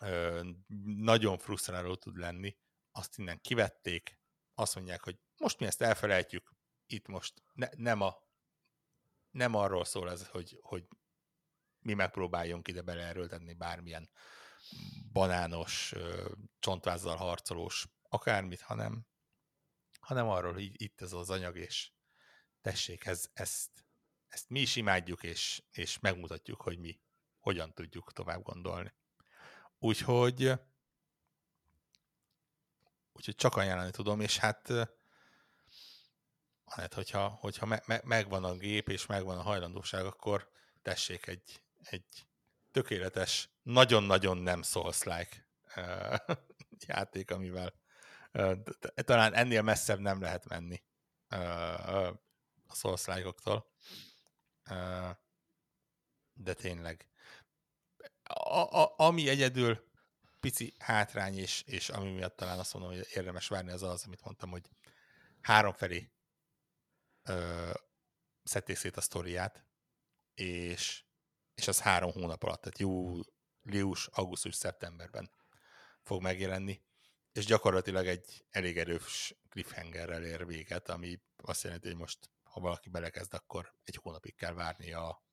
[0.00, 0.48] ö,
[0.96, 2.56] nagyon frusztráló tud lenni,
[2.92, 4.18] azt innen kivették,
[4.54, 6.52] azt mondják, hogy most mi ezt elfelejtjük,
[6.86, 8.28] itt most ne, nem, a,
[9.30, 10.86] nem arról szól ez, hogy, hogy
[11.78, 14.10] mi megpróbáljunk ide beleerőltetni bármilyen
[15.12, 15.94] banános,
[16.58, 19.06] csontvázzal harcolós akármit, hanem,
[20.00, 21.90] hanem arról, hogy itt ez az anyag, és
[22.60, 23.86] tessék, ez, ezt,
[24.28, 27.00] ezt mi is imádjuk, és, és megmutatjuk, hogy mi
[27.38, 28.94] hogyan tudjuk tovább gondolni.
[29.78, 30.52] Úgyhogy
[33.12, 34.72] úgyhogy csak ajánlani tudom, és hát
[36.74, 40.50] hát, hogyha, hogyha me, me, megvan a gép, és megvan a hajlandóság, akkor
[40.82, 42.26] tessék egy, egy
[42.70, 45.48] tökéletes, nagyon-nagyon nem Souls-like
[46.86, 47.74] játék, amivel
[48.94, 50.82] talán ennél messzebb nem lehet menni
[52.66, 53.04] a souls
[56.32, 57.08] de tényleg.
[58.22, 59.88] A, a, ami egyedül
[60.40, 64.24] pici hátrány, és, és ami miatt talán azt mondom, hogy érdemes várni, az az, amit
[64.24, 64.68] mondtam, hogy
[65.40, 66.10] három felé
[67.30, 67.72] ö,
[68.42, 69.64] szedték szét a sztoriát,
[70.34, 71.04] és,
[71.54, 75.30] és az három hónap alatt, tehát július, augusztus, szeptemberben
[76.02, 76.82] fog megjelenni,
[77.32, 82.88] és gyakorlatilag egy elég erős cliffhangerrel ér véget, ami azt jelenti, hogy most, ha valaki
[82.88, 85.24] belekezd, akkor egy hónapig kell várni a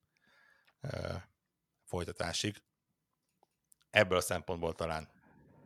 [0.82, 1.16] ö,
[1.84, 2.64] folytatásig.
[3.90, 5.12] Ebből a szempontból talán,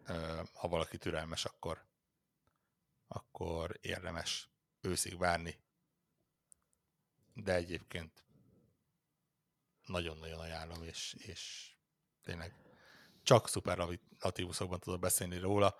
[0.05, 1.85] ö, ha valaki türelmes, akkor,
[3.07, 4.49] akkor érdemes
[4.81, 5.59] őszig várni.
[7.33, 8.23] De egyébként
[9.85, 11.71] nagyon-nagyon ajánlom, és, és
[12.21, 12.55] tényleg
[13.23, 15.75] csak szuperlatívuszokban tudok beszélni róla.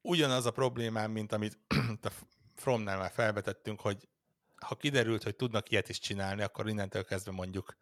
[0.00, 1.58] Ugyanaz a problémám, mint amit
[2.02, 2.10] a
[2.54, 4.08] Fromnál már felvetettünk, hogy
[4.60, 7.76] ha kiderült, hogy tudnak ilyet is csinálni, akkor innentől kezdve mondjuk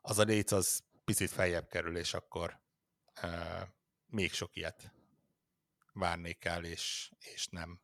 [0.00, 2.60] az a léc az picit feljebb kerül, és akkor
[3.22, 3.68] uh,
[4.06, 4.92] még sok ilyet
[5.92, 7.80] várnék el, és, és nem,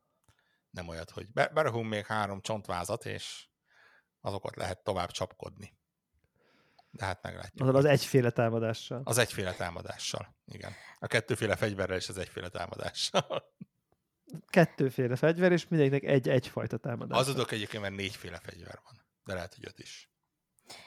[0.71, 3.49] nem olyat, hogy be, berakunk még három csontvázat, és
[4.23, 5.75] azokat lehet tovább csapkodni.
[6.91, 7.69] De hát meglátjuk.
[7.69, 9.01] Az, az egyféle támadással.
[9.05, 10.73] Az egyféle támadással, igen.
[10.99, 13.55] A kettőféle fegyverrel és az egyféle támadással.
[14.49, 17.19] Kettőféle fegyver, és mindegyiknek egy egyfajta támadás.
[17.19, 19.05] Az adok egyébként, mert négyféle fegyver van.
[19.25, 20.11] De lehet, hogy öt is.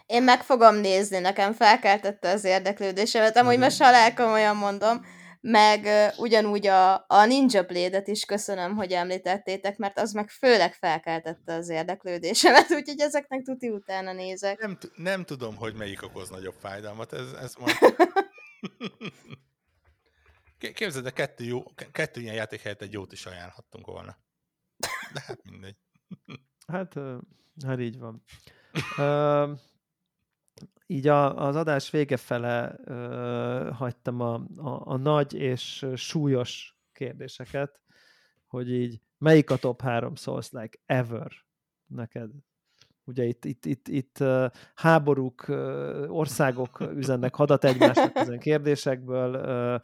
[0.06, 5.06] Én meg fogom nézni, nekem felkeltette az érdeklődésemet, amúgy most halál komolyan mondom,
[5.48, 10.74] meg uh, ugyanúgy a, a Ninja Blade-et is köszönöm, hogy említettétek, mert az meg főleg
[10.74, 14.60] felkeltette az érdeklődésemet, úgyhogy ezeknek tuti utána nézek.
[14.60, 17.76] Nem, nem tudom, hogy melyik okoz nagyobb fájdalmat, ez, ez majd...
[20.74, 24.18] Képzeld, de kettő, jó, kettő ilyen játék helyett egy jót is ajánlhattunk volna.
[25.14, 25.78] De hát mindegy.
[26.68, 26.94] Hát,
[27.66, 28.24] hát így van.
[28.98, 29.60] Uh,
[30.88, 37.80] így a, az adás vége fele uh, hagytam a, a, a nagy és súlyos kérdéseket,
[38.48, 41.32] hogy így melyik a top 3 Souls like ever
[41.88, 42.30] neked?
[43.08, 44.24] Ugye itt, itt, itt, itt
[44.76, 45.46] háborúk,
[46.08, 49.82] országok üzennek hadat egymásnak ezen kérdésekből,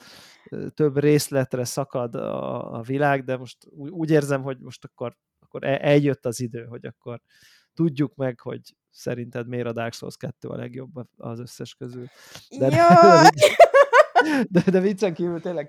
[0.73, 5.63] több részletre szakad a, a világ, de most úgy, úgy érzem, hogy most akkor, akkor
[5.63, 7.21] e, eljött az idő, hogy akkor
[7.73, 12.05] tudjuk meg, hogy szerinted miért a Dark Souls 2 a legjobb az összes közül.
[12.59, 13.29] De, de,
[14.49, 15.65] de, de viccen kívül tényleg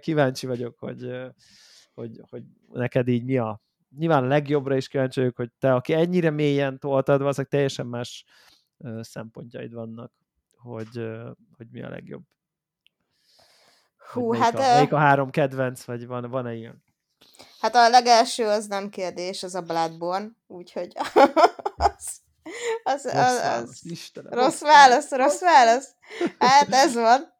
[0.00, 1.10] kíváncsi vagyok, hogy,
[1.94, 2.42] hogy, hogy
[2.72, 3.60] neked így mi a
[3.96, 8.24] nyilván legjobbra is kíváncsi vagyok, hogy te, aki ennyire mélyen toltad, azok teljesen más
[9.00, 10.12] szempontjaid vannak,
[10.56, 11.08] hogy,
[11.56, 12.22] hogy mi a legjobb.
[14.12, 14.54] Hú, melyik hát...
[14.54, 16.82] A, melyik a három kedvenc, vagy van, van-e ilyen?
[17.60, 20.92] Hát a legelső az nem kérdés, az a Bloodborne, úgyhogy
[21.76, 22.20] az,
[22.82, 25.94] az, az, az, az Istenem, rossz válasz, rossz válasz.
[26.38, 27.34] Hát ez van.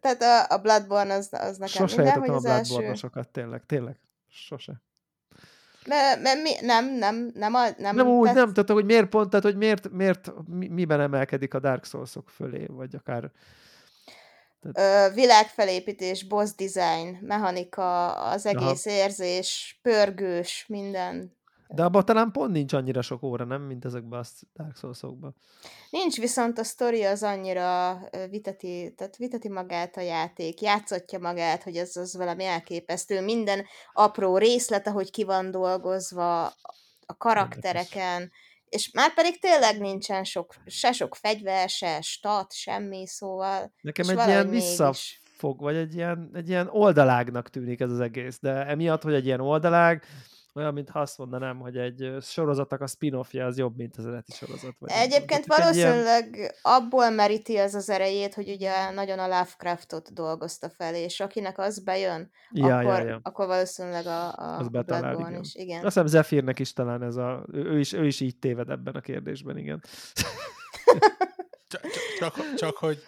[0.00, 3.66] Tehát a, a Bloodborne az, az nekem Sose minden, hogy az a Bloodborne sokat, tényleg,
[3.66, 4.00] tényleg.
[4.28, 4.82] Sose.
[5.86, 8.34] Mert, mert mi, nem, nem, nem, a, nem, nem úgy, tesz...
[8.34, 12.28] nem, tehát hogy miért pont, tehát hogy miért, miért mi, miben emelkedik a Dark Souls-ok
[12.28, 13.34] fölé, vagy akár tehát...
[14.72, 18.96] Ö, világfelépítés, boss design, mechanika, az egész Aha.
[18.96, 21.40] érzés, pörgős, minden.
[21.74, 24.24] De abban talán pont nincs annyira sok óra, nem, mint ezekben a
[24.56, 25.00] Dark souls
[25.90, 27.98] Nincs, viszont a sztori az annyira
[28.30, 33.20] viteti, tehát viteti magát a játék, játszatja magát, hogy ez az valami elképesztő.
[33.20, 36.44] Minden apró részlet, ahogy ki van dolgozva,
[37.06, 38.30] a karaktereken,
[38.72, 43.72] és már pedig tényleg nincsen sok, se sok fegyver, se stat, semmi, szóval...
[43.80, 48.66] Nekem egy ilyen visszafog, vagy egy ilyen, egy ilyen oldalágnak tűnik ez az egész, de
[48.66, 50.04] emiatt, hogy egy ilyen oldalág,
[50.54, 54.74] Olyan, mintha azt mondanám, hogy egy sorozatnak a spin-offja az jobb, mint az eredeti sorozat.
[54.78, 55.58] Vagy Egyébként nem.
[55.58, 56.50] valószínűleg ilyen...
[56.62, 61.78] abból meríti ez az erejét, hogy ugye nagyon a Lovecraftot dolgozta fel, és akinek az
[61.78, 63.20] bejön, ja, akkor, ja, ja.
[63.22, 65.40] akkor valószínűleg a, a az betalál, igen.
[65.40, 65.54] is.
[65.54, 65.76] Igen.
[65.76, 67.46] Azt hiszem Zephyrnek is talán ez a...
[67.52, 69.82] Ő is, ő is így téved ebben a kérdésben, igen.
[71.68, 71.82] csak,
[72.18, 73.02] csak, csak, hogy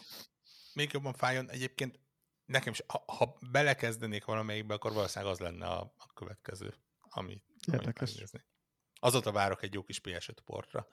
[0.75, 2.01] még jobban fájjon, egyébként
[2.47, 6.75] nekem is, ha, ha belekezdenék valamelyikbe, akkor valószínűleg az lenne a, a következő,
[7.15, 7.43] ami,
[7.73, 8.11] Érdekes.
[8.11, 8.45] megnézni.
[9.01, 10.89] Azóta várok egy jó kis PS5 portra.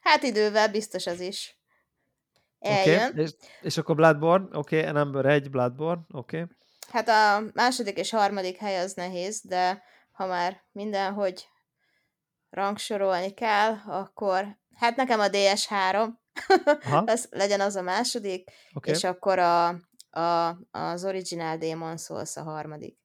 [0.00, 1.58] Hát idővel biztos az is.
[2.58, 3.10] Eljön.
[3.10, 3.22] Okay.
[3.22, 3.30] És,
[3.60, 6.40] és akkor Bloodborne, oké, okay, number egy Bloodborne, oké.
[6.42, 6.56] Okay.
[6.88, 9.82] Hát a második és harmadik hely az nehéz, de
[10.12, 11.48] ha már mindenhogy
[12.50, 16.08] rangsorolni kell, akkor hát nekem a DS3,
[17.06, 18.94] az, legyen az a második, okay.
[18.94, 19.68] és akkor a,
[20.10, 22.99] a, az Original Demon Souls a harmadik.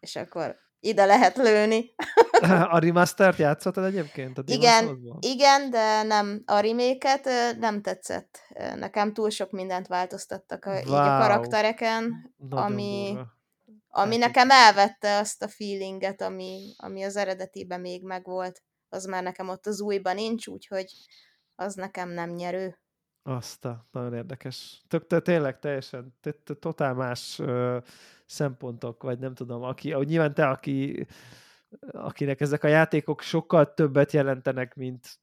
[0.00, 1.94] És akkor ide lehet lőni.
[2.70, 4.38] a remaster játszottad egyébként?
[4.38, 7.28] A igen, igen, de nem a reméket
[7.58, 8.38] nem tetszett.
[8.74, 10.80] Nekem túl sok mindent változtattak a, wow.
[10.80, 13.32] így a karaktereken, Nagyon ami, durva.
[13.88, 18.62] ami hát nekem elvette azt a feelinget, ami, ami az eredetiben még megvolt.
[18.88, 20.92] Az már nekem ott az újban nincs, úgyhogy
[21.54, 22.78] az nekem nem nyerő.
[23.22, 24.82] Azt a, nagyon érdekes.
[24.88, 27.40] Tök, tényleg teljesen, te, te, totál más
[28.30, 31.06] szempontok, vagy nem tudom, aki, ahogy nyilván te, aki,
[31.90, 35.18] akinek ezek a játékok sokkal többet jelentenek, mint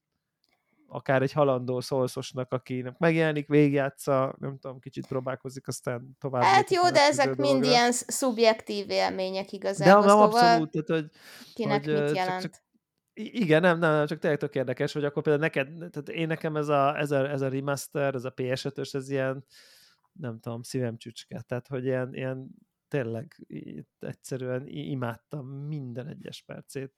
[0.87, 6.43] akár egy halandó szolszosnak, akinek megjelenik, végjátsza, nem tudom, kicsit próbálkozik, aztán tovább.
[6.43, 7.67] Hát jó, de ezek mind dolga.
[7.67, 9.93] ilyen szubjektív élmények igazából.
[9.93, 11.11] De nem, szóval abszolút, tehát, hogy,
[11.53, 12.41] kinek hogy, mit jelent.
[12.41, 12.65] Csak, csak
[13.13, 16.67] igen, nem, nem, csak tényleg tök érdekes, hogy akkor például neked, tehát én nekem ez
[16.67, 19.45] a, ez a, ez a remaster, ez a PS5-ös, ez ilyen,
[20.11, 22.49] nem tudom, szívem csücske, tehát hogy ilyen, ilyen
[22.87, 23.47] tényleg
[23.99, 26.93] egyszerűen imádtam minden egyes percét,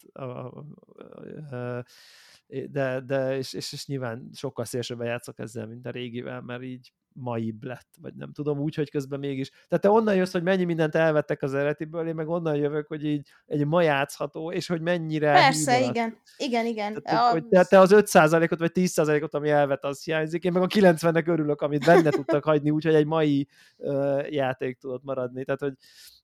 [2.47, 6.93] de, de és, és, és nyilván sokkal szélsőben játszok ezzel, mint a régivel, mert így
[7.14, 9.49] maibb lett, vagy nem tudom, úgy, hogy közben mégis.
[9.49, 13.06] Tehát te onnan jössz, hogy mennyi mindent elvettek az eredetiből, én meg onnan jövök, hogy
[13.06, 15.90] így egy ma játszható, és hogy mennyire Persze, hívat.
[15.95, 16.18] igen.
[16.38, 17.02] Igen, igen.
[17.03, 17.31] Tehát, a...
[17.31, 21.27] hogy te, te az 5%-ot vagy 10%-ot, ami elvet, az hiányzik, én meg a 90-nek
[21.27, 25.44] örülök, amit benne tudtak hagyni, úgyhogy egy mai uh, játék tudott maradni.
[25.44, 25.73] Tehát, hogy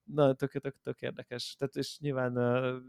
[0.04, 1.54] na, tök, tök, tök érdekes.
[1.58, 2.82] Tehát, és nyilván uh,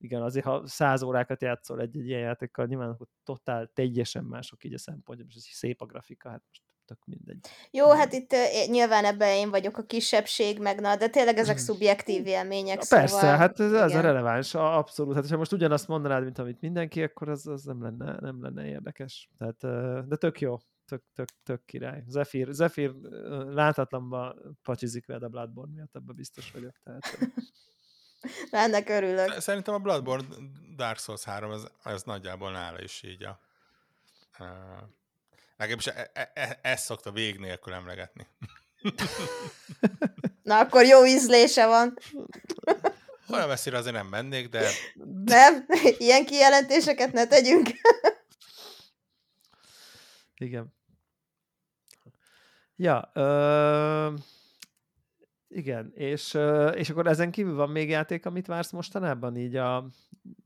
[0.00, 4.74] igen, azért ha száz órákat játszol egy-egy ilyen játékkal, nyilván akkor totál teljesen mások így
[4.74, 7.38] a szempontja, és szép a grafika, hát most tök mindegy.
[7.70, 11.58] Jó, hát itt uh, nyilván ebben én vagyok a kisebbség, meg na, de tényleg ezek
[11.58, 12.76] szubjektív élmények.
[12.88, 15.14] Persze, szóval, hát ez, ez a releváns, abszolút.
[15.14, 18.66] Hát ha most ugyanazt mondanád, mint amit mindenki, akkor az, az nem, lenne, nem lenne
[18.66, 19.28] érdekes.
[19.38, 20.56] Tehát, uh, de tök jó,
[20.88, 22.04] tök, tök, tök király.
[22.06, 22.94] Zephyr, Zephyr
[23.50, 26.74] láthatlanba pacsizik veled a Bloodborne miatt, ebben biztos vagyok.
[26.84, 27.18] Tehát,
[28.64, 29.40] ennek örülök.
[29.40, 30.26] Szerintem a Bloodborne
[30.76, 33.40] Dark Souls 3 az, az nagyjából nála is így a,
[34.44, 34.44] a
[35.58, 38.26] Legalábbis e, e, e, ezt szokta vég nélkül emlegetni.
[40.42, 41.98] Na, akkor jó ízlése van.
[43.32, 44.68] Olyan messzire azért nem mennék, de...
[45.24, 45.66] Nem,
[45.98, 47.68] ilyen kijelentéseket ne tegyünk.
[50.36, 50.74] Igen.
[52.76, 54.14] Ja, ö,
[55.48, 59.86] igen, és, ö, és akkor ezen kívül van még játék, amit vársz mostanában így a,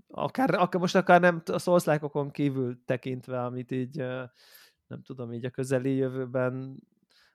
[0.09, 4.05] akár, akár most akár nem a szószlákokon kívül tekintve, amit így
[4.93, 6.83] nem tudom, így a közeli jövőben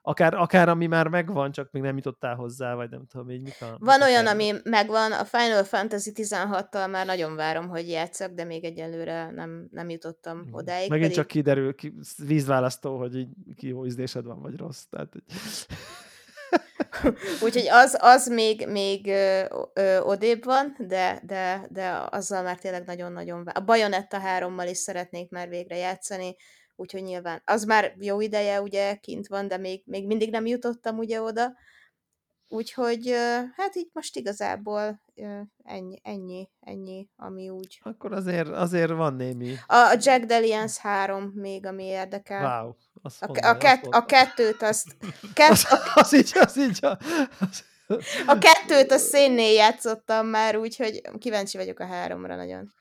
[0.07, 3.61] akár, akár ami már megvan, csak még nem jutottál hozzá, vagy nem tudom, így mik
[3.61, 3.77] a...
[3.79, 8.63] Van olyan, ami megvan, a Final Fantasy 16-tal már nagyon várom, hogy játszak, de még
[8.63, 10.53] egyelőre nem, nem jutottam hmm.
[10.53, 10.89] odáig.
[10.89, 11.15] Megint pedig...
[11.15, 14.83] csak kiderül, ki, vízválasztó, hogy így ki jó ízlésed van, vagy rossz.
[14.89, 15.23] Tehát, hogy...
[17.43, 19.43] Úgyhogy az, az még, még ö,
[19.73, 23.47] ö, odébb van, de, de, de azzal már tényleg nagyon-nagyon...
[23.47, 26.35] A Bayonetta 3-mal is szeretnék már végre játszani,
[26.77, 30.97] úgyhogy nyilván az már jó ideje ugye kint van, de még, még mindig nem jutottam
[30.97, 31.53] ugye oda,
[32.47, 33.13] úgyhogy
[33.55, 35.01] hát így most igazából
[35.63, 37.79] ennyi, ennyi, ennyi, ami úgy.
[37.83, 39.55] Akkor azért, azért van némi.
[39.67, 42.61] A Jack Delians 3 még, ami érdekel.
[42.61, 42.73] Wow.
[43.01, 44.95] Azt a, mondani, a, kett, azt a kettőt azt...
[45.33, 46.79] Kett, az, az így, az így.
[47.39, 47.63] Az...
[48.27, 52.73] A kettőt a szénnél játszottam már, úgyhogy kíváncsi vagyok a háromra nagyon.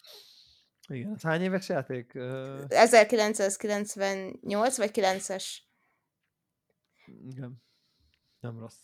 [0.89, 2.15] Igen, ez hány éves játék?
[2.15, 5.45] 1998 vagy 9-es?
[7.07, 7.63] Igen,
[8.41, 8.79] nem rossz.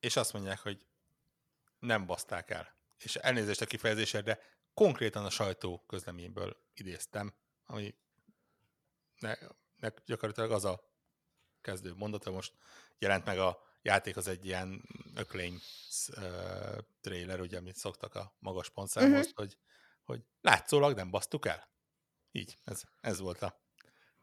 [0.00, 0.86] És azt mondják, hogy
[1.78, 2.76] nem baszták el.
[2.98, 4.40] És elnézést a kifejezésre, de
[4.74, 7.34] konkrétan a sajtó közleményből idéztem,
[7.66, 7.94] ami
[9.18, 9.34] ne,
[9.76, 10.92] ne, gyakorlatilag az a
[11.60, 12.52] kezdő mondata, most
[12.98, 15.60] jelent meg a játék az egy ilyen öklény
[16.16, 19.34] uh, trailer, ugye, amit szoktak a magas pontszámhoz, uh-huh.
[19.34, 19.58] hogy,
[20.08, 21.68] hogy látszólag nem basztuk el.
[22.32, 23.60] Így, ez, ez volt a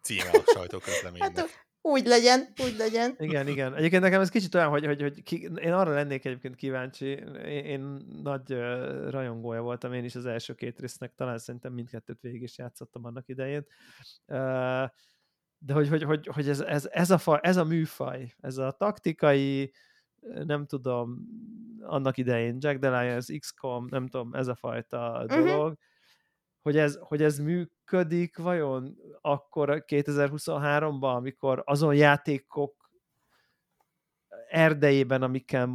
[0.02, 1.38] címe a sajtóközleménynek.
[1.38, 3.16] Hát, úgy legyen, úgy legyen.
[3.18, 3.76] Igen, igen.
[3.76, 7.66] Egyébként nekem ez kicsit olyan, hogy, hogy, hogy ki, én arra lennék egyébként kíváncsi, én,
[7.66, 7.80] én
[8.24, 12.58] nagy uh, rajongója voltam én is az első két résznek, talán szerintem mindkettőt végig is
[12.58, 13.66] játszottam annak idején.
[14.26, 14.90] Uh,
[15.58, 18.72] de hogy, hogy, hogy, hogy ez, ez, ez, a fa, ez a műfaj, ez a
[18.72, 19.74] taktikai,
[20.46, 21.28] nem tudom,
[21.82, 25.46] annak idején Jack Lions, XCOM, nem tudom, ez a fajta uh-huh.
[25.46, 25.78] dolog,
[26.62, 32.92] hogy ez, hogy ez működik vajon akkor 2023-ban, amikor azon játékok
[34.50, 35.66] erdejében, amikkel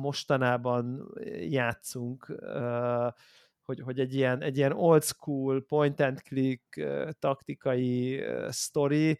[0.00, 1.14] mostanában
[1.48, 2.26] játszunk,
[3.64, 6.86] hogy, hogy egy, ilyen, egy ilyen old school, point and click
[7.18, 9.18] taktikai story,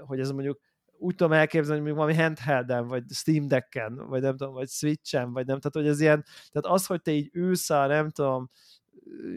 [0.00, 0.60] hogy ez mondjuk
[0.98, 5.46] úgy tudom elképzelni, hogy valami handhelden, vagy Steam Decken, vagy nem tudom, vagy Switchen, vagy
[5.46, 8.50] nem, tehát hogy ez ilyen, tehát az, hogy te így ülsz a, nem tudom,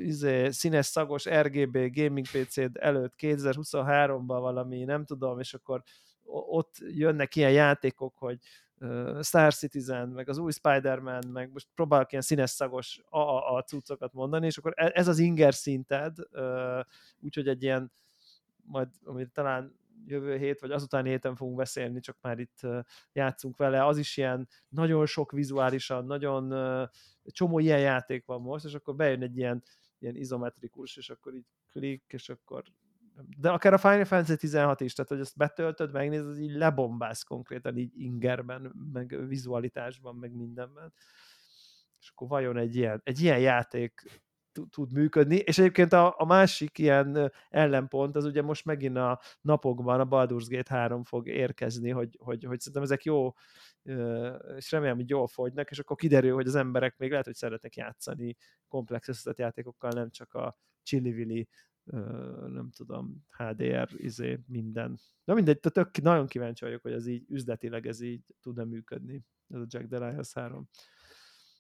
[0.03, 5.83] izé, színes szagos RGB gaming PC-d előtt 2023-ban valami, nem tudom, és akkor
[6.23, 8.37] ott jönnek ilyen játékok, hogy
[9.21, 13.01] Star Citizen, meg az új Spider-Man, meg most próbálok ilyen színes szagos
[13.55, 16.15] a cuccokat mondani, és akkor e, ez az inger szinted,
[17.19, 17.91] úgyhogy egy ilyen,
[18.63, 22.59] majd amit talán jövő hét, vagy azután héten fogunk beszélni, csak már itt
[23.13, 26.53] játszunk vele, az is ilyen nagyon sok vizuálisan, nagyon
[27.23, 29.63] csomó ilyen játék van most, és akkor bejön egy ilyen,
[29.99, 32.63] ilyen izometrikus, és akkor így klik, és akkor
[33.37, 37.23] de akár a Final Fantasy 16 is, tehát hogy ezt betöltöd, megnézed, az így lebombász
[37.23, 40.93] konkrétan így ingerben, meg vizualitásban, meg mindenben.
[41.99, 44.21] És akkor vajon egy ilyen, egy ilyen játék
[44.69, 49.99] tud működni, és egyébként a, a másik ilyen ellenpont, az ugye most megint a napokban
[49.99, 53.33] a Baldur's Gate 3 fog érkezni, hogy, hogy, hogy szerintem ezek jó,
[54.55, 57.75] és remélem, hogy jól fogynak, és akkor kiderül, hogy az emberek még lehet, hogy szeretnek
[57.75, 58.35] játszani
[58.67, 61.47] komplex összetett játékokkal, nem csak a chili
[62.47, 64.99] nem tudom, HDR, izé, minden.
[65.23, 69.59] Na mindegy, tök, nagyon kíváncsi vagyok, hogy ez így üzletileg ez így tud-e működni, ez
[69.59, 70.69] a Jack the Lions 3.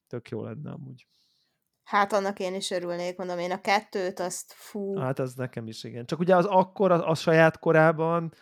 [0.07, 1.07] Tök jó lenne amúgy.
[1.83, 4.97] Hát annak én is örülnék, mondom, én a kettőt, azt fú.
[4.97, 6.05] Hát az nekem is, igen.
[6.05, 8.33] Csak ugye az akkor, a, a saját korában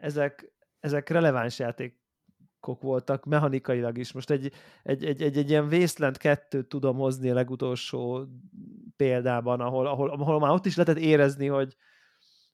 [0.00, 4.12] ezek, ezek releváns játékok voltak, mechanikailag is.
[4.12, 8.26] Most egy, egy, egy, egy, egy ilyen Wasteland 2 tudom hozni a legutolsó
[8.96, 11.76] példában, ahol, ahol, ahol már ott is lehetett érezni, hogy,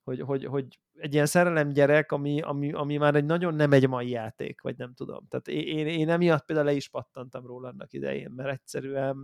[0.04, 3.88] hogy, hogy, hogy egy ilyen szerelem gyerek, ami, ami, ami már egy nagyon nem egy
[3.88, 5.26] mai játék, vagy nem tudom.
[5.28, 9.16] Tehát én, én emiatt például le is pattantam róla annak idején, mert egyszerűen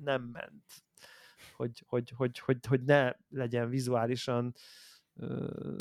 [0.00, 0.64] nem ment.
[1.56, 4.54] Hogy, hogy, hogy, hogy, hogy ne legyen vizuálisan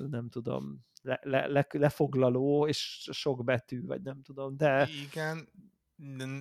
[0.10, 4.88] nem tudom, le, le, le, lefoglaló, és sok betű, vagy nem tudom, de...
[4.88, 5.50] Igen,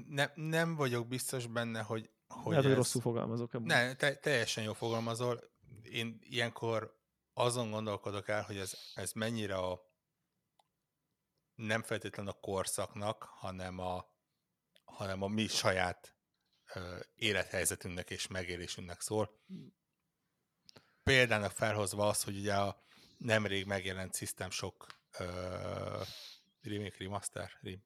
[0.09, 2.70] ne, nem vagyok biztos benne, hogy hogy Lehet, ez...
[2.70, 3.66] hogy rosszul fogalmazok ebben.
[3.66, 5.40] Ne, te, teljesen jól fogalmazol.
[5.82, 6.98] Én ilyenkor
[7.32, 9.81] azon gondolkodok el, hogy ez, ez mennyire a
[11.55, 14.05] nem feltétlenül a korszaknak, hanem a,
[14.85, 16.15] hanem a mi saját
[17.15, 19.40] élethelyzetünknek és megélésünknek szól.
[21.03, 22.82] Példának felhozva az, hogy ugye a
[23.19, 25.27] nemrég megjelent System Shock uh,
[26.62, 27.82] remake, remaster, rem,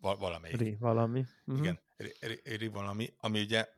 [0.00, 0.56] val- valamelyik.
[0.56, 1.24] Ri, valami.
[1.44, 1.64] Uh-huh.
[1.64, 3.68] Igen, ri, ri, ri, valami, ami ugye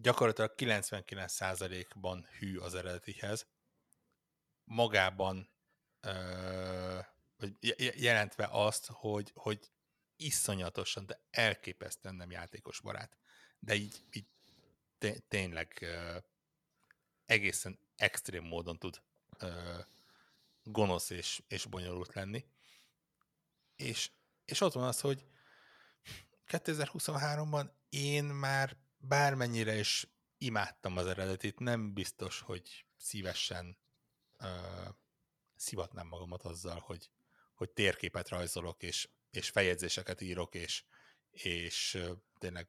[0.00, 3.46] gyakorlatilag 99%-ban hű az eredetihez,
[4.64, 5.48] magában
[6.00, 6.98] ö,
[7.36, 9.70] vagy jelentve azt, hogy, hogy
[10.18, 13.16] iszonyatosan, de elképesztően nem játékos barát.
[13.58, 14.26] De így, így
[15.28, 16.16] tényleg ö,
[17.26, 19.02] egészen extrém módon tud
[19.38, 19.78] ö,
[20.62, 22.44] gonosz és, és bonyolult lenni.
[23.76, 24.10] És,
[24.44, 25.24] és ott van az, hogy
[26.46, 30.06] 2023-ban én már bármennyire is
[30.38, 33.78] imádtam az eredetit, nem biztos, hogy szívesen
[34.38, 34.94] uh,
[35.56, 37.10] szivatnám magamat azzal, hogy,
[37.54, 40.84] hogy térképet rajzolok, és, és feljegyzéseket írok, és,
[41.30, 42.02] és
[42.38, 42.68] tényleg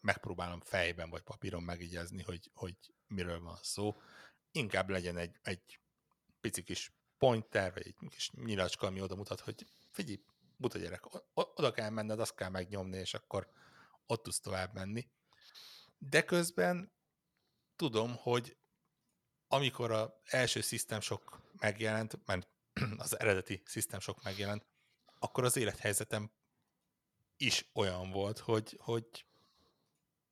[0.00, 2.76] megpróbálom fejben vagy papíron megígyezni, hogy, hogy
[3.06, 4.00] miről van szó.
[4.50, 5.80] Inkább legyen egy, egy
[6.40, 10.20] pici kis pointer, vagy egy kis nyilacska, ami oda mutat, hogy figyelj,
[10.56, 11.04] buta gyerek,
[11.34, 13.50] oda kell menned, azt kell megnyomni, és akkor
[14.06, 15.08] ott tudsz tovább menni.
[15.98, 16.92] De közben
[17.76, 18.56] tudom, hogy
[19.48, 22.48] amikor az első System Shock megjelent, mert
[22.98, 24.66] az eredeti System Shock megjelent,
[25.26, 26.30] akkor az élethelyzetem
[27.36, 29.26] is olyan volt, hogy, hogy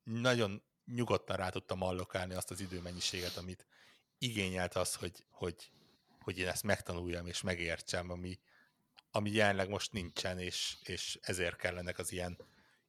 [0.03, 3.67] nagyon nyugodtan rá tudtam allokálni azt az időmennyiséget, amit
[4.17, 5.71] igényelt az, hogy, hogy,
[6.19, 8.39] hogy én ezt megtanuljam és megértsem, ami,
[9.11, 12.37] ami jelenleg most nincsen, és, és ezért kellenek az ilyen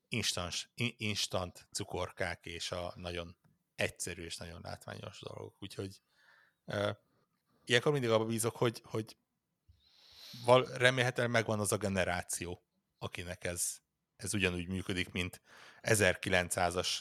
[0.09, 3.37] instant, instant cukorkák és a nagyon
[3.75, 5.55] egyszerű és nagyon látványos dolgok.
[5.59, 6.01] Úgyhogy
[6.65, 6.97] uh,
[7.65, 9.17] ilyenkor mindig abban bízok, hogy, hogy
[10.45, 12.63] val, remélhetően megvan az a generáció,
[12.99, 13.77] akinek ez,
[14.17, 15.43] ez ugyanúgy működik, mint
[15.83, 16.99] 1900-as,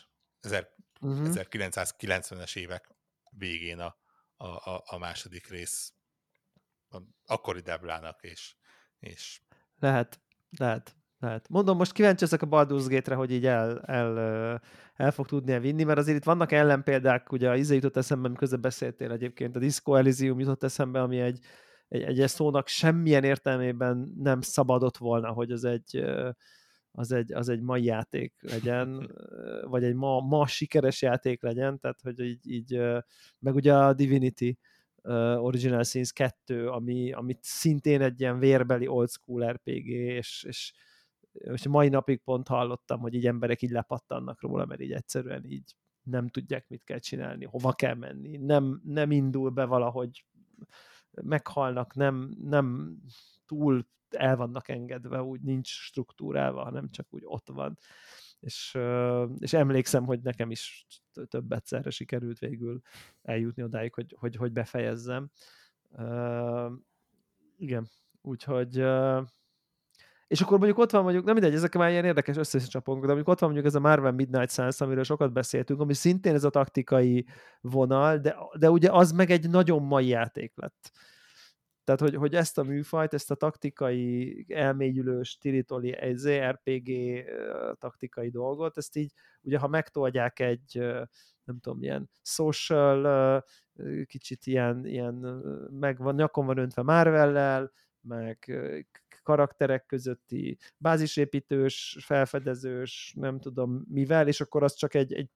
[1.02, 1.34] uh-huh.
[1.34, 2.90] 1990-es évek
[3.30, 3.96] végén a,
[4.38, 5.94] a, a, a második rész
[6.90, 8.56] a akkori Deblának, és,
[9.00, 9.42] és
[9.80, 10.22] lehet,
[10.58, 11.50] lehet, lehet.
[11.50, 14.62] Mondom, most kíváncsi ezek a Baldur's Gate-re, hogy így el, el,
[14.96, 18.60] el fog tudni vinni, mert azért itt vannak ellenpéldák, ugye a izé jutott eszembe, amikor
[18.60, 21.46] beszéltél egyébként, a Disco Elysium jutott eszembe, ami egy,
[21.88, 26.06] egy, egy szónak semmilyen értelmében nem szabadott volna, hogy az egy,
[26.92, 29.12] az egy, az egy mai játék legyen,
[29.74, 32.82] vagy egy ma, ma sikeres játék legyen, tehát hogy így, így
[33.40, 34.58] meg ugye a Divinity
[35.38, 40.74] Original Sins 2, ami, amit szintén egy ilyen vérbeli old school RPG, és, és,
[41.32, 45.76] és mai napig pont hallottam, hogy így emberek így lepattannak róla, mert így egyszerűen így
[46.04, 50.26] nem tudják, mit kell csinálni, hova kell menni, nem, nem indul be valahogy
[51.22, 52.98] meghalnak, nem, nem
[53.46, 57.78] túl el vannak engedve, úgy nincs struktúrálva, hanem csak úgy ott van.
[58.40, 58.78] És,
[59.38, 60.86] és emlékszem, hogy nekem is
[61.28, 62.82] több egyszerre sikerült végül
[63.22, 65.30] eljutni odáig, hogy, hogy, hogy befejezzem.
[65.90, 66.72] Uh,
[67.58, 67.88] igen,
[68.22, 69.26] úgyhogy uh,
[70.28, 73.28] és akkor mondjuk ott van mondjuk, nem mindegy, ezek már ilyen érdekes összecsapunk, de mondjuk
[73.28, 76.50] ott van mondjuk ez a Marvel Midnight Suns, amiről sokat beszéltünk, ami szintén ez a
[76.50, 77.26] taktikai
[77.62, 80.92] vonal, de, de ugye az meg egy nagyon mai játék lett.
[81.84, 86.92] Tehát, hogy, hogy ezt a műfajt, ezt a taktikai elmélyülős, tiritoli, egy ZRPG
[87.80, 90.78] taktikai dolgot, ezt így, ugye ha megtoldják egy,
[91.44, 93.44] nem tudom, ilyen social,
[94.06, 95.14] kicsit ilyen, ilyen
[95.80, 97.72] meg van, nyakon van öntve Marvellel,
[98.02, 98.52] meg
[99.26, 105.30] karakterek közötti bázisépítős, felfedezős, nem tudom mivel, és akkor az csak egy, egy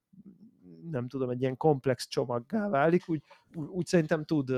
[0.89, 4.49] nem tudom, egy ilyen komplex csomaggá válik, úgy, úgy szerintem tud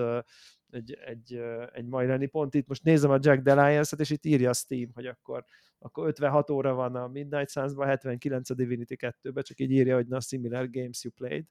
[0.70, 1.42] egy, egy,
[1.72, 2.26] egy majd lenni.
[2.26, 5.46] Pont itt most nézem a Jack Deliance-et, és itt írja a Steam, hogy akkor,
[5.80, 10.08] akkor 56 óra van a Midnight Suns-ban, 79 a Divinity 2-ben, csak így írja, hogy
[10.08, 11.46] na, similar games you played.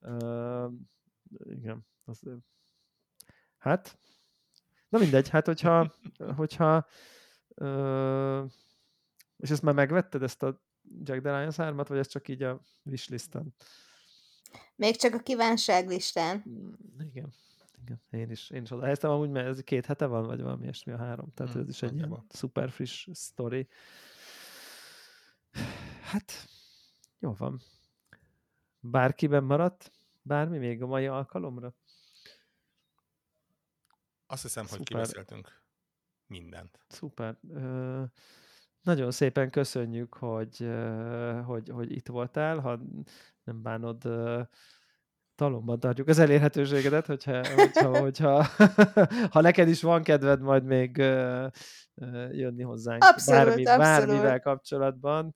[0.00, 0.72] Uh,
[1.44, 1.86] igen.
[3.56, 3.98] Hát,
[4.92, 5.94] na mindegy, hát hogyha,
[6.36, 6.86] hogyha
[7.54, 8.50] uh,
[9.36, 10.62] és ezt már megvetted, ezt a
[11.02, 13.54] Jack Deliance 3 vagy ez csak így a wishlisten?
[14.76, 16.42] Még csak a kívánságlistán.
[16.98, 17.32] Igen.
[17.82, 20.62] Igen, én is, én is oda helyeztem, amúgy, mert ez két hete van, vagy valami
[20.62, 23.68] ilyesmi a három, tehát hmm, ez is egy ilyen szuper friss sztori.
[26.02, 26.32] Hát,
[27.18, 27.60] jó van.
[28.80, 29.92] Bárkiben maradt?
[30.22, 31.74] Bármi még a mai alkalomra?
[34.32, 34.78] Azt hiszem, Szuper.
[34.78, 35.62] hogy kibeszéltünk
[36.26, 36.78] mindent.
[36.88, 37.36] Szuper.
[37.50, 38.02] Ö,
[38.80, 40.68] nagyon szépen köszönjük, hogy,
[41.44, 42.58] hogy, hogy itt voltál.
[42.58, 42.80] Ha
[43.44, 44.08] nem bánod
[45.34, 48.44] talomban tartjuk az elérhetőségedet, hogyha, hogyha, hogyha
[49.30, 50.96] ha neked is van kedved majd még
[52.30, 53.78] jönni hozzánk abszolút, bármi, abszolút.
[53.78, 55.34] bármivel kapcsolatban,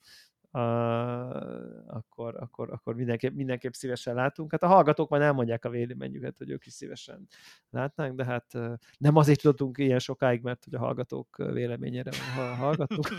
[0.57, 4.51] uh, akkor, akkor, akkor mindenképp, mindenképp szívesen látunk.
[4.51, 7.29] Hát a hallgatók majd elmondják a véleményüket, hogy ők is szívesen
[7.71, 8.53] látnánk, de hát
[8.99, 12.11] nem azért tudtunk ilyen sokáig, mert hogy a hallgatók véleményére
[12.59, 13.09] hallgattuk.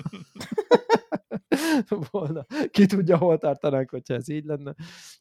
[2.11, 2.45] volna.
[2.71, 4.75] Ki tudja, hol tartanánk, hogyha ez így lenne.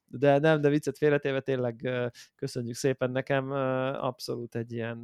[0.06, 1.90] De nem, de viccet félretéve tényleg
[2.34, 3.50] köszönjük szépen nekem.
[4.00, 4.98] Abszolút egy ilyen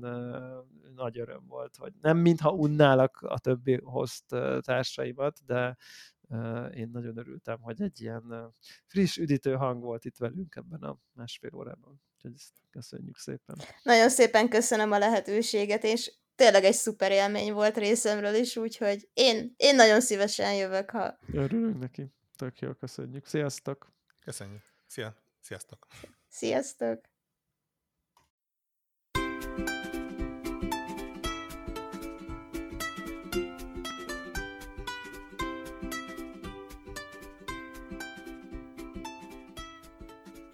[0.94, 4.24] nagy öröm volt, hogy nem mintha unnálak a többi host
[4.60, 5.76] társaimat, de
[6.74, 8.54] én nagyon örültem, hogy egy ilyen
[8.86, 12.00] friss, üdítő hang volt itt velünk ebben a másfél órában.
[12.14, 13.56] Úgyhogy ezt köszönjük szépen.
[13.82, 19.54] Nagyon szépen köszönöm a lehetőséget, és tényleg egy szuper élmény volt részemről is, úgyhogy én,
[19.56, 21.18] én nagyon szívesen jövök, ha...
[21.32, 22.12] Örülünk neki.
[22.36, 23.26] Tök jó, köszönjük.
[23.26, 23.92] Sziasztok!
[24.24, 24.62] Köszönjük.
[24.86, 25.16] Szia.
[25.40, 25.86] Sziasztok!
[26.28, 27.11] Sziasztok!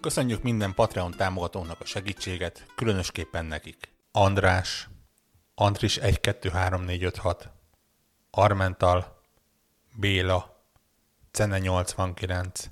[0.09, 3.93] Köszönjük minden Patreon támogatónak a segítséget, különösképpen nekik.
[4.11, 4.89] András,
[5.55, 7.49] Andris 1, 2, 3, 4, 5, 6,
[8.31, 9.21] Armental,
[9.95, 10.63] Béla,
[11.31, 12.69] Cene 89,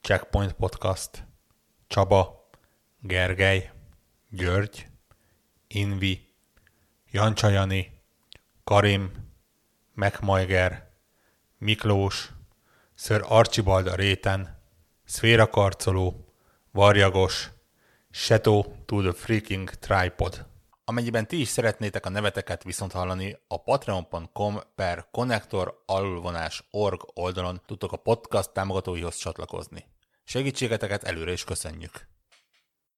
[0.00, 1.26] Checkpoint Podcast,
[1.86, 2.50] Csaba,
[3.00, 3.70] Gergely,
[4.30, 4.86] György,
[5.66, 6.34] Invi,
[7.10, 8.02] Jancsajani,
[8.64, 9.12] Karim,
[9.94, 10.90] Megmajger,
[11.58, 12.30] Miklós,
[12.94, 14.62] Ször Archibald a réten,
[15.04, 16.25] Szféra Karcoló,
[16.76, 17.50] Varjagos,
[18.10, 20.46] Shadow to the Freaking Tripod.
[20.84, 25.82] Amennyiben ti is szeretnétek a neveteket viszont hallani, a patreon.com per connector
[26.70, 29.84] org oldalon tudtok a podcast támogatóihoz csatlakozni.
[30.24, 32.15] Segítségeteket előre is köszönjük!